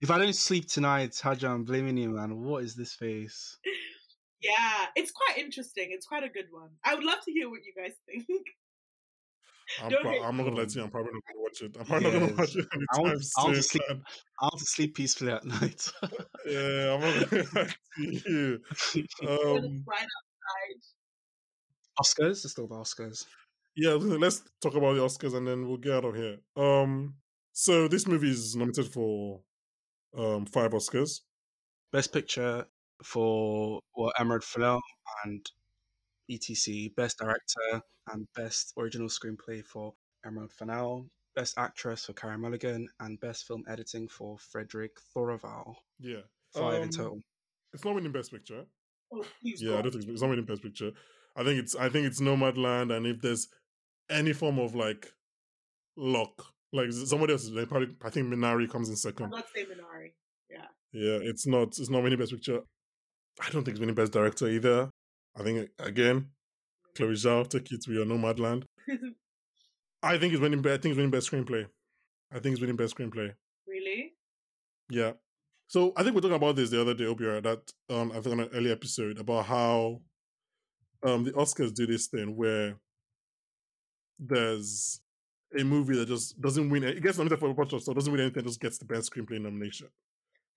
[0.00, 2.42] If I don't sleep tonight, Haja, I'm blaming you, man.
[2.42, 3.56] What is this face?
[4.42, 5.90] Yeah, it's quite interesting.
[5.92, 6.70] It's quite a good one.
[6.84, 8.26] I would love to hear what you guys think.
[9.80, 10.84] I'm, Don't pro- hate I'm not gonna lie to you.
[10.84, 11.76] I'm probably not gonna watch it.
[11.78, 13.82] I'm probably not gonna watch it I want, anytime I want to sleep.
[13.88, 14.02] man.
[14.40, 15.92] I want to sleep peacefully at night.
[16.46, 18.60] Yeah, I'm gonna lie to you.
[18.92, 20.80] When it's Um, bright outside.
[22.00, 23.24] Oscars, let's talk about Oscars.
[23.76, 26.38] yeah, let's talk about the Oscars and then we'll get out of here.
[26.56, 27.14] Um,
[27.52, 29.40] so this movie is nominated for
[30.16, 31.20] um five Oscars.
[31.92, 32.66] Best Picture
[33.04, 34.80] for well, Emerald Fennell
[35.24, 35.44] and
[36.30, 36.94] ETC.
[36.94, 37.82] Best Director
[38.12, 39.94] and Best Original Screenplay for
[40.24, 41.06] Emerald Fennell.
[41.34, 45.74] Best Actress for Carey Mulligan and Best Film Editing for Frédéric Thoraval.
[45.98, 46.20] Yeah,
[46.54, 47.22] Five in Um, total.
[47.72, 48.64] It's not winning Best Picture.
[49.12, 49.78] Oh, Yeah, God.
[49.78, 50.90] I don't think it's, it's not winning Best Picture.
[51.36, 53.48] I think it's I think it's Nomadland, and if there's
[54.10, 55.10] any form of like
[55.96, 59.30] luck, like somebody else, they probably I think Minari comes in I'm second.
[59.30, 60.12] not saying Minari.
[60.50, 60.66] Yeah.
[60.92, 62.60] Yeah, it's not it's not winning Best Picture.
[63.40, 64.90] I don't think it's winning Best Director either.
[65.38, 66.28] I think again,
[66.94, 68.64] Chloe Zhao, take it to your Nomadland.
[70.02, 70.60] I think it's winning.
[70.60, 71.66] I think it's winning Best Screenplay.
[72.32, 73.32] I think it's winning Best Screenplay.
[73.66, 74.14] really?
[74.90, 75.12] Yeah.
[75.68, 78.20] So I think we are talking about this the other day, Obiora, that um I
[78.20, 80.00] think on an early episode about how
[81.02, 82.76] um the Oscars do this thing where
[84.18, 85.00] there's
[85.58, 88.12] a movie that just doesn't win it gets nominated for a bunch of stuff, doesn't
[88.12, 89.88] win anything, just gets the best screenplay nomination.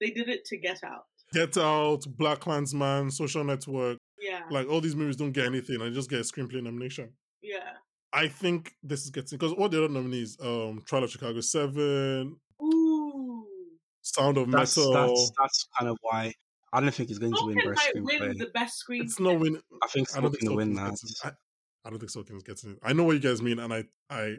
[0.02, 1.06] They did it to Get Out.
[1.32, 3.98] Get Out, Black Klansman, Social Network,
[4.40, 4.44] Yeah.
[4.58, 7.10] like all these movies don't get anything I just get a screenplay nomination.
[7.42, 7.72] yeah.
[8.14, 12.38] I think this is getting because all the other nominees, um, Trial of Chicago Seven,
[12.64, 13.46] Ooh.
[14.02, 14.94] Sound of That's, Metal.
[14.94, 16.34] that's that's kind of why
[16.72, 18.38] I don't think he's going to win Best might win Screenplay.
[18.40, 19.04] the best screen.
[19.04, 19.62] it's not winning.
[19.84, 20.92] I think I don't Tolkien think will win that.
[20.92, 21.18] getting it.
[21.26, 21.32] I,
[21.86, 22.80] I don't think Sorkin's getting it.
[22.84, 24.36] I know what you guys mean, and I, I,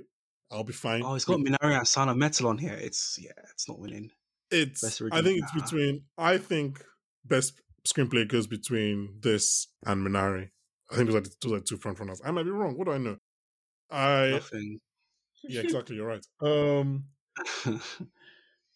[0.51, 1.03] I'll be fine.
[1.03, 2.79] Oh, it's got Minari and Sound of Metal on here.
[2.81, 4.11] It's yeah, it's not winning.
[4.51, 4.83] It's.
[4.83, 5.63] Best I think it's Nah.
[5.63, 6.03] between.
[6.17, 6.83] I think
[7.25, 10.51] best screenplay goes between this and Minari.
[10.91, 12.21] I think those are the, those are the two front runners.
[12.25, 12.77] I might be wrong.
[12.77, 13.17] What do I know?
[13.91, 14.31] I.
[14.31, 14.79] Nothing.
[15.45, 15.97] Yeah, exactly.
[15.97, 16.27] You're right.
[16.41, 17.05] Um,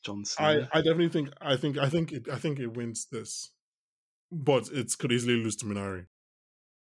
[0.04, 1.30] John I, I definitely think.
[1.40, 1.78] I think.
[1.78, 2.12] I think.
[2.12, 3.50] It, I think it wins this,
[4.30, 6.06] but it could easily lose to Minari.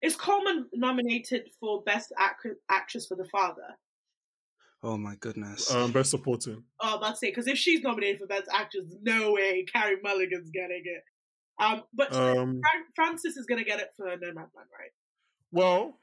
[0.01, 3.75] Is Colman nominated for best ac- actress for The Father?
[4.83, 5.73] oh my goodness.
[5.73, 6.63] Um, best supporting.
[6.79, 9.97] Oh, I'm about to say because if she's nominated for best actress, no way Carey
[10.03, 11.03] Mulligan's getting it.
[11.59, 12.61] Um, but Um,
[12.95, 14.91] Frances is gonna get it for Nomadland, right?
[15.51, 15.97] Well,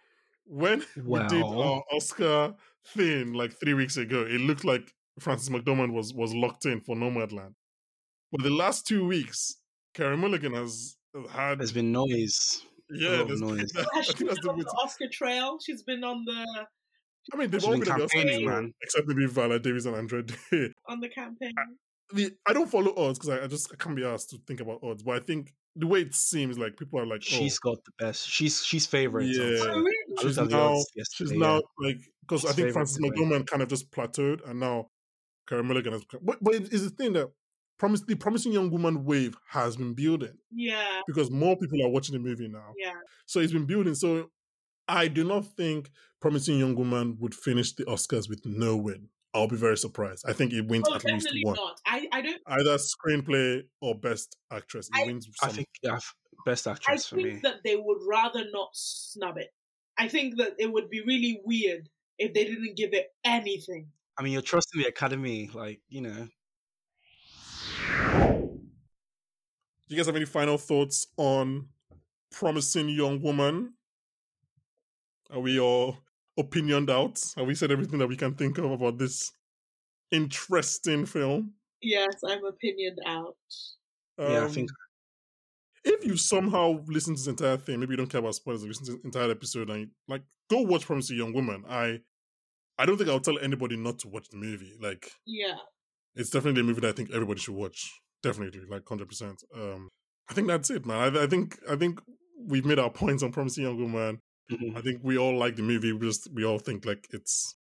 [0.46, 2.54] when we did our Oscar
[2.86, 6.96] thing like three weeks ago, it looked like Frances McDormand was was locked in for
[6.96, 7.54] Nomadland.
[8.32, 9.56] But the last two weeks,
[9.94, 10.96] Carey Mulligan has
[11.30, 12.62] had There's been noise.
[12.90, 13.72] yeah, lot of there's been noise.
[13.76, 14.66] I Has she think that's been the on bit.
[14.66, 15.58] the Oscar trail?
[15.64, 16.66] She's been on the
[17.32, 18.74] I mean, they've She's all been been at the Oscar campaigning, trail, man.
[18.82, 20.72] except maybe Viola Davis and Andra Day.
[20.88, 21.52] on the campaign.
[22.12, 24.60] The, I don't follow odds because I, I just I can't be asked to think
[24.60, 25.02] about odds.
[25.02, 28.04] But I think the way it seems like people are like, oh, She's got the
[28.04, 28.28] best.
[28.28, 29.26] She's she's favorite.
[29.26, 29.58] Yeah.
[29.60, 29.92] Oh, really?
[30.20, 31.88] she's now she's yesterday, now yeah.
[31.88, 33.02] like because I think favourite Frances to.
[33.02, 34.90] McDormand kind of just plateaued, and now
[35.48, 36.04] Carey Mulligan has.
[36.22, 37.30] But but it is the thing that
[37.78, 42.12] promise the promising young woman wave has been building Yeah, because more people are watching
[42.12, 42.72] the movie now.
[42.78, 42.92] yeah.
[43.26, 43.94] So it's been building.
[43.94, 44.30] So
[44.86, 45.90] I do not think
[46.20, 49.08] promising young woman would finish the Oscars with no win.
[49.34, 50.24] I'll be very surprised.
[50.28, 51.80] I think it wins Oh, at least one, not.
[51.84, 52.40] I, I don't.
[52.46, 54.88] either screenplay or best actress.
[54.94, 55.28] It I- wins.
[55.42, 56.14] I think yeah, f-
[56.46, 57.40] best I actress for think me.
[57.42, 59.48] that they would rather not snub it.
[59.98, 61.88] I think that it would be really weird
[62.18, 63.88] if they didn't give it anything.
[64.16, 66.28] I mean, you're trusting the Academy, like you know.
[69.86, 71.68] Do you guys have any final thoughts on
[72.30, 73.74] Promising Young Woman?
[75.30, 75.98] Are we all
[76.38, 77.20] opinioned out?
[77.36, 79.32] Have we said everything that we can think of about this
[80.10, 81.54] interesting film?
[81.80, 83.36] Yes, I'm opinioned out.
[84.18, 84.70] Yeah, I Um, think-
[85.84, 88.68] if you somehow listen to this entire thing, maybe you don't care about spoilers, you
[88.68, 91.64] listen to the entire episode and like go watch Promising Young Woman.
[91.68, 92.00] I
[92.78, 94.72] I don't think I'll tell anybody not to watch the movie.
[94.80, 95.58] Like Yeah.
[96.14, 97.90] it's definitely a movie that I think everybody should watch.
[98.22, 99.44] Definitely, like hundred percent.
[99.54, 99.90] Um,
[100.28, 101.16] I think that's it, man.
[101.16, 102.00] I, I think I think
[102.38, 104.20] we've made our points on Promising Young Woman.
[104.50, 104.76] Mhm.
[104.76, 105.92] I think we all like the movie.
[105.92, 107.56] We just we all think like it's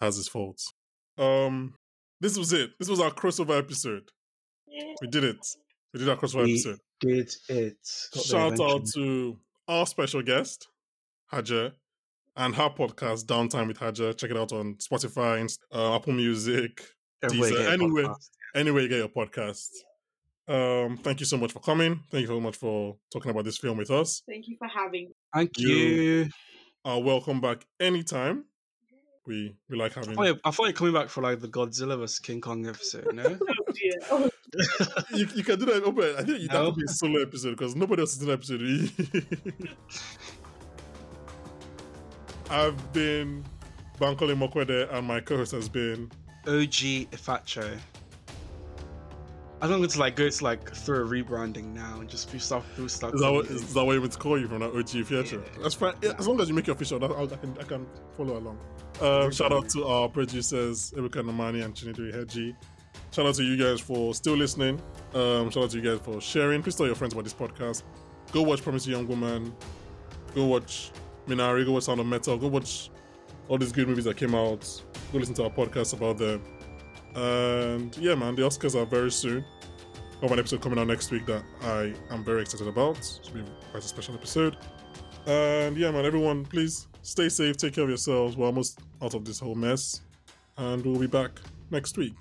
[0.00, 0.72] has its faults.
[1.18, 1.74] Um,
[2.20, 2.70] this was it.
[2.78, 4.10] This was our crossover episode.
[4.66, 4.94] Yeah.
[5.00, 5.36] We did it.
[5.92, 6.78] We did our crossover We episode.
[7.00, 7.78] did it.
[8.14, 9.38] Got Shout out to
[9.68, 10.66] our special guest,
[11.26, 11.72] Haja,
[12.36, 14.12] and her podcast, Downtime with Haja.
[14.14, 16.84] Check it out on Spotify, Inst- uh, Apple Music,
[17.22, 18.02] Everywhere Deezer, get a anyway.
[18.02, 18.30] podcast.
[18.56, 19.70] anywhere you get your podcasts.
[20.46, 22.00] Um, thank you so much for coming.
[22.10, 24.22] Thank you so much for talking about this film with us.
[24.28, 25.12] Thank you for having.
[25.34, 26.28] Thank You- you.
[26.84, 28.44] Uh, welcome back anytime.
[29.26, 30.18] We we like having.
[30.18, 33.08] Oh, yeah, I thought you're coming back for like the Godzilla vs King Kong episode.
[33.14, 33.92] No, Oh dear.
[34.10, 34.28] Oh,
[35.16, 35.82] You, you can do that.
[35.84, 36.66] Oh, but I think that No.
[36.66, 38.60] would be a solo episode because nobody else is in the episode.
[42.50, 43.44] I've been
[43.98, 46.10] Bankole Mokwede, and my co-host has been
[46.46, 47.78] OG Ifacho.
[49.64, 52.62] I'm not going to like go to like through a rebranding now and just start
[52.76, 53.14] through stuff.
[53.14, 55.42] Is that what, is that what you meant to call you from that OG Fiatro?
[55.42, 55.62] Yeah.
[55.62, 55.94] That's fine.
[56.02, 58.58] Yeah, as long as you make it official, that, I can I can follow along.
[59.00, 62.54] Um, shout out to our producers Erika Namani and Chinidri Heji.
[63.10, 64.82] Shout out to you guys for still listening.
[65.14, 66.62] Um, shout out to you guys for sharing.
[66.62, 67.84] Please tell your friends about this podcast.
[68.32, 69.50] Go watch Promise Young Woman.
[70.34, 70.90] Go watch
[71.26, 71.64] Minari.
[71.64, 72.36] Go watch Sound of Metal.
[72.36, 72.90] Go watch
[73.48, 74.60] all these good movies that came out.
[75.10, 76.42] Go listen to our podcast about them.
[77.14, 79.44] And yeah, man, the Oscars are very soon.
[80.24, 82.96] We have an episode coming out next week that I am very excited about.
[82.96, 84.56] It's be quite a special episode.
[85.26, 88.34] And yeah, man, everyone, please stay safe, take care of yourselves.
[88.34, 90.00] We're almost out of this whole mess.
[90.56, 91.32] And we'll be back
[91.70, 92.14] next week.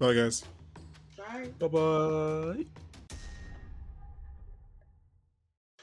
[0.00, 0.42] Bye, guys.
[1.16, 1.46] Bye.
[1.60, 2.64] Bye bye.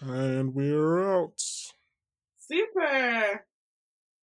[0.02, 1.42] And we're out.
[2.38, 3.46] Super.